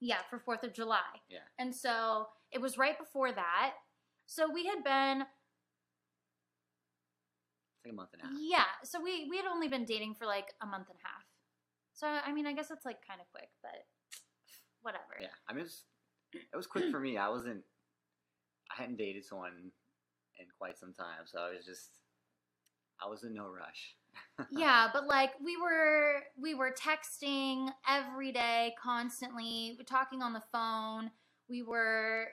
Yeah, 0.00 0.18
for 0.28 0.38
Fourth 0.38 0.64
of 0.64 0.74
July. 0.74 0.98
Yeah. 1.30 1.38
And 1.58 1.74
so 1.74 2.26
it 2.52 2.60
was 2.60 2.76
right 2.76 2.98
before 2.98 3.32
that. 3.32 3.72
So 4.26 4.50
we 4.52 4.66
had 4.66 4.84
been 4.84 5.24
like 7.84 7.92
a 7.92 7.96
month 7.96 8.10
and 8.12 8.22
a 8.22 8.26
half. 8.26 8.34
yeah. 8.40 8.70
So 8.84 9.00
we 9.02 9.28
we 9.28 9.36
had 9.36 9.46
only 9.46 9.68
been 9.68 9.84
dating 9.84 10.14
for 10.14 10.26
like 10.26 10.52
a 10.62 10.66
month 10.66 10.88
and 10.88 10.98
a 10.98 11.06
half. 11.06 11.24
So 11.92 12.06
I 12.06 12.32
mean, 12.32 12.46
I 12.46 12.52
guess 12.52 12.70
it's 12.70 12.84
like 12.84 13.06
kind 13.06 13.20
of 13.20 13.26
quick, 13.32 13.50
but 13.62 13.84
whatever. 14.82 15.16
Yeah, 15.20 15.28
I 15.48 15.52
mean, 15.52 15.60
it 15.60 15.64
was, 15.64 15.84
it 16.34 16.56
was 16.56 16.66
quick 16.66 16.90
for 16.90 17.00
me. 17.00 17.16
I 17.16 17.28
wasn't, 17.28 17.62
I 18.70 18.82
hadn't 18.82 18.96
dated 18.96 19.24
someone 19.24 19.72
in 20.38 20.46
quite 20.58 20.78
some 20.78 20.94
time, 20.98 21.24
so 21.26 21.38
I 21.40 21.50
was 21.56 21.64
just, 21.64 21.90
I 23.04 23.08
was 23.08 23.24
in 23.24 23.34
no 23.34 23.46
rush. 23.48 23.96
yeah, 24.50 24.88
but 24.92 25.06
like 25.06 25.30
we 25.44 25.56
were 25.56 26.22
we 26.40 26.54
were 26.54 26.72
texting 26.72 27.70
every 27.88 28.30
day 28.30 28.74
constantly, 28.80 29.76
talking 29.88 30.22
on 30.22 30.32
the 30.32 30.42
phone. 30.52 31.10
We 31.48 31.62
were 31.62 32.28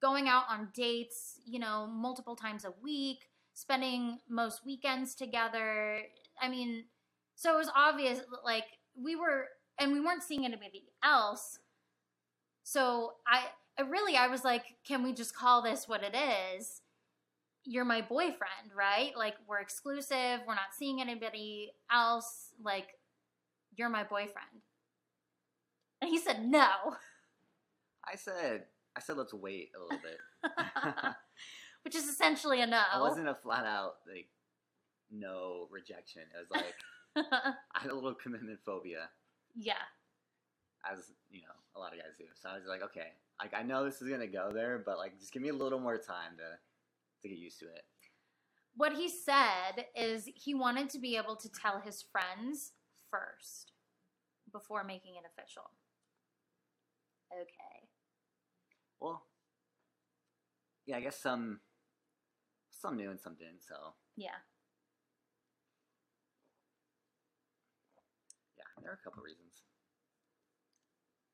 going 0.00 0.28
out 0.28 0.44
on 0.48 0.68
dates, 0.74 1.40
you 1.44 1.58
know, 1.58 1.86
multiple 1.86 2.36
times 2.36 2.64
a 2.64 2.72
week, 2.82 3.29
spending 3.54 4.18
most 4.28 4.64
weekends 4.64 5.14
together. 5.14 6.00
I 6.40 6.48
mean, 6.48 6.84
so 7.34 7.54
it 7.54 7.58
was 7.58 7.70
obvious 7.74 8.20
like 8.44 8.64
we 9.00 9.16
were 9.16 9.46
and 9.78 9.92
we 9.92 10.00
weren't 10.00 10.22
seeing 10.22 10.44
anybody 10.44 10.84
else. 11.02 11.58
So 12.62 13.14
I, 13.26 13.46
I 13.78 13.88
really 13.88 14.16
I 14.16 14.28
was 14.28 14.44
like, 14.44 14.64
can 14.86 15.02
we 15.02 15.12
just 15.12 15.34
call 15.34 15.62
this 15.62 15.88
what 15.88 16.02
it 16.02 16.14
is? 16.56 16.82
you're 17.64 17.84
my 17.84 18.00
boyfriend, 18.00 18.72
right? 18.76 19.12
Like 19.16 19.34
we're 19.46 19.60
exclusive, 19.60 20.40
we're 20.46 20.54
not 20.54 20.74
seeing 20.76 21.00
anybody 21.00 21.72
else, 21.92 22.52
like 22.62 22.88
you're 23.76 23.88
my 23.88 24.04
boyfriend. 24.04 24.64
And 26.00 26.10
he 26.10 26.18
said 26.18 26.44
no. 26.44 26.66
I 28.04 28.16
said, 28.16 28.64
I 28.96 29.00
said, 29.00 29.16
let's 29.16 29.34
wait 29.34 29.70
a 29.76 29.80
little 29.80 29.98
bit. 30.02 30.18
Which 31.84 31.94
is 31.94 32.04
essentially 32.08 32.60
a 32.60 32.66
no. 32.66 32.82
I 32.92 33.00
wasn't 33.00 33.28
a 33.28 33.34
flat 33.34 33.64
out 33.64 33.96
like 34.06 34.28
no 35.10 35.66
rejection. 35.70 36.22
It 36.22 36.38
was 36.38 36.50
like 36.50 36.74
I 37.74 37.80
had 37.80 37.90
a 37.90 37.94
little 37.94 38.14
commitment 38.14 38.58
phobia, 38.64 39.08
yeah. 39.56 39.72
as 40.90 41.10
you 41.30 41.40
know, 41.40 41.54
a 41.74 41.78
lot 41.78 41.92
of 41.92 41.98
guys 41.98 42.12
do. 42.18 42.24
So 42.40 42.48
I 42.50 42.54
was 42.54 42.64
like, 42.68 42.82
okay, 42.82 43.08
like 43.40 43.54
I 43.54 43.62
know 43.62 43.84
this 43.84 44.00
is 44.02 44.08
gonna 44.08 44.26
go 44.26 44.50
there, 44.52 44.82
but 44.84 44.98
like 44.98 45.18
just 45.18 45.32
give 45.32 45.42
me 45.42 45.48
a 45.48 45.54
little 45.54 45.80
more 45.80 45.96
time 45.98 46.36
to 46.36 46.58
to 47.22 47.28
get 47.28 47.38
used 47.38 47.58
to 47.60 47.66
it. 47.66 47.82
What 48.76 48.92
he 48.92 49.08
said 49.08 49.86
is 49.96 50.28
he 50.34 50.54
wanted 50.54 50.90
to 50.90 50.98
be 50.98 51.16
able 51.16 51.36
to 51.36 51.48
tell 51.50 51.80
his 51.80 52.04
friends 52.12 52.72
first 53.10 53.72
before 54.52 54.84
making 54.84 55.14
it 55.16 55.24
official. 55.26 55.70
Okay. 57.32 57.88
Well, 59.00 59.22
yeah, 60.86 60.96
I 60.96 61.00
guess 61.00 61.20
some 61.20 61.60
some 62.80 62.96
knew 62.96 63.10
and 63.10 63.20
some 63.20 63.34
didn't. 63.34 63.62
So 63.62 63.74
Yeah. 64.16 64.36
yeah, 68.56 68.64
there 68.82 68.90
are 68.90 68.98
a 69.00 69.04
couple 69.04 69.22
reasons. 69.22 69.62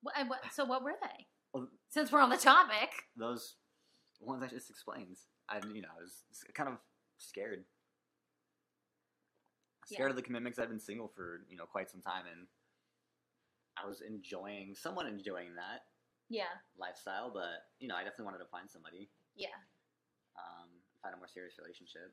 What, 0.03 0.15
what, 0.29 0.41
so 0.53 0.65
what 0.65 0.83
were 0.83 0.95
they? 1.01 1.27
Well, 1.53 1.69
Since 1.89 2.13
we're 2.13 2.21
on 2.21 2.31
the 2.31 2.37
topic. 2.37 2.91
those 3.17 3.57
ones 4.21 4.43
I 4.43 4.49
just 4.49 4.71
explained. 4.71 5.17
I 5.49 5.61
you 5.73 5.83
know 5.83 5.89
I 5.97 6.01
was 6.03 6.25
kind 6.55 6.69
of 6.69 6.77
scared. 7.19 7.65
Scared 9.85 10.09
Yeah. 10.09 10.11
of 10.11 10.17
the 10.17 10.23
commitments. 10.23 10.59
I've 10.59 10.69
been 10.69 10.81
single 10.81 11.09
for 11.09 11.43
you 11.49 11.57
know 11.57 11.65
quite 11.67 11.91
some 11.91 12.01
time, 12.01 12.25
and 12.31 12.47
I 13.77 13.87
was 13.87 14.01
enjoying, 14.01 14.75
somewhat 14.75 15.07
enjoying 15.07 15.55
that 15.55 15.85
Yeah. 16.29 16.51
lifestyle. 16.77 17.31
But 17.33 17.71
you 17.79 17.89
know, 17.89 17.95
I 17.95 18.03
definitely 18.03 18.25
wanted 18.27 18.39
to 18.39 18.47
find 18.51 18.69
somebody, 18.71 19.09
Yeah. 19.37 19.55
Find 21.07 21.15
a 21.15 21.23
more 21.23 21.31
serious 21.31 21.55
relationship. 21.63 22.11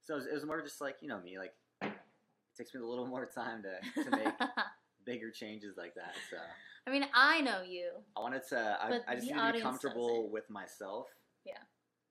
So 0.00 0.16
it 0.16 0.24
was, 0.24 0.26
it 0.26 0.34
was 0.34 0.46
more 0.48 0.64
just 0.64 0.80
like 0.80 0.96
you 1.04 1.08
know 1.12 1.20
me, 1.20 1.36
like 1.36 1.52
it 1.84 1.92
takes 2.56 2.72
me 2.72 2.80
a 2.80 2.86
little 2.88 3.06
more 3.06 3.28
time 3.28 3.60
to 3.68 3.76
to 4.04 4.10
make 4.16 4.32
bigger 5.04 5.28
changes 5.30 5.76
like 5.76 5.92
that. 5.94 6.16
So 6.32 6.40
I 6.86 6.90
mean, 6.90 7.04
I 7.12 7.44
know 7.44 7.60
you. 7.60 8.00
I 8.16 8.20
wanted 8.24 8.46
to. 8.48 8.58
I, 8.80 9.00
I 9.04 9.14
just 9.20 9.28
need 9.28 9.36
to 9.36 9.52
be 9.52 9.60
comfortable 9.60 10.30
with 10.32 10.48
myself. 10.48 11.12
Yeah. 11.44 11.60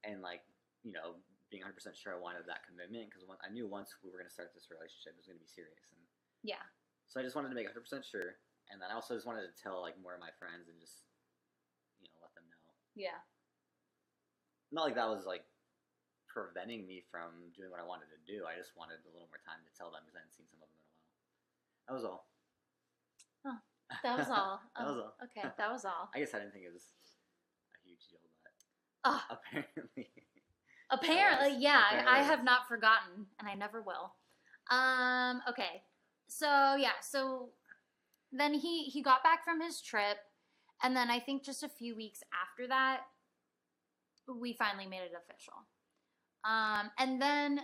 And 0.06 0.22
like 0.22 0.46
you 0.86 0.94
know, 0.94 1.18
being 1.50 1.66
100 1.66 1.74
percent 1.74 1.98
sure 1.98 2.14
I 2.14 2.20
wanted 2.22 2.46
that 2.46 2.62
commitment 2.70 3.10
because 3.10 3.26
I 3.26 3.50
knew 3.50 3.66
once 3.66 3.90
we 4.06 4.14
were 4.14 4.22
going 4.22 4.30
to 4.30 4.36
start 4.38 4.54
this 4.54 4.70
relationship, 4.70 5.18
it 5.18 5.20
was 5.24 5.26
going 5.26 5.40
to 5.40 5.46
be 5.46 5.50
serious. 5.50 5.90
And 5.90 6.04
Yeah. 6.46 6.62
so 7.10 7.18
I 7.18 7.26
just 7.26 7.34
wanted 7.34 7.50
to 7.50 7.58
make 7.58 7.66
100 7.66 7.82
percent 7.82 8.06
sure, 8.06 8.38
and 8.70 8.78
then 8.78 8.92
I 8.92 8.94
also 8.94 9.18
just 9.18 9.26
wanted 9.26 9.50
to 9.50 9.56
tell 9.58 9.82
like 9.82 9.98
more 9.98 10.14
of 10.14 10.22
my 10.22 10.30
friends 10.38 10.70
and 10.70 10.78
just 10.78 11.08
you 12.04 12.12
know 12.12 12.20
let 12.22 12.36
them 12.38 12.46
know. 12.52 12.60
Yeah. 12.94 13.18
Not 14.76 14.92
like 14.92 15.00
that 15.00 15.08
was 15.08 15.24
like 15.24 15.48
preventing 16.40 16.84
me 16.84 17.00
from 17.08 17.32
doing 17.56 17.72
what 17.72 17.80
I 17.80 17.88
wanted 17.88 18.12
to 18.12 18.20
do. 18.28 18.44
I 18.44 18.60
just 18.60 18.76
wanted 18.76 19.00
a 19.08 19.12
little 19.16 19.32
more 19.32 19.40
time 19.48 19.64
to 19.64 19.72
tell 19.72 19.88
them 19.88 20.04
because 20.04 20.20
I 20.20 20.28
hadn't 20.28 20.36
seen 20.36 20.44
some 20.52 20.60
of 20.60 20.68
them 20.68 20.76
in 20.76 20.84
a 20.84 20.92
while. 20.92 21.08
That 21.88 21.96
was 21.96 22.04
all. 22.04 22.22
Oh, 23.48 23.60
That 24.04 24.16
was 24.20 24.28
all. 24.28 24.60
that 24.76 24.84
was 24.86 24.98
Oh, 25.00 25.08
all. 25.08 25.16
Okay, 25.32 25.48
that 25.48 25.72
was 25.72 25.84
all. 25.88 26.12
I 26.16 26.20
guess 26.20 26.36
I 26.36 26.44
didn't 26.44 26.52
think 26.52 26.68
it 26.68 26.76
was 26.76 26.92
a 27.72 27.80
huge 27.88 28.04
deal, 28.12 28.20
but 28.44 28.52
Oh, 29.08 29.22
apparently. 29.40 30.12
apparently, 30.92 31.56
yeah. 31.64 31.80
I- 31.80 32.04
Apparently 32.04 32.20
I 32.20 32.28
have 32.28 32.44
not 32.44 32.68
forgotten, 32.68 33.32
and 33.40 33.48
I 33.48 33.56
never 33.56 33.80
will. 33.80 34.12
Um. 34.68 35.40
Okay. 35.48 35.88
So 36.28 36.76
yeah. 36.76 37.00
So 37.00 37.56
then 38.36 38.54
he 38.54 38.84
he 38.92 39.00
got 39.02 39.24
back 39.24 39.46
from 39.46 39.62
his 39.62 39.80
trip, 39.80 40.18
and 40.84 40.92
then 40.98 41.10
I 41.10 41.20
think 41.20 41.46
just 41.48 41.64
a 41.64 41.70
few 41.70 41.96
weeks 41.96 42.20
after 42.36 42.68
that, 42.68 43.02
we 44.28 44.52
finally 44.54 44.88
made 44.88 45.06
it 45.06 45.14
official. 45.16 45.54
Um, 46.48 46.92
and 47.00 47.22
then, 47.22 47.62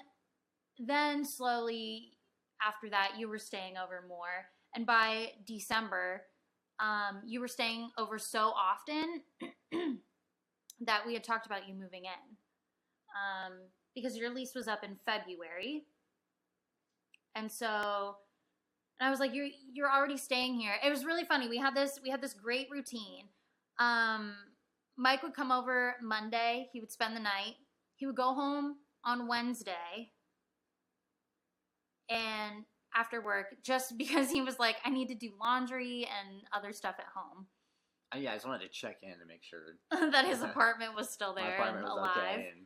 then 0.80 1.24
slowly 1.26 2.18
after 2.66 2.90
that, 2.90 3.14
you 3.18 3.28
were 3.28 3.40
staying 3.40 3.78
over 3.78 4.04
more. 4.08 4.48
And 4.76 4.86
by 4.86 5.32
December, 5.46 6.24
um, 6.80 7.22
you 7.26 7.40
were 7.40 7.48
staying 7.48 7.90
over 7.98 8.18
so 8.18 8.54
often 8.56 9.22
that 10.82 11.06
we 11.06 11.14
had 11.14 11.24
talked 11.24 11.46
about 11.46 11.68
you 11.68 11.74
moving 11.74 12.06
in. 12.06 12.36
Um, 13.14 13.54
because 13.94 14.18
your 14.18 14.34
lease 14.34 14.56
was 14.56 14.68
up 14.68 14.84
in 14.84 14.98
February. 15.06 15.84
And 17.36 17.52
so 17.52 18.16
and 19.02 19.08
I 19.08 19.10
was 19.10 19.20
like, 19.20 19.34
You're 19.34 19.48
you're 19.74 19.92
already 19.92 20.16
staying 20.16 20.60
here. 20.60 20.74
It 20.86 20.90
was 20.90 21.06
really 21.06 21.26
funny. 21.26 21.50
We 21.50 21.58
had 21.58 21.76
this 21.76 22.00
we 22.04 22.10
had 22.12 22.22
this 22.22 22.34
great 22.34 22.68
routine. 22.70 23.26
Um, 23.80 24.36
Mike 24.96 25.24
would 25.24 25.34
come 25.34 25.52
over 25.52 25.96
Monday, 26.04 26.70
he 26.72 26.80
would 26.80 26.92
spend 26.92 27.16
the 27.16 27.20
night. 27.20 27.56
He 28.02 28.08
would 28.08 28.16
go 28.16 28.34
home 28.34 28.78
on 29.06 29.28
Wednesday 29.28 30.10
and 32.10 32.66
after 32.96 33.22
work 33.22 33.54
just 33.64 33.96
because 33.98 34.32
he 34.32 34.42
was 34.42 34.58
like, 34.58 34.78
I 34.84 34.90
need 34.90 35.08
to 35.10 35.16
do 35.16 35.34
laundry 35.40 36.08
and 36.10 36.42
other 36.52 36.74
stuff 36.74 36.96
at 36.98 37.06
home. 37.16 37.46
Uh, 38.14 38.18
yeah, 38.18 38.32
I 38.32 38.34
just 38.34 38.48
wanted 38.48 38.64
to 38.64 38.70
check 38.70 38.98
in 39.04 39.12
to 39.20 39.26
make 39.28 39.44
sure 39.44 39.60
that 40.12 40.26
his 40.26 40.42
apartment 40.50 40.96
was 40.96 41.12
still 41.12 41.36
there 41.36 41.62
and 41.62 41.82
was 41.84 41.92
alive. 41.92 42.18
okay. 42.18 42.50
And 42.58 42.66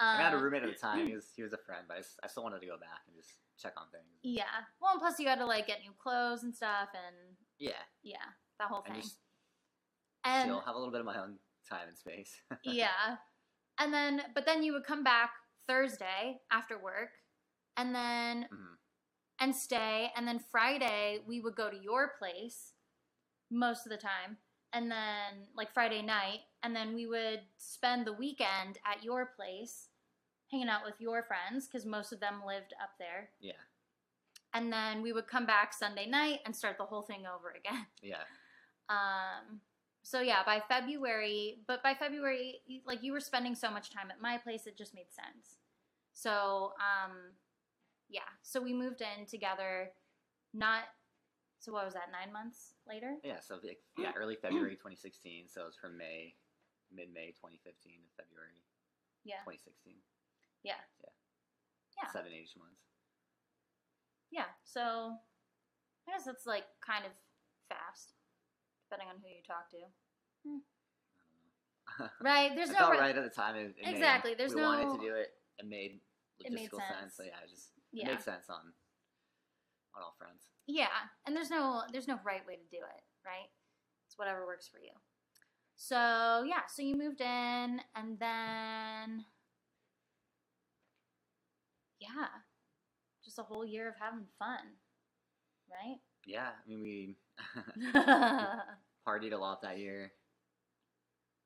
I 0.00 0.20
had 0.20 0.34
a 0.34 0.36
Um, 0.36 0.42
roommate 0.42 0.64
at 0.64 0.68
the 0.72 0.74
time. 0.76 1.06
He 1.06 1.14
was 1.14 1.28
he 1.36 1.44
was 1.44 1.52
a 1.52 1.58
friend, 1.58 1.84
but 1.86 2.04
I 2.24 2.26
still 2.26 2.42
wanted 2.42 2.58
to 2.62 2.66
go 2.66 2.76
back 2.76 3.02
and 3.06 3.14
just 3.14 3.38
check 3.60 3.74
on 3.76 3.84
things. 3.92 4.02
Yeah. 4.24 4.42
Well, 4.80 4.94
and 4.94 5.00
plus 5.00 5.20
you 5.20 5.28
had 5.28 5.38
to 5.38 5.46
like 5.46 5.68
get 5.68 5.78
new 5.82 5.92
clothes 5.96 6.42
and 6.42 6.52
stuff, 6.52 6.88
and 6.92 7.36
Yeah, 7.60 7.78
yeah, 8.02 8.16
that 8.58 8.66
whole 8.66 8.82
and 8.84 8.94
thing. 8.94 9.02
just 9.04 9.18
And 10.24 10.48
chill, 10.50 10.60
have 10.66 10.74
a 10.74 10.78
little 10.78 10.90
bit 10.90 10.98
of 10.98 11.06
my 11.06 11.20
own 11.22 11.36
time 11.70 11.86
and 11.86 11.96
space. 11.96 12.34
yeah, 12.64 13.18
and 13.78 13.92
then 13.92 14.22
but 14.34 14.46
then 14.46 14.62
you 14.62 14.72
would 14.72 14.84
come 14.84 15.02
back 15.04 15.30
Thursday 15.66 16.40
after 16.50 16.78
work, 16.78 17.18
and 17.76 17.94
then 17.94 18.48
Mhm. 18.50 18.78
and 19.38 19.56
stay, 19.56 20.12
and 20.14 20.26
then 20.26 20.38
Friday 20.38 21.20
we 21.26 21.40
would 21.40 21.54
go 21.54 21.70
to 21.70 21.76
your 21.76 22.08
place 22.18 22.74
most 23.50 23.86
of 23.86 23.90
the 23.90 23.98
time, 23.98 24.38
and 24.72 24.90
then 24.90 25.48
like 25.54 25.72
Friday 25.72 26.02
night, 26.02 26.40
and 26.62 26.74
then 26.74 26.94
we 26.94 27.06
would 27.06 27.46
spend 27.56 28.06
the 28.06 28.12
weekend 28.12 28.78
at 28.84 29.02
your 29.02 29.26
place, 29.26 29.88
hanging 30.50 30.68
out 30.68 30.84
with 30.84 31.00
your 31.00 31.22
friends 31.22 31.66
because 31.66 31.84
most 31.86 32.12
of 32.12 32.20
them 32.20 32.44
lived 32.44 32.74
up 32.80 32.96
there. 32.98 33.32
Yeah, 33.40 33.60
and 34.52 34.72
then 34.72 35.02
we 35.02 35.12
would 35.12 35.26
come 35.26 35.46
back 35.46 35.72
Sunday 35.72 36.06
night 36.06 36.40
and 36.44 36.54
start 36.54 36.76
the 36.78 36.84
whole 36.86 37.02
thing 37.02 37.26
over 37.26 37.50
again. 37.50 37.86
yeah, 38.00 38.24
Um, 38.88 39.62
so 40.02 40.20
yeah, 40.20 40.42
by 40.44 40.60
February, 40.68 41.58
but 41.66 41.82
by 41.82 41.94
February, 41.94 42.60
like 42.86 43.02
you 43.02 43.12
were 43.12 43.20
spending 43.20 43.54
so 43.54 43.70
much 43.70 43.90
time 43.90 44.10
at 44.10 44.20
my 44.20 44.36
place, 44.38 44.66
it 44.66 44.76
just 44.76 44.94
made 44.94 45.10
sense. 45.10 45.58
So, 46.12 46.72
um, 46.78 47.32
yeah, 48.08 48.28
so 48.42 48.60
we 48.60 48.72
moved 48.74 49.00
in 49.00 49.26
together. 49.26 49.90
Not 50.52 50.82
so. 51.60 51.72
What 51.72 51.84
was 51.86 51.94
that? 51.94 52.10
Nine 52.12 52.32
months 52.32 52.74
later. 52.86 53.14
yeah. 53.24 53.40
So 53.40 53.58
like, 53.62 53.78
yeah, 53.96 54.12
early 54.16 54.36
February 54.36 54.74
2016. 54.76 55.44
So 55.48 55.62
it 55.62 55.66
was 55.66 55.76
from 55.80 55.96
May, 55.96 56.34
mid 56.92 57.08
May 57.14 57.32
2015 57.40 57.62
to 58.04 58.10
February 58.20 58.60
Yeah, 59.24 59.40
2016. 59.48 59.94
yeah, 60.64 60.76
Yeah. 61.00 61.08
Yeah. 61.96 62.10
Seven 62.12 62.32
eight 62.36 62.50
months. 62.58 62.82
yeah. 64.30 64.50
So 64.64 65.14
I 66.08 66.12
guess 66.12 66.24
that's 66.26 66.44
like 66.46 66.64
kind 66.84 67.06
of 67.06 67.12
fast, 67.70 68.12
depending 68.92 69.08
on 69.08 69.16
who 69.24 69.28
you 69.32 69.40
talk 69.40 69.70
to. 69.72 69.80
I 69.80 69.88
don't 70.44 70.60
know. 72.12 72.20
Right? 72.20 72.52
There's 72.54 72.68
it 72.68 72.72
no 72.74 72.78
felt 72.92 73.00
right 73.00 73.16
at 73.16 73.24
the 73.24 73.30
time. 73.30 73.56
It, 73.56 73.74
it 73.80 73.86
made- 73.86 73.94
Exactly, 73.94 74.34
there's 74.36 74.54
no. 74.54 74.68
we 74.70 74.84
wanted 74.84 75.00
to 75.00 75.06
do 75.06 75.14
it. 75.16 75.28
It 75.58 75.66
made 75.66 76.00
logistical 76.40 76.46
It 76.46 76.52
made 76.52 76.70
sense. 76.70 76.82
sense. 77.00 77.16
So 77.16 77.22
yeah, 77.24 77.40
it 77.42 77.48
just 77.50 77.70
Yeah. 77.92 78.08
it 78.08 78.12
made 78.12 78.20
sense 78.22 78.50
on 78.50 78.72
on 79.96 80.02
all 80.02 80.14
fronts. 80.18 80.44
Yeah, 80.66 80.92
and 81.26 81.34
there's 81.34 81.50
no 81.50 81.82
there's 81.92 82.08
no 82.08 82.18
right 82.24 82.46
way 82.46 82.56
to 82.56 82.66
do 82.70 82.78
it, 82.84 83.02
right? 83.24 83.48
It's 84.06 84.18
whatever 84.18 84.46
works 84.46 84.68
for 84.68 84.78
you. 84.78 84.92
So 85.76 86.44
yeah, 86.46 86.66
so 86.68 86.82
you 86.82 86.96
moved 86.96 87.20
in, 87.20 87.80
and 87.96 88.18
then 88.18 89.24
yeah, 91.98 92.28
just 93.24 93.38
a 93.38 93.42
whole 93.42 93.64
year 93.64 93.88
of 93.88 93.94
having 94.00 94.26
fun, 94.38 94.76
right? 95.70 95.98
Yeah, 96.26 96.48
I 96.48 96.68
mean 96.68 96.80
we 96.82 97.16
partied 99.06 99.32
a 99.32 99.36
lot 99.36 99.62
that 99.62 99.78
year. 99.78 100.12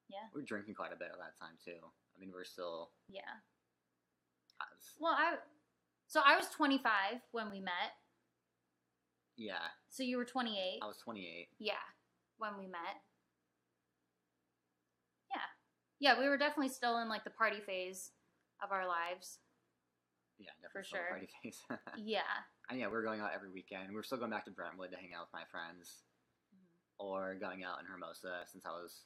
Yeah. 0.09 0.19
we 0.35 0.41
were 0.43 0.47
drinking 0.47 0.75
quite 0.75 0.93
a 0.93 0.97
bit 0.97 1.09
at 1.13 1.19
that 1.19 1.37
time 1.41 1.57
too. 1.65 1.79
I 1.83 2.21
mean, 2.21 2.31
we're 2.33 2.45
still. 2.45 2.91
I 4.61 4.65
was- 4.73 4.95
Well, 5.01 5.13
I 5.17 5.35
so 6.07 6.21
I 6.25 6.37
was 6.37 6.49
25 6.51 7.21
when 7.33 7.51
we 7.51 7.61
met. 7.61 7.93
yeah, 9.37 9.69
So 9.91 10.03
you 10.05 10.17
were 10.17 10.25
28. 10.25 10.79
I 10.83 10.87
was 10.87 10.99
28. 10.99 11.49
Yeah, 11.59 11.73
when 12.39 12.57
we 12.59 12.67
met. 12.67 13.03
Yeah. 15.31 15.41
Yeah, 15.99 16.19
we 16.21 16.29
were 16.29 16.39
definitely 16.39 16.69
still 16.73 16.99
in 16.99 17.09
like 17.09 17.25
the 17.25 17.31
party 17.31 17.61
phase 17.61 18.13
of 18.63 18.71
our 18.73 18.87
lives. 18.87 19.41
Yeah, 20.39 20.51
For 20.73 20.81
definitely 20.81 20.81
a 20.81 20.85
sure. 20.85 21.09
party 21.11 21.29
face. 21.43 21.63
Yeah. 21.97 22.21
And 22.69 22.79
yeah, 22.79 22.87
we 22.87 22.95
were 22.99 23.07
going 23.07 23.21
out 23.21 23.31
every 23.35 23.51
weekend. 23.51 23.89
We 23.91 23.97
were 23.97 24.03
still 24.03 24.19
going 24.19 24.31
back 24.31 24.45
to 24.47 24.55
Brentwood 24.55 24.91
to 24.91 24.99
hang 24.99 25.15
out 25.15 25.31
with 25.31 25.35
my 25.35 25.47
friends, 25.51 26.03
or 26.99 27.37
going 27.39 27.63
out 27.63 27.79
in 27.81 27.87
Hermosa 27.87 28.43
since 28.51 28.65
I 28.67 28.73
was, 28.75 29.05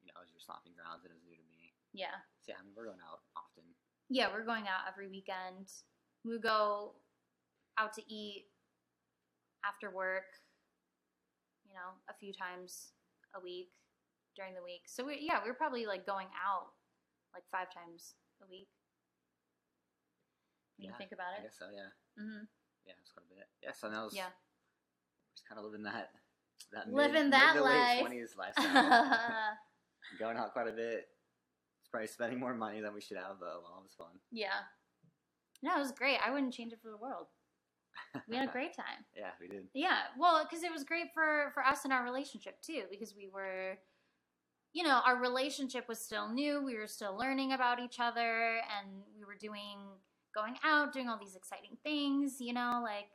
you 0.00 0.06
know, 0.08 0.20
it 0.20 0.28
was 0.28 0.32
your 0.32 0.42
stomping 0.42 0.76
grounds 0.76 1.02
and 1.02 1.10
it 1.10 1.18
was 1.18 1.26
new 1.26 1.36
to 1.36 1.46
me. 1.50 1.72
Yeah. 1.92 2.16
So 2.44 2.54
yeah, 2.54 2.60
I 2.60 2.62
mean, 2.64 2.76
we're 2.76 2.86
going 2.86 3.02
out 3.02 3.24
often. 3.36 3.64
Yeah, 4.08 4.28
we're 4.30 4.44
going 4.44 4.68
out 4.68 4.86
every 4.86 5.08
weekend. 5.08 5.72
We 6.24 6.38
go 6.38 6.94
out 7.78 7.92
to 7.96 8.02
eat 8.06 8.46
after 9.64 9.90
work, 9.90 10.28
you 11.66 11.72
know, 11.72 11.96
a 12.08 12.14
few 12.14 12.32
times 12.32 12.92
a 13.34 13.40
week 13.40 13.72
during 14.36 14.54
the 14.54 14.62
week. 14.62 14.86
So 14.86 15.04
we 15.04 15.18
yeah, 15.20 15.40
we 15.42 15.48
were 15.50 15.56
probably 15.56 15.86
like 15.86 16.06
going 16.06 16.28
out 16.36 16.76
like 17.32 17.44
five 17.50 17.72
times 17.72 18.14
a 18.44 18.46
week. 18.50 18.68
When 20.76 20.88
you 20.88 20.94
think 20.98 21.12
about 21.12 21.32
it. 21.38 21.40
I 21.40 21.42
guess 21.48 21.56
so. 21.58 21.66
Yeah, 21.72 21.90
hmm 22.18 22.44
yeah, 22.86 22.94
it's 23.00 23.10
quite 23.10 23.24
a 23.30 23.34
bit. 23.34 23.46
Yeah, 23.62 23.72
so 23.78 23.88
now 23.90 24.04
was 24.04 24.14
Yeah. 24.14 24.30
just 25.36 25.48
kind 25.48 25.58
of 25.58 25.64
living 25.64 25.84
that 25.84 26.10
that 26.72 26.88
Living 26.92 27.24
mid, 27.24 27.32
that 27.34 27.54
mid 27.54 27.64
life. 27.64 27.88
late 27.96 28.00
twenties 28.00 28.34
lifestyle. 28.38 29.56
going 30.18 30.36
out 30.36 30.52
quite 30.52 30.68
a 30.68 30.72
bit. 30.72 31.08
It's 31.80 31.88
probably 31.90 32.06
spending 32.08 32.38
more 32.40 32.54
money 32.54 32.80
than 32.80 32.94
we 32.94 33.00
should 33.00 33.16
have, 33.18 33.38
but 33.40 33.60
well, 33.62 33.78
it 33.80 33.82
was 33.84 33.94
fun. 33.96 34.18
yeah. 34.30 34.60
No, 35.62 35.76
it 35.76 35.80
was 35.80 35.92
great. 35.92 36.18
I 36.24 36.30
wouldn't 36.32 36.52
change 36.54 36.72
it 36.72 36.80
for 36.82 36.90
the 36.90 36.96
world. 36.96 37.26
We 38.28 38.36
had 38.36 38.48
a 38.48 38.52
great 38.52 38.74
time. 38.74 39.04
yeah, 39.16 39.30
we 39.40 39.46
did. 39.48 39.68
Yeah, 39.74 39.98
well, 40.18 40.42
because 40.44 40.64
it 40.64 40.72
was 40.72 40.82
great 40.82 41.12
for 41.14 41.50
for 41.54 41.62
us 41.64 41.84
and 41.84 41.92
our 41.92 42.02
relationship 42.04 42.60
too, 42.62 42.82
because 42.90 43.14
we 43.14 43.28
were, 43.28 43.78
you 44.72 44.82
know, 44.82 45.00
our 45.06 45.16
relationship 45.20 45.86
was 45.88 46.00
still 46.00 46.28
new. 46.32 46.62
We 46.64 46.76
were 46.76 46.86
still 46.88 47.16
learning 47.16 47.52
about 47.52 47.78
each 47.78 48.00
other, 48.00 48.56
and 48.78 49.02
we 49.16 49.24
were 49.24 49.36
doing 49.38 49.78
going 50.34 50.56
out, 50.64 50.92
doing 50.92 51.08
all 51.08 51.18
these 51.18 51.36
exciting 51.36 51.76
things. 51.82 52.36
You 52.40 52.52
know, 52.52 52.80
like 52.82 53.08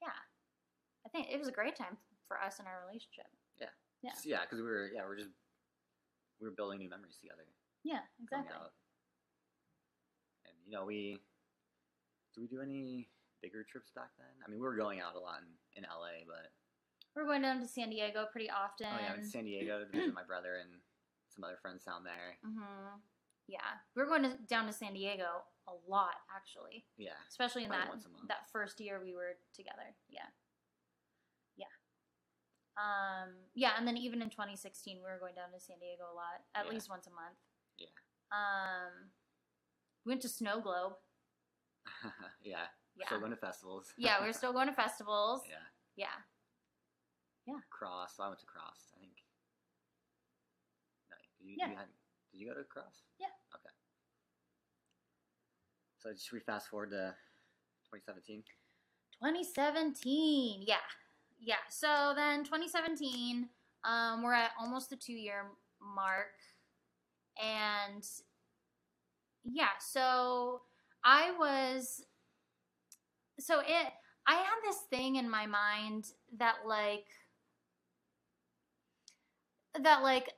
yeah, 0.00 0.16
I 1.06 1.08
think 1.10 1.28
it 1.30 1.38
was 1.38 1.48
a 1.48 1.52
great 1.52 1.76
time 1.76 1.96
for 2.28 2.40
us 2.40 2.58
in 2.58 2.66
our 2.66 2.80
relationship. 2.86 3.26
Yeah. 4.02 4.14
So, 4.18 4.26
yeah, 4.28 4.42
because 4.42 4.58
we 4.58 4.66
were 4.66 4.90
yeah 4.92 5.06
we 5.06 5.14
are 5.14 5.16
just 5.16 5.30
we 6.40 6.48
were 6.48 6.54
building 6.58 6.78
new 6.80 6.90
memories 6.90 7.18
together. 7.22 7.46
Yeah, 7.84 8.02
exactly. 8.22 8.50
And 10.46 10.56
you 10.66 10.72
know 10.74 10.84
we 10.84 11.18
do 12.34 12.40
we 12.42 12.48
do 12.48 12.60
any 12.62 13.08
bigger 13.42 13.62
trips 13.62 13.92
back 13.94 14.10
then? 14.18 14.26
I 14.44 14.50
mean, 14.50 14.58
we 14.58 14.66
were 14.66 14.74
going 14.74 14.98
out 15.00 15.14
a 15.14 15.20
lot 15.20 15.38
in, 15.46 15.82
in 15.82 15.86
LA, 15.86 16.26
but 16.26 16.50
We're 17.14 17.26
going 17.26 17.42
down 17.42 17.60
to 17.60 17.68
San 17.68 17.90
Diego 17.90 18.26
pretty 18.30 18.50
often. 18.50 18.86
oh 18.90 18.98
yeah, 18.98 19.08
I 19.08 19.10
went 19.14 19.22
to 19.22 19.30
San 19.30 19.44
Diego 19.44 19.84
to 19.84 19.86
visit 19.86 20.14
my 20.14 20.24
brother 20.26 20.58
and 20.62 20.70
some 21.30 21.44
other 21.44 21.58
friends 21.62 21.84
down 21.84 22.02
there. 22.02 22.38
hmm 22.42 22.98
Yeah, 23.48 23.58
we 23.96 24.02
were 24.02 24.08
going 24.08 24.22
to, 24.22 24.36
down 24.48 24.66
to 24.66 24.72
San 24.72 24.94
Diego 24.94 25.42
a 25.68 25.72
lot 25.90 26.14
actually. 26.34 26.84
Yeah, 26.96 27.18
especially 27.28 27.64
in 27.64 27.70
that 27.70 27.88
once 27.88 28.04
a 28.06 28.08
month. 28.08 28.28
that 28.28 28.48
first 28.52 28.80
year 28.80 29.00
we 29.02 29.14
were 29.14 29.36
together. 29.54 29.94
Yeah, 30.08 30.26
yeah, 31.56 31.66
um, 32.76 33.30
yeah. 33.54 33.72
And 33.76 33.86
then 33.86 33.96
even 33.96 34.22
in 34.22 34.30
2016, 34.30 34.96
we 34.98 35.02
were 35.02 35.18
going 35.20 35.34
down 35.34 35.52
to 35.52 35.60
San 35.60 35.78
Diego 35.78 36.04
a 36.10 36.14
lot, 36.14 36.42
at 36.54 36.66
Yeah. 36.66 36.72
least 36.72 36.88
once 36.88 37.06
a 37.06 37.10
month. 37.10 37.36
Yeah. 37.78 37.88
Um, 38.30 39.10
we 40.06 40.10
went 40.10 40.22
to 40.22 40.28
Snow 40.28 40.60
Globe. 40.60 40.94
yeah. 42.42 42.66
Yeah, 42.94 43.06
Still 43.06 43.20
going 43.20 43.30
to 43.32 43.36
festivals. 43.38 43.92
yeah. 43.96 44.20
we're 44.20 44.32
still 44.36 44.52
going 44.52 44.68
to 44.68 44.74
festivals. 44.74 45.42
yeah. 45.48 45.64
Yeah, 45.96 46.16
Yeah. 47.46 47.60
CRSSD. 47.72 48.20
I 48.20 48.28
went 48.28 48.40
to 48.40 48.46
CRSSD. 48.46 48.92
I 48.96 49.00
think. 49.00 49.16
No, 51.10 51.16
you, 51.40 51.56
Yeah. 51.58 51.68
you 51.70 51.76
had, 51.76 51.88
did 52.30 52.38
you 52.38 52.46
go 52.48 52.54
to 52.54 52.60
CRSSD? 52.68 53.11
So 56.02 56.12
just 56.12 56.32
we 56.32 56.40
fast 56.40 56.68
forward 56.68 56.90
to 56.90 57.14
2017. 57.94 58.42
2017. 59.20 60.64
Yeah, 60.66 60.74
yeah. 61.40 61.54
So 61.70 62.12
then 62.16 62.42
2017, 62.42 63.48
um, 63.84 64.22
we're 64.24 64.32
at 64.32 64.50
almost 64.60 64.90
the 64.90 64.96
two 64.96 65.12
year 65.12 65.44
mark, 65.80 66.34
and 67.40 68.04
yeah. 69.44 69.78
So 69.78 70.62
I 71.04 71.30
was 71.38 72.04
so 73.38 73.60
it 73.60 73.86
I 74.26 74.34
had 74.34 74.58
this 74.64 74.78
thing 74.90 75.16
in 75.16 75.30
my 75.30 75.46
mind 75.46 76.06
that 76.36 76.56
like 76.66 77.06
that 79.80 80.02
like 80.02 80.32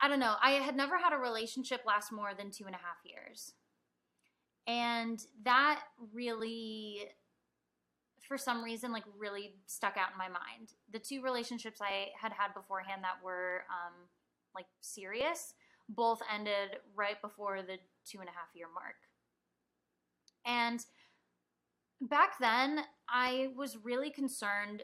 I 0.00 0.06
don't 0.06 0.20
know. 0.20 0.36
I 0.40 0.52
had 0.52 0.76
never 0.76 0.96
had 0.96 1.12
a 1.12 1.18
relationship 1.18 1.80
last 1.84 2.12
more 2.12 2.34
than 2.36 2.52
two 2.52 2.66
and 2.66 2.74
a 2.74 2.78
half 2.78 2.98
years. 3.04 3.54
And 4.66 5.24
that 5.44 5.82
really, 6.12 7.08
for 8.20 8.38
some 8.38 8.62
reason, 8.62 8.92
like 8.92 9.04
really 9.18 9.54
stuck 9.66 9.96
out 9.96 10.12
in 10.12 10.18
my 10.18 10.28
mind. 10.28 10.72
The 10.92 10.98
two 10.98 11.22
relationships 11.22 11.80
I 11.80 12.08
had 12.20 12.32
had 12.32 12.54
beforehand 12.54 13.02
that 13.02 13.22
were 13.24 13.64
um, 13.70 13.94
like 14.54 14.66
serious 14.80 15.54
both 15.88 16.20
ended 16.32 16.78
right 16.94 17.20
before 17.20 17.62
the 17.62 17.78
two 18.06 18.20
and 18.20 18.28
a 18.28 18.32
half 18.32 18.48
year 18.54 18.66
mark. 18.72 18.94
And 20.44 20.84
back 22.00 22.38
then, 22.40 22.80
I 23.08 23.48
was 23.56 23.76
really 23.82 24.10
concerned 24.10 24.82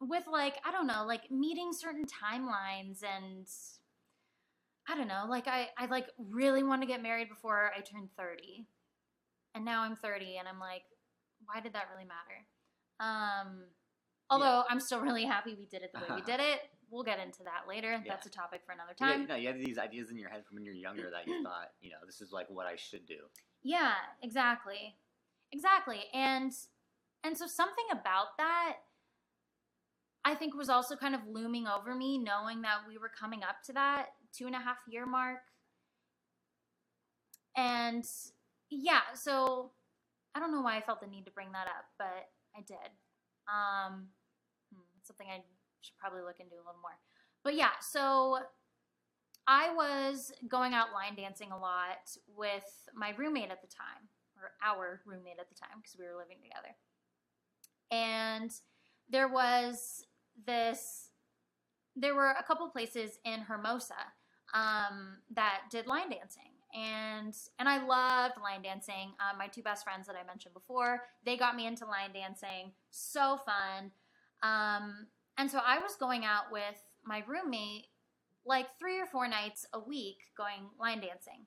with 0.00 0.24
like 0.30 0.56
I 0.64 0.72
don't 0.72 0.86
know, 0.86 1.04
like 1.06 1.30
meeting 1.30 1.72
certain 1.72 2.04
timelines 2.04 3.02
and 3.02 3.46
I 4.88 4.96
don't 4.96 5.08
know, 5.08 5.26
like 5.28 5.48
I 5.48 5.68
I 5.78 5.86
like 5.86 6.08
really 6.18 6.62
want 6.62 6.82
to 6.82 6.86
get 6.86 7.02
married 7.02 7.28
before 7.28 7.72
I 7.76 7.80
turn 7.80 8.08
30. 8.18 8.66
And 9.54 9.64
now 9.64 9.82
I'm 9.82 9.96
30 9.96 10.36
and 10.38 10.48
I'm 10.48 10.58
like 10.58 10.82
why 11.46 11.60
did 11.60 11.74
that 11.74 11.84
really 11.92 12.06
matter? 12.06 12.46
Um 13.00 13.64
although 14.30 14.44
yeah. 14.44 14.62
I'm 14.68 14.80
still 14.80 15.00
really 15.00 15.24
happy 15.24 15.54
we 15.58 15.66
did 15.66 15.82
it 15.82 15.90
the 15.92 16.00
way 16.00 16.16
we 16.16 16.22
did 16.22 16.40
it. 16.40 16.60
We'll 16.90 17.02
get 17.02 17.18
into 17.18 17.42
that 17.44 17.66
later. 17.68 17.92
Yeah. 17.92 18.12
That's 18.12 18.26
a 18.26 18.30
topic 18.30 18.60
for 18.64 18.72
another 18.72 18.94
time. 18.94 19.22
Yeah, 19.22 19.26
no, 19.26 19.36
you 19.36 19.48
had 19.48 19.58
these 19.58 19.78
ideas 19.78 20.10
in 20.10 20.18
your 20.18 20.28
head 20.28 20.44
from 20.46 20.56
when 20.56 20.64
you're 20.64 20.74
younger 20.74 21.10
that 21.10 21.26
you 21.26 21.42
thought, 21.42 21.70
you 21.80 21.90
know, 21.90 21.96
this 22.06 22.20
is 22.20 22.30
like 22.30 22.48
what 22.50 22.66
I 22.66 22.76
should 22.76 23.06
do. 23.06 23.18
Yeah, 23.62 23.92
exactly. 24.22 24.96
Exactly. 25.50 26.00
And 26.12 26.52
and 27.24 27.38
so 27.38 27.46
something 27.46 27.86
about 27.90 28.36
that 28.38 28.74
I 30.24 30.34
think 30.34 30.54
was 30.54 30.68
also 30.68 30.96
kind 30.96 31.14
of 31.14 31.20
looming 31.30 31.66
over 31.66 31.94
me, 31.94 32.18
knowing 32.18 32.62
that 32.62 32.78
we 32.88 32.96
were 32.96 33.10
coming 33.10 33.42
up 33.42 33.56
to 33.66 33.72
that 33.74 34.08
two 34.36 34.46
and 34.46 34.54
a 34.54 34.58
half 34.58 34.78
year 34.88 35.06
mark. 35.06 35.40
And 37.56 38.04
yeah, 38.70 39.02
so 39.14 39.70
I 40.34 40.40
don't 40.40 40.52
know 40.52 40.60
why 40.60 40.76
I 40.76 40.80
felt 40.80 41.00
the 41.00 41.06
need 41.06 41.24
to 41.26 41.30
bring 41.30 41.52
that 41.52 41.66
up, 41.66 41.86
but 41.98 42.28
I 42.56 42.60
did. 42.66 42.90
Um, 43.46 44.08
hmm, 44.72 44.80
something 45.02 45.26
I 45.28 45.42
should 45.80 45.96
probably 45.98 46.22
look 46.22 46.40
into 46.40 46.56
a 46.56 46.64
little 46.64 46.80
more. 46.82 46.98
But 47.44 47.54
yeah, 47.54 47.78
so 47.80 48.38
I 49.46 49.72
was 49.74 50.32
going 50.48 50.74
out 50.74 50.92
line 50.92 51.14
dancing 51.14 51.52
a 51.52 51.58
lot 51.58 52.16
with 52.34 52.64
my 52.94 53.12
roommate 53.16 53.50
at 53.50 53.60
the 53.60 53.68
time, 53.68 54.08
or 54.36 54.50
our 54.64 55.00
roommate 55.06 55.38
at 55.38 55.48
the 55.48 55.54
time, 55.54 55.78
because 55.80 55.96
we 55.98 56.06
were 56.06 56.18
living 56.18 56.38
together. 56.42 56.74
And 57.90 58.50
there 59.08 59.28
was 59.28 60.06
this 60.46 61.10
there 61.96 62.14
were 62.14 62.30
a 62.30 62.42
couple 62.42 62.68
places 62.68 63.18
in 63.24 63.40
Hermosa 63.42 63.94
um, 64.54 65.18
that 65.34 65.62
did 65.70 65.86
line 65.86 66.10
dancing. 66.10 66.42
And 66.74 67.34
and 67.58 67.68
I 67.68 67.84
loved 67.84 68.34
line 68.42 68.62
dancing. 68.62 69.12
Um, 69.20 69.38
my 69.38 69.46
two 69.46 69.62
best 69.62 69.84
friends 69.84 70.06
that 70.06 70.16
I 70.16 70.26
mentioned 70.26 70.54
before, 70.54 71.02
they 71.24 71.36
got 71.36 71.54
me 71.54 71.66
into 71.66 71.84
line 71.84 72.12
dancing. 72.12 72.72
So 72.90 73.38
fun. 73.44 73.92
Um, 74.42 75.06
and 75.38 75.50
so 75.50 75.60
I 75.64 75.78
was 75.78 75.96
going 75.96 76.24
out 76.24 76.50
with 76.50 76.82
my 77.04 77.22
roommate 77.28 77.86
like 78.46 78.66
three 78.78 79.00
or 79.00 79.06
four 79.06 79.28
nights 79.28 79.66
a 79.72 79.78
week 79.78 80.18
going 80.36 80.68
line 80.78 81.00
dancing. 81.00 81.46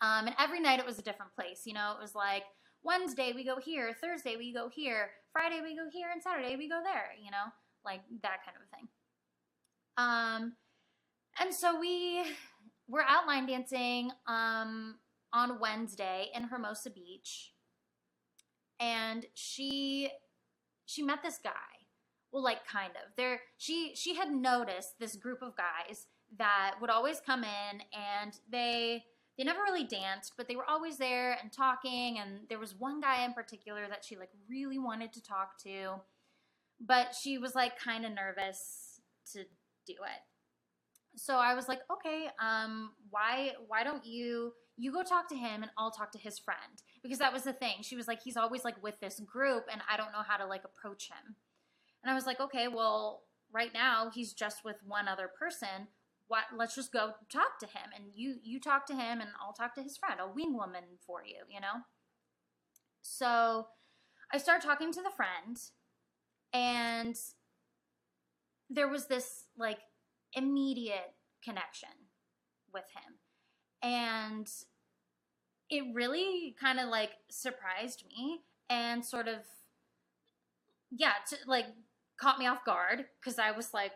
Um, 0.00 0.26
and 0.26 0.36
every 0.38 0.60
night 0.60 0.80
it 0.80 0.86
was 0.86 0.98
a 0.98 1.02
different 1.02 1.34
place. 1.34 1.62
You 1.64 1.74
know, 1.74 1.94
it 1.96 2.00
was 2.00 2.14
like 2.14 2.44
Wednesday 2.82 3.32
we 3.34 3.44
go 3.44 3.56
here, 3.58 3.94
Thursday 4.00 4.36
we 4.36 4.52
go 4.52 4.68
here, 4.68 5.10
Friday 5.32 5.60
we 5.62 5.76
go 5.76 5.88
here, 5.92 6.08
and 6.12 6.22
Saturday 6.22 6.56
we 6.56 6.68
go 6.68 6.80
there. 6.82 7.10
You 7.22 7.30
know, 7.30 7.50
like 7.84 8.00
that 8.22 8.38
kind 8.44 8.56
of 8.56 8.68
thing. 8.70 8.88
Um, 9.96 10.54
and 11.40 11.54
so 11.54 11.78
we 11.78 12.22
were 12.88 13.04
out 13.08 13.26
line 13.26 13.46
dancing 13.46 14.10
um, 14.26 14.96
on 15.32 15.60
Wednesday 15.60 16.28
in 16.34 16.44
Hermosa 16.44 16.90
Beach, 16.90 17.52
and 18.80 19.26
she 19.34 20.10
she 20.86 21.02
met 21.02 21.22
this 21.22 21.38
guy. 21.42 21.50
Well, 22.32 22.42
like 22.42 22.66
kind 22.66 22.92
of 22.92 23.12
there. 23.16 23.40
She 23.58 23.92
she 23.94 24.14
had 24.14 24.30
noticed 24.30 24.98
this 24.98 25.16
group 25.16 25.42
of 25.42 25.54
guys 25.56 26.06
that 26.38 26.74
would 26.80 26.90
always 26.90 27.20
come 27.24 27.44
in, 27.44 27.82
and 27.92 28.32
they 28.50 29.04
they 29.38 29.44
never 29.44 29.60
really 29.62 29.84
danced, 29.84 30.34
but 30.36 30.48
they 30.48 30.56
were 30.56 30.68
always 30.68 30.98
there 30.98 31.38
and 31.42 31.52
talking. 31.52 32.18
And 32.18 32.40
there 32.48 32.58
was 32.58 32.74
one 32.74 33.00
guy 33.00 33.24
in 33.24 33.32
particular 33.32 33.88
that 33.88 34.04
she 34.04 34.16
like 34.16 34.30
really 34.48 34.78
wanted 34.78 35.12
to 35.14 35.22
talk 35.22 35.58
to 35.64 36.00
but 36.84 37.14
she 37.14 37.38
was 37.38 37.54
like 37.54 37.78
kind 37.78 38.04
of 38.04 38.12
nervous 38.12 39.00
to 39.32 39.44
do 39.86 39.92
it. 39.92 40.22
So 41.16 41.36
I 41.36 41.54
was 41.54 41.68
like, 41.68 41.80
okay, 41.92 42.28
um, 42.40 42.92
why 43.10 43.52
why 43.68 43.84
don't 43.84 44.04
you 44.04 44.52
you 44.76 44.92
go 44.92 45.02
talk 45.02 45.28
to 45.28 45.36
him 45.36 45.62
and 45.62 45.70
I'll 45.76 45.90
talk 45.90 46.10
to 46.12 46.18
his 46.18 46.38
friend 46.38 46.82
because 47.02 47.18
that 47.18 47.32
was 47.32 47.42
the 47.42 47.52
thing. 47.52 47.82
She 47.82 47.96
was 47.96 48.08
like, 48.08 48.22
he's 48.22 48.36
always 48.36 48.64
like 48.64 48.82
with 48.82 48.98
this 49.00 49.20
group 49.20 49.66
and 49.70 49.82
I 49.90 49.96
don't 49.96 50.12
know 50.12 50.22
how 50.26 50.38
to 50.38 50.46
like 50.46 50.62
approach 50.64 51.08
him. 51.08 51.36
And 52.02 52.10
I 52.10 52.14
was 52.14 52.26
like, 52.26 52.40
okay, 52.40 52.68
well, 52.68 53.22
right 53.52 53.70
now 53.72 54.10
he's 54.12 54.32
just 54.32 54.64
with 54.64 54.76
one 54.86 55.08
other 55.08 55.28
person. 55.38 55.88
What? 56.28 56.44
Let's 56.56 56.74
just 56.74 56.92
go 56.92 57.12
talk 57.30 57.58
to 57.60 57.66
him 57.66 57.90
and 57.94 58.04
you 58.14 58.36
you 58.42 58.58
talk 58.58 58.86
to 58.86 58.94
him 58.94 59.20
and 59.20 59.30
I'll 59.40 59.52
talk 59.52 59.74
to 59.74 59.82
his 59.82 59.98
friend. 59.98 60.18
A 60.20 60.32
wing 60.32 60.54
woman 60.56 60.84
for 61.06 61.22
you, 61.24 61.44
you 61.50 61.60
know. 61.60 61.82
So 63.02 63.66
I 64.32 64.38
start 64.38 64.62
talking 64.62 64.92
to 64.92 65.02
the 65.02 65.10
friend 65.14 65.58
and 66.54 67.16
there 68.70 68.88
was 68.88 69.06
this 69.06 69.44
like 69.58 69.78
immediate 70.34 71.14
connection 71.42 71.90
with 72.72 72.84
him. 72.94 73.14
And 73.82 74.48
it 75.70 75.84
really 75.92 76.54
kind 76.60 76.78
of 76.78 76.88
like 76.88 77.10
surprised 77.28 78.04
me 78.08 78.40
and 78.68 79.04
sort 79.04 79.28
of 79.28 79.38
yeah 80.90 81.12
to, 81.28 81.36
like 81.46 81.66
caught 82.20 82.38
me 82.38 82.46
off 82.46 82.64
guard 82.64 83.06
because 83.18 83.38
i 83.38 83.50
was 83.50 83.72
like 83.72 83.92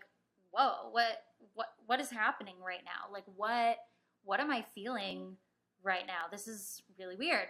whoa 0.50 0.88
what 0.90 1.18
what 1.54 1.68
what 1.86 2.00
is 2.00 2.10
happening 2.10 2.54
right 2.64 2.82
now? 2.84 3.12
Like 3.12 3.24
what 3.36 3.76
what 4.24 4.40
am 4.40 4.50
i 4.50 4.64
feeling 4.74 5.36
right 5.82 6.06
now? 6.06 6.24
This 6.30 6.48
is 6.48 6.82
really 6.98 7.16
weird. 7.16 7.48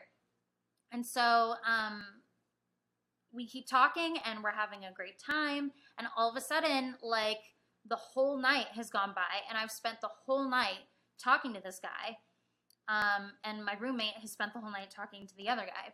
And 0.92 1.04
so 1.04 1.54
um 1.68 2.02
we 3.32 3.46
keep 3.46 3.66
talking 3.66 4.16
and 4.24 4.42
we're 4.42 4.50
having 4.50 4.84
a 4.84 4.92
great 4.92 5.18
time 5.18 5.72
and 5.98 6.08
all 6.16 6.30
of 6.30 6.36
a 6.36 6.40
sudden 6.40 6.94
like 7.02 7.38
the 7.88 7.96
whole 7.96 8.38
night 8.38 8.66
has 8.74 8.90
gone 8.90 9.12
by 9.14 9.40
and 9.48 9.58
i've 9.58 9.70
spent 9.70 10.00
the 10.00 10.08
whole 10.26 10.48
night 10.48 10.86
talking 11.22 11.54
to 11.54 11.60
this 11.60 11.80
guy 11.82 12.16
um, 12.88 13.32
and 13.44 13.64
my 13.64 13.74
roommate 13.80 14.14
has 14.20 14.30
spent 14.30 14.52
the 14.52 14.60
whole 14.60 14.70
night 14.70 14.92
talking 14.94 15.26
to 15.26 15.36
the 15.36 15.48
other 15.48 15.66
guy. 15.66 15.92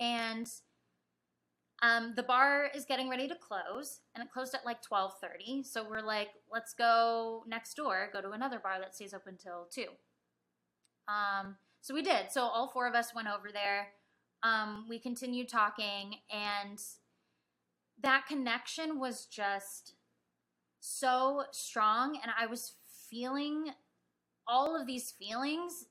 And 0.00 0.46
um, 1.82 2.12
the 2.14 2.22
bar 2.22 2.68
is 2.74 2.84
getting 2.84 3.08
ready 3.08 3.26
to 3.26 3.34
close 3.34 4.00
and 4.14 4.22
it 4.22 4.30
closed 4.30 4.54
at 4.54 4.66
like 4.66 4.78
12.30 4.82 5.64
so 5.64 5.88
we're 5.88 6.02
like 6.02 6.28
let's 6.52 6.74
go 6.74 7.44
next 7.46 7.74
door 7.74 8.10
go 8.12 8.20
to 8.20 8.32
another 8.32 8.58
bar 8.58 8.80
that 8.80 8.96
stays 8.96 9.14
open 9.14 9.36
till 9.36 9.68
2 9.72 9.84
um, 11.08 11.56
so 11.80 11.94
we 11.94 12.02
did. 12.02 12.30
So 12.30 12.42
all 12.42 12.68
four 12.68 12.86
of 12.86 12.94
us 12.94 13.14
went 13.14 13.28
over 13.28 13.50
there. 13.52 13.88
Um, 14.42 14.86
we 14.88 14.98
continued 14.98 15.48
talking, 15.48 16.16
and 16.30 16.78
that 18.00 18.26
connection 18.28 19.00
was 19.00 19.26
just 19.26 19.94
so 20.80 21.44
strong. 21.52 22.18
And 22.22 22.32
I 22.38 22.46
was 22.46 22.74
feeling 23.10 23.70
all 24.46 24.78
of 24.78 24.86
these 24.86 25.12
feelings. 25.18 25.86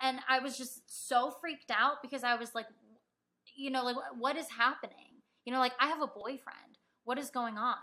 And 0.00 0.18
I 0.28 0.40
was 0.40 0.58
just 0.58 1.08
so 1.08 1.30
freaked 1.40 1.70
out 1.70 2.02
because 2.02 2.24
I 2.24 2.34
was 2.34 2.54
like, 2.54 2.66
you 3.54 3.70
know, 3.70 3.84
like, 3.84 3.96
what 4.18 4.36
is 4.36 4.46
happening? 4.48 5.22
You 5.44 5.52
know, 5.52 5.60
like, 5.60 5.72
I 5.80 5.86
have 5.88 6.02
a 6.02 6.06
boyfriend. 6.06 6.78
What 7.04 7.18
is 7.18 7.30
going 7.30 7.58
on? 7.58 7.76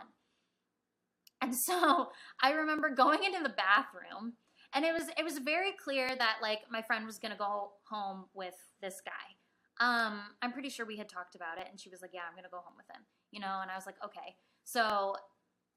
And 1.42 1.56
so 1.56 2.10
I 2.42 2.52
remember 2.52 2.90
going 2.90 3.24
into 3.24 3.42
the 3.42 3.50
bathroom 3.50 4.34
and 4.74 4.86
it 4.86 4.94
was 4.94 5.10
it 5.18 5.24
was 5.24 5.40
very 5.40 5.72
clear 5.72 6.16
that 6.16 6.38
like 6.42 6.60
my 6.70 6.82
friend 6.82 7.06
was 7.06 7.18
gonna 7.18 7.36
go 7.38 7.72
home 7.90 8.26
with 8.34 8.56
this 8.82 9.02
guy. 9.04 9.12
Um, 9.82 10.22
I'm 10.42 10.52
pretty 10.52 10.70
sure 10.70 10.86
we 10.86 10.98
had 10.98 11.10
talked 11.10 11.36
about 11.36 11.58
it, 11.58 11.68
and 11.70 11.80
she 11.80 11.90
was 11.90 12.02
like, 12.02 12.12
"Yeah, 12.14 12.22
I'm 12.30 12.36
gonna 12.36 12.50
go 12.50 12.58
home 12.58 12.76
with 12.76 12.88
him," 12.94 13.04
you 13.32 13.40
know. 13.40 13.60
And 13.62 13.72
I 13.72 13.76
was 13.76 13.86
like, 13.86 13.96
"Okay." 14.04 14.36
So 14.64 15.16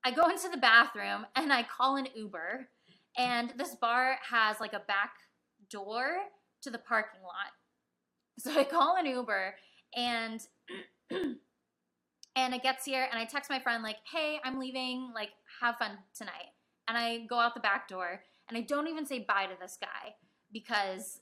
I 0.04 0.10
go 0.10 0.28
into 0.28 0.48
the 0.48 0.56
bathroom 0.56 1.26
and 1.36 1.52
I 1.52 1.62
call 1.62 1.96
an 1.96 2.08
Uber, 2.14 2.68
and 3.16 3.52
this 3.56 3.74
bar 3.76 4.18
has 4.30 4.60
like 4.60 4.72
a 4.72 4.80
back 4.80 5.14
door 5.70 6.16
to 6.62 6.70
the 6.70 6.78
parking 6.78 7.22
lot. 7.22 7.52
So 8.38 8.58
I 8.58 8.64
call 8.64 8.96
an 8.96 9.06
Uber 9.06 9.54
and 9.94 10.40
and 11.10 12.54
it 12.54 12.62
gets 12.62 12.84
here 12.84 13.06
and 13.10 13.20
I 13.20 13.26
text 13.26 13.50
my 13.50 13.60
friend 13.60 13.82
like, 13.82 13.98
"Hey, 14.10 14.40
I'm 14.44 14.58
leaving. 14.58 15.12
Like, 15.14 15.30
have 15.60 15.76
fun 15.76 15.98
tonight." 16.16 16.50
And 16.88 16.96
I 16.96 17.26
go 17.28 17.38
out 17.38 17.54
the 17.54 17.60
back 17.60 17.88
door 17.88 18.22
and 18.48 18.56
I 18.56 18.62
don't 18.62 18.88
even 18.88 19.06
say 19.06 19.20
bye 19.20 19.46
to 19.46 19.56
this 19.60 19.78
guy 19.80 20.14
because 20.52 21.20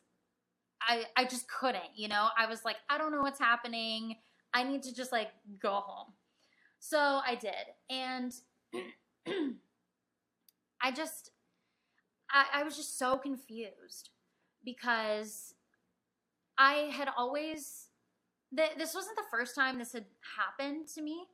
I 0.81 1.05
I 1.17 1.25
just 1.25 1.49
couldn't, 1.49 1.91
you 1.97 2.09
know. 2.09 2.29
I 2.39 2.47
was 2.47 2.65
like, 2.65 2.77
I 2.89 2.99
don't 2.99 3.13
know 3.13 3.23
what's 3.23 3.41
happening. 3.41 4.17
I 4.55 4.63
need 4.63 4.83
to 4.85 4.95
just 4.95 5.13
like 5.13 5.29
go 5.61 5.75
home. 5.85 6.13
So 6.79 6.99
I 6.99 7.35
did. 7.35 7.55
And 7.91 8.33
I 10.83 10.93
just 10.95 11.31
I, 12.31 12.47
I 12.55 12.63
was 12.63 12.77
just 12.77 12.99
so 12.99 13.19
confused 13.19 14.11
because 14.65 15.55
I 16.59 16.91
had 16.93 17.09
always 17.17 17.89
th- 18.57 18.77
this 18.77 18.95
wasn't 18.95 19.17
the 19.17 19.25
first 19.31 19.55
time 19.55 19.79
this 19.79 19.93
had 19.93 20.07
happened 20.37 20.87
to 20.95 21.03
me 21.03 21.25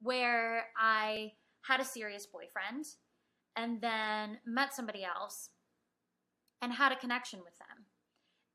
where 0.00 0.66
I 0.76 1.32
had 1.62 1.80
a 1.80 1.84
serious 1.84 2.26
boyfriend 2.26 2.86
and 3.56 3.80
then 3.80 4.38
met 4.46 4.74
somebody 4.74 5.04
else 5.04 5.50
and 6.60 6.72
had 6.72 6.92
a 6.92 6.96
connection 6.96 7.40
with 7.44 7.54
them. 7.58 7.84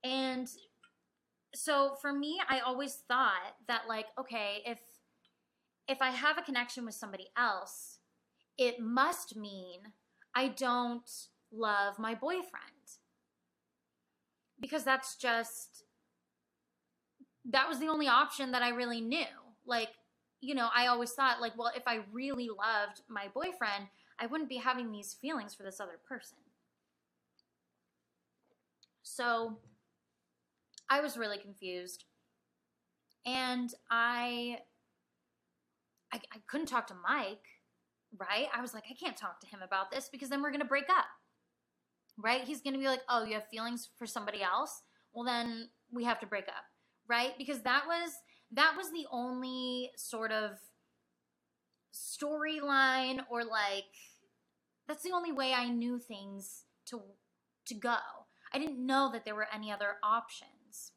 And 0.04 0.48
so 1.54 1.96
for 2.02 2.14
me, 2.14 2.40
I 2.50 2.60
always 2.60 2.96
thought 3.08 3.56
that 3.68 3.84
like, 3.88 4.08
okay, 4.20 4.62
if 4.66 4.80
if 5.88 6.02
I 6.02 6.10
have 6.10 6.38
a 6.38 6.42
connection 6.42 6.84
with 6.84 6.96
somebody 6.96 7.28
else, 7.38 7.97
it 8.58 8.80
must 8.80 9.36
mean 9.36 9.80
I 10.36 10.50
don't 10.50 11.10
love 11.52 12.00
my 12.00 12.16
boyfriend. 12.16 12.74
Because 14.60 14.84
that's 14.84 15.16
just 15.16 15.84
that 17.50 17.70
was 17.70 17.80
the 17.80 17.88
only 17.88 18.08
option 18.08 18.52
that 18.52 18.62
I 18.62 18.70
really 18.70 19.02
knew. 19.02 19.26
Like, 19.66 19.90
you 20.42 20.54
know, 20.56 20.70
I 20.76 20.88
always 20.88 21.12
thought 21.12 21.42
like, 21.42 21.58
well, 21.58 21.72
if 21.76 21.84
I 21.88 22.02
really 22.12 22.50
loved 22.50 23.02
my 23.08 23.28
boyfriend, 23.34 23.88
I 24.20 24.26
wouldn't 24.26 24.50
be 24.50 24.58
having 24.58 24.92
these 24.92 25.14
feelings 25.14 25.54
for 25.54 25.64
this 25.64 25.80
other 25.80 26.00
person. 26.08 26.38
So 29.04 29.58
I 30.90 31.02
was 31.02 31.18
really 31.18 31.38
confused. 31.38 32.06
And 33.26 33.74
I, 33.90 34.60
I 36.14 36.18
I 36.34 36.38
couldn't 36.48 36.68
talk 36.68 36.88
to 36.88 36.96
Mike, 37.08 37.44
right? 38.18 38.48
I 38.54 38.62
was 38.62 38.74
like, 38.74 38.84
I 38.90 38.94
can't 38.94 39.18
talk 39.18 39.40
to 39.42 39.48
him 39.48 39.60
about 39.64 39.92
this 39.92 40.10
because 40.10 40.30
then 40.30 40.42
we're 40.42 40.52
going 40.52 40.62
to 40.62 40.68
break 40.68 40.90
up. 40.90 41.06
Right? 42.18 42.44
He's 42.44 42.62
going 42.62 42.74
to 42.74 42.80
be 42.80 42.88
like, 42.88 43.02
"Oh, 43.10 43.24
you 43.24 43.36
have 43.36 43.48
feelings 43.48 43.90
for 43.96 44.08
somebody 44.08 44.42
else?" 44.42 44.82
Well, 45.14 45.24
then 45.24 45.70
we 45.92 46.04
have 46.06 46.20
to 46.22 46.26
break 46.26 46.48
up, 46.48 46.66
right? 47.08 47.34
Because 47.38 47.62
that 47.62 47.84
was 47.86 48.12
that 48.52 48.74
was 48.76 48.92
the 48.92 49.06
only 49.12 49.92
sort 49.98 50.32
of 50.32 50.52
storyline 51.94 53.20
or 53.30 53.44
like 53.44 53.86
that's 54.88 55.04
the 55.04 55.12
only 55.12 55.32
way 55.32 55.54
I 55.54 55.70
knew 55.70 56.00
things 56.00 56.64
to 56.88 57.02
to 57.68 57.76
go. 57.76 57.98
I 58.54 58.60
didn't 58.60 58.84
know 58.84 59.12
that 59.12 59.26
there 59.26 59.36
were 59.36 59.48
any 59.54 59.72
other 59.72 59.98
options. 60.04 60.94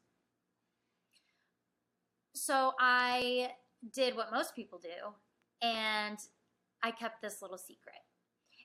So 2.33 2.73
I 2.79 3.51
did 3.93 4.15
what 4.15 4.31
most 4.31 4.55
people 4.55 4.79
do 4.79 5.13
and 5.61 6.17
I 6.83 6.91
kept 6.91 7.21
this 7.21 7.41
little 7.41 7.57
secret. 7.57 8.01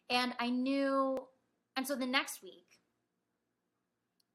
And 0.08 0.34
I 0.38 0.50
knew 0.50 1.18
and 1.76 1.86
so 1.86 1.94
the 1.94 2.06
next 2.06 2.42
week 2.42 2.78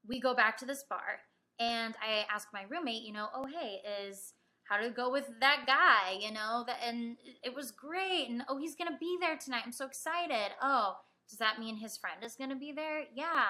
we 0.06 0.20
go 0.20 0.34
back 0.34 0.56
to 0.58 0.66
this 0.66 0.84
bar 0.88 1.20
and 1.58 1.94
I 2.00 2.24
ask 2.32 2.48
my 2.52 2.64
roommate, 2.68 3.02
you 3.02 3.12
know, 3.12 3.28
oh 3.34 3.46
hey, 3.46 3.80
is 4.06 4.34
how 4.64 4.76
to 4.76 4.90
go 4.90 5.10
with 5.10 5.28
that 5.40 5.64
guy, 5.66 6.18
you 6.20 6.32
know, 6.32 6.64
that 6.66 6.78
and 6.84 7.16
it 7.42 7.54
was 7.54 7.72
great 7.72 8.28
and 8.28 8.42
oh 8.48 8.58
he's 8.58 8.76
gonna 8.76 8.96
be 8.98 9.16
there 9.20 9.36
tonight. 9.36 9.62
I'm 9.64 9.72
so 9.72 9.86
excited. 9.86 10.52
Oh, 10.60 10.96
does 11.28 11.38
that 11.38 11.58
mean 11.58 11.76
his 11.76 11.96
friend 11.96 12.22
is 12.22 12.36
gonna 12.36 12.56
be 12.56 12.72
there? 12.72 13.02
Yeah. 13.14 13.46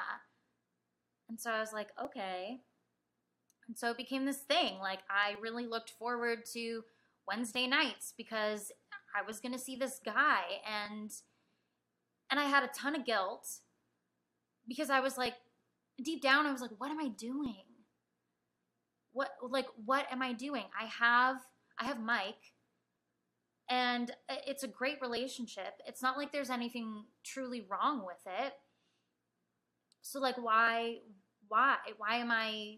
And 1.29 1.41
so 1.41 1.51
I 1.51 1.61
was 1.61 1.73
like, 1.73 1.89
okay. 2.03 2.61
And 3.69 3.77
so 3.77 3.91
it 3.91 3.97
became 3.97 4.25
this 4.25 4.41
thing. 4.41 4.79
Like 4.79 5.01
I 5.11 5.41
really 5.41 5.67
looked 5.67 5.91
forward 5.99 6.41
to 6.53 6.83
Wednesday 7.27 7.67
nights 7.67 8.13
because 8.17 8.73
I 9.15 9.23
was 9.27 9.41
gonna 9.41 9.59
see 9.59 9.77
this 9.77 10.01
guy 10.05 10.43
and 10.67 11.11
and 12.31 12.41
I 12.41 12.45
had 12.45 12.65
a 12.65 12.69
ton 12.69 12.95
of 12.95 13.05
guilt 13.05 13.49
because 14.67 14.91
I 14.91 15.01
was 15.01 15.19
like 15.19 15.35
deep 16.03 16.23
down 16.23 16.47
I 16.47 16.53
was 16.53 16.63
like, 16.63 16.71
what 16.79 16.91
am 16.91 16.99
I 16.99 17.09
doing? 17.09 17.65
what 19.13 19.31
like 19.43 19.67
what 19.85 20.07
am 20.11 20.23
i 20.23 20.33
doing? 20.33 20.65
I 20.79 20.87
have 20.87 21.37
i 21.79 21.85
have 21.85 22.01
mike 22.01 22.55
and 23.69 24.11
it's 24.47 24.65
a 24.65 24.69
great 24.69 25.01
relationship. 25.01 25.75
It's 25.87 26.03
not 26.03 26.19
like 26.19 26.33
there's 26.33 26.51
anything 26.51 27.05
truly 27.25 27.65
wrong 27.71 28.05
with 28.05 28.21
it. 28.27 28.53
So 30.03 30.21
like 30.21 30.37
why 30.37 30.99
why 31.49 31.77
why 31.97 32.17
am 32.17 32.31
i 32.31 32.77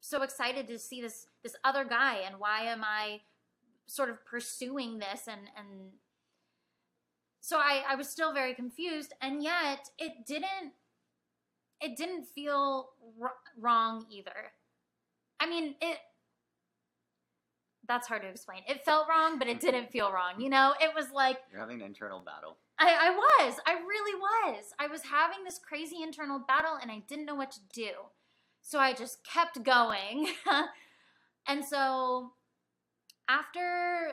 so 0.00 0.22
excited 0.22 0.68
to 0.68 0.78
see 0.78 1.00
this 1.00 1.26
this 1.42 1.56
other 1.64 1.84
guy 1.84 2.18
and 2.26 2.36
why 2.38 2.62
am 2.62 2.82
i 2.84 3.20
sort 3.86 4.10
of 4.10 4.24
pursuing 4.24 4.98
this 4.98 5.26
and 5.26 5.42
and 5.56 5.90
so 7.40 7.58
i 7.58 7.82
i 7.88 7.94
was 7.94 8.08
still 8.08 8.32
very 8.32 8.54
confused 8.54 9.12
and 9.20 9.42
yet 9.42 9.88
it 9.98 10.26
didn't 10.26 10.72
it 11.80 11.96
didn't 11.96 12.24
feel 12.24 12.90
r- 13.20 13.34
wrong 13.58 14.06
either 14.10 14.52
I 15.42 15.46
mean, 15.48 15.74
it 15.80 15.98
that's 17.88 18.06
hard 18.06 18.22
to 18.22 18.28
explain. 18.28 18.60
It 18.68 18.84
felt 18.84 19.08
wrong, 19.08 19.40
but 19.40 19.48
it 19.48 19.58
didn't 19.58 19.90
feel 19.90 20.12
wrong. 20.12 20.34
You 20.40 20.48
know, 20.48 20.72
it 20.80 20.94
was 20.94 21.10
like 21.12 21.38
You're 21.50 21.60
having 21.60 21.80
an 21.80 21.86
internal 21.86 22.20
battle. 22.20 22.58
I, 22.78 23.08
I 23.08 23.10
was. 23.10 23.56
I 23.66 23.72
really 23.72 24.20
was. 24.20 24.66
I 24.78 24.86
was 24.86 25.02
having 25.02 25.42
this 25.44 25.58
crazy 25.58 26.00
internal 26.00 26.38
battle 26.38 26.78
and 26.80 26.92
I 26.92 27.02
didn't 27.08 27.26
know 27.26 27.34
what 27.34 27.50
to 27.52 27.60
do. 27.72 27.90
So 28.60 28.78
I 28.78 28.92
just 28.92 29.24
kept 29.24 29.64
going. 29.64 30.28
and 31.48 31.64
so 31.64 32.34
after 33.32 34.12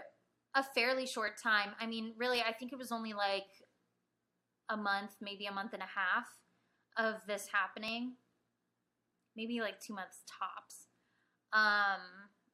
a 0.55 0.63
fairly 0.63 1.05
short 1.05 1.38
time, 1.41 1.70
I 1.80 1.86
mean, 1.86 2.13
really, 2.17 2.41
I 2.41 2.53
think 2.53 2.72
it 2.72 2.78
was 2.78 2.91
only 2.91 3.13
like 3.13 3.47
a 4.70 4.78
month, 4.78 5.11
maybe 5.22 5.45
a 5.45 5.51
month 5.51 5.74
and 5.74 5.82
a 5.82 5.86
half 5.86 6.28
of 6.97 7.22
this 7.28 7.47
happening. 7.51 8.13
Maybe 9.36 9.61
like 9.61 9.80
two 9.80 9.93
months 9.93 10.20
tops. 10.28 10.88
Um, 11.53 12.01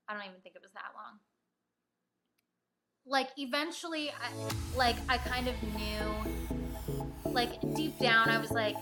I 0.07 0.13
don't 0.13 0.23
even 0.23 0.41
think 0.41 0.55
it 0.55 0.61
was 0.61 0.73
that 0.73 0.93
long. 0.95 1.19
Like 3.07 3.29
eventually, 3.37 4.09
I, 4.09 4.77
like 4.77 4.95
I 5.07 5.17
kind 5.17 5.47
of 5.47 5.55
knew, 5.63 7.31
like 7.31 7.61
deep 7.75 7.99
down, 7.99 8.29
I 8.29 8.39
was 8.39 8.51
like, 8.51 8.75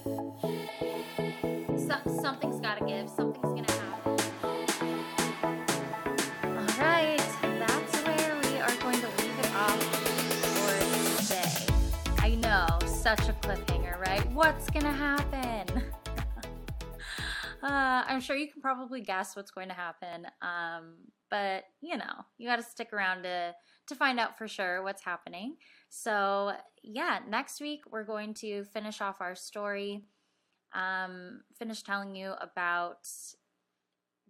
so, 1.77 2.21
something's 2.21 2.61
got 2.61 2.79
to 2.79 2.85
give. 2.85 3.09
Something's 3.09 3.52
What's 14.33 14.69
gonna 14.69 14.91
happen? 14.91 15.83
Uh, 17.63 18.03
I'm 18.05 18.19
sure 18.19 18.35
you 18.35 18.51
can 18.51 18.61
probably 18.61 18.99
guess 18.99 19.37
what's 19.37 19.49
going 19.49 19.69
to 19.69 19.73
happen. 19.73 20.27
Um, 20.41 20.95
but 21.31 21.63
you 21.79 21.95
know, 21.95 22.25
you 22.37 22.45
got 22.45 22.57
to 22.57 22.63
stick 22.63 22.91
around 22.91 23.23
to 23.23 23.53
to 23.87 23.95
find 23.95 24.19
out 24.19 24.37
for 24.37 24.49
sure 24.49 24.83
what's 24.83 25.01
happening. 25.01 25.55
So 25.89 26.51
yeah, 26.83 27.19
next 27.27 27.61
week 27.61 27.83
we're 27.89 28.03
going 28.03 28.33
to 28.35 28.65
finish 28.65 28.99
off 28.99 29.21
our 29.21 29.33
story. 29.33 30.03
Um, 30.73 31.41
finish 31.57 31.83
telling 31.83 32.15
you 32.15 32.33
about 32.41 33.07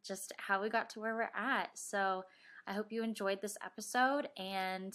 just 0.05 0.31
how 0.37 0.61
we 0.61 0.69
got 0.69 0.91
to 0.91 0.99
where 0.99 1.15
we're 1.15 1.31
at. 1.35 1.69
So 1.73 2.23
I 2.67 2.73
hope 2.73 2.91
you 2.91 3.03
enjoyed 3.03 3.41
this 3.41 3.57
episode. 3.65 4.27
And 4.37 4.93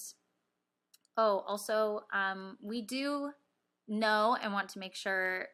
oh, 1.17 1.43
also, 1.47 2.03
um, 2.13 2.57
we 2.63 2.83
do 2.83 3.33
know 3.89 4.37
and 4.41 4.53
want 4.53 4.69
to 4.71 4.79
make 4.79 4.95
sure 4.95 5.47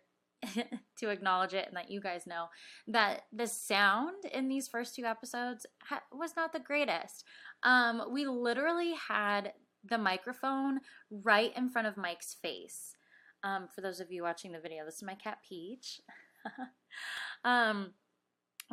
to 0.99 1.09
acknowledge 1.09 1.55
it 1.55 1.66
and 1.66 1.76
that 1.76 1.91
you 1.91 2.01
guys 2.01 2.26
know 2.26 2.47
that 2.87 3.22
the 3.32 3.47
sound 3.47 4.24
in 4.32 4.49
these 4.49 4.68
first 4.68 4.95
two 4.95 5.05
episodes 5.05 5.66
ha- 5.82 6.03
was 6.12 6.37
not 6.37 6.53
the 6.53 6.61
greatest. 6.61 7.24
Um, 7.62 8.03
we 8.11 8.26
literally 8.26 8.95
had 9.09 9.53
the 9.89 9.99
microphone 9.99 10.80
right 11.11 11.53
in 11.57 11.68
front 11.68 11.87
of 11.87 11.97
Mike's 11.97 12.35
face. 12.35 12.97
Um, 13.43 13.68
for 13.74 13.80
those 13.80 14.01
of 14.01 14.11
you 14.11 14.22
watching 14.22 14.53
the 14.53 14.61
video, 14.61 14.85
this 14.85 14.97
is 14.97 15.03
my 15.03 15.14
cat 15.14 15.39
Peach. 15.47 16.01
um, 17.45 17.93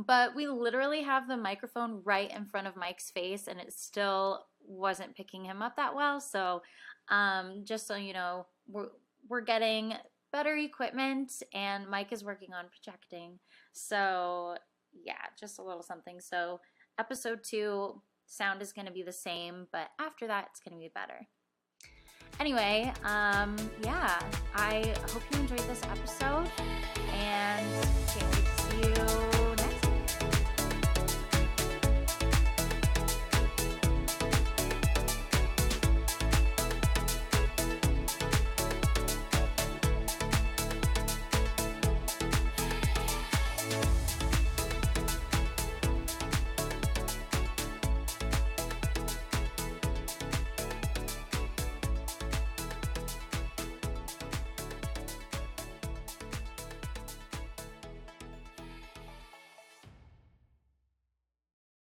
but 0.05 0.33
we 0.35 0.47
literally 0.47 1.01
have 1.01 1.27
the 1.27 1.35
microphone 1.35 2.01
right 2.05 2.31
in 2.31 2.45
front 2.45 2.67
of 2.67 2.77
Mike's 2.77 3.11
face, 3.11 3.47
and 3.47 3.59
it 3.59 3.73
still 3.73 4.45
wasn't 4.65 5.15
picking 5.15 5.43
him 5.43 5.61
up 5.61 5.75
that 5.75 5.93
well. 5.93 6.21
So, 6.21 6.61
um, 7.09 7.63
just 7.65 7.87
so 7.87 7.95
you 7.95 8.13
know, 8.13 8.45
we're 9.27 9.41
getting 9.41 9.93
better 10.31 10.55
equipment, 10.55 11.31
and 11.53 11.87
Mike 11.87 12.11
is 12.11 12.23
working 12.23 12.53
on 12.53 12.65
projecting. 12.69 13.39
So, 13.73 14.55
yeah, 14.93 15.13
just 15.39 15.59
a 15.59 15.63
little 15.63 15.83
something. 15.83 16.19
So, 16.19 16.59
episode 16.99 17.43
two, 17.43 18.01
sound 18.25 18.61
is 18.61 18.71
going 18.73 18.87
to 18.87 18.93
be 18.93 19.03
the 19.03 19.11
same, 19.11 19.67
but 19.71 19.89
after 19.99 20.27
that, 20.27 20.47
it's 20.51 20.59
going 20.59 20.77
to 20.77 20.79
be 20.79 20.91
better. 20.93 21.27
Anyway, 22.39 22.91
um, 23.03 23.55
yeah, 23.83 24.19
I 24.55 24.93
hope 25.09 25.21
you 25.31 25.39
enjoyed 25.39 25.59
this 25.59 25.81
episode 25.83 26.49
and 27.13 28.00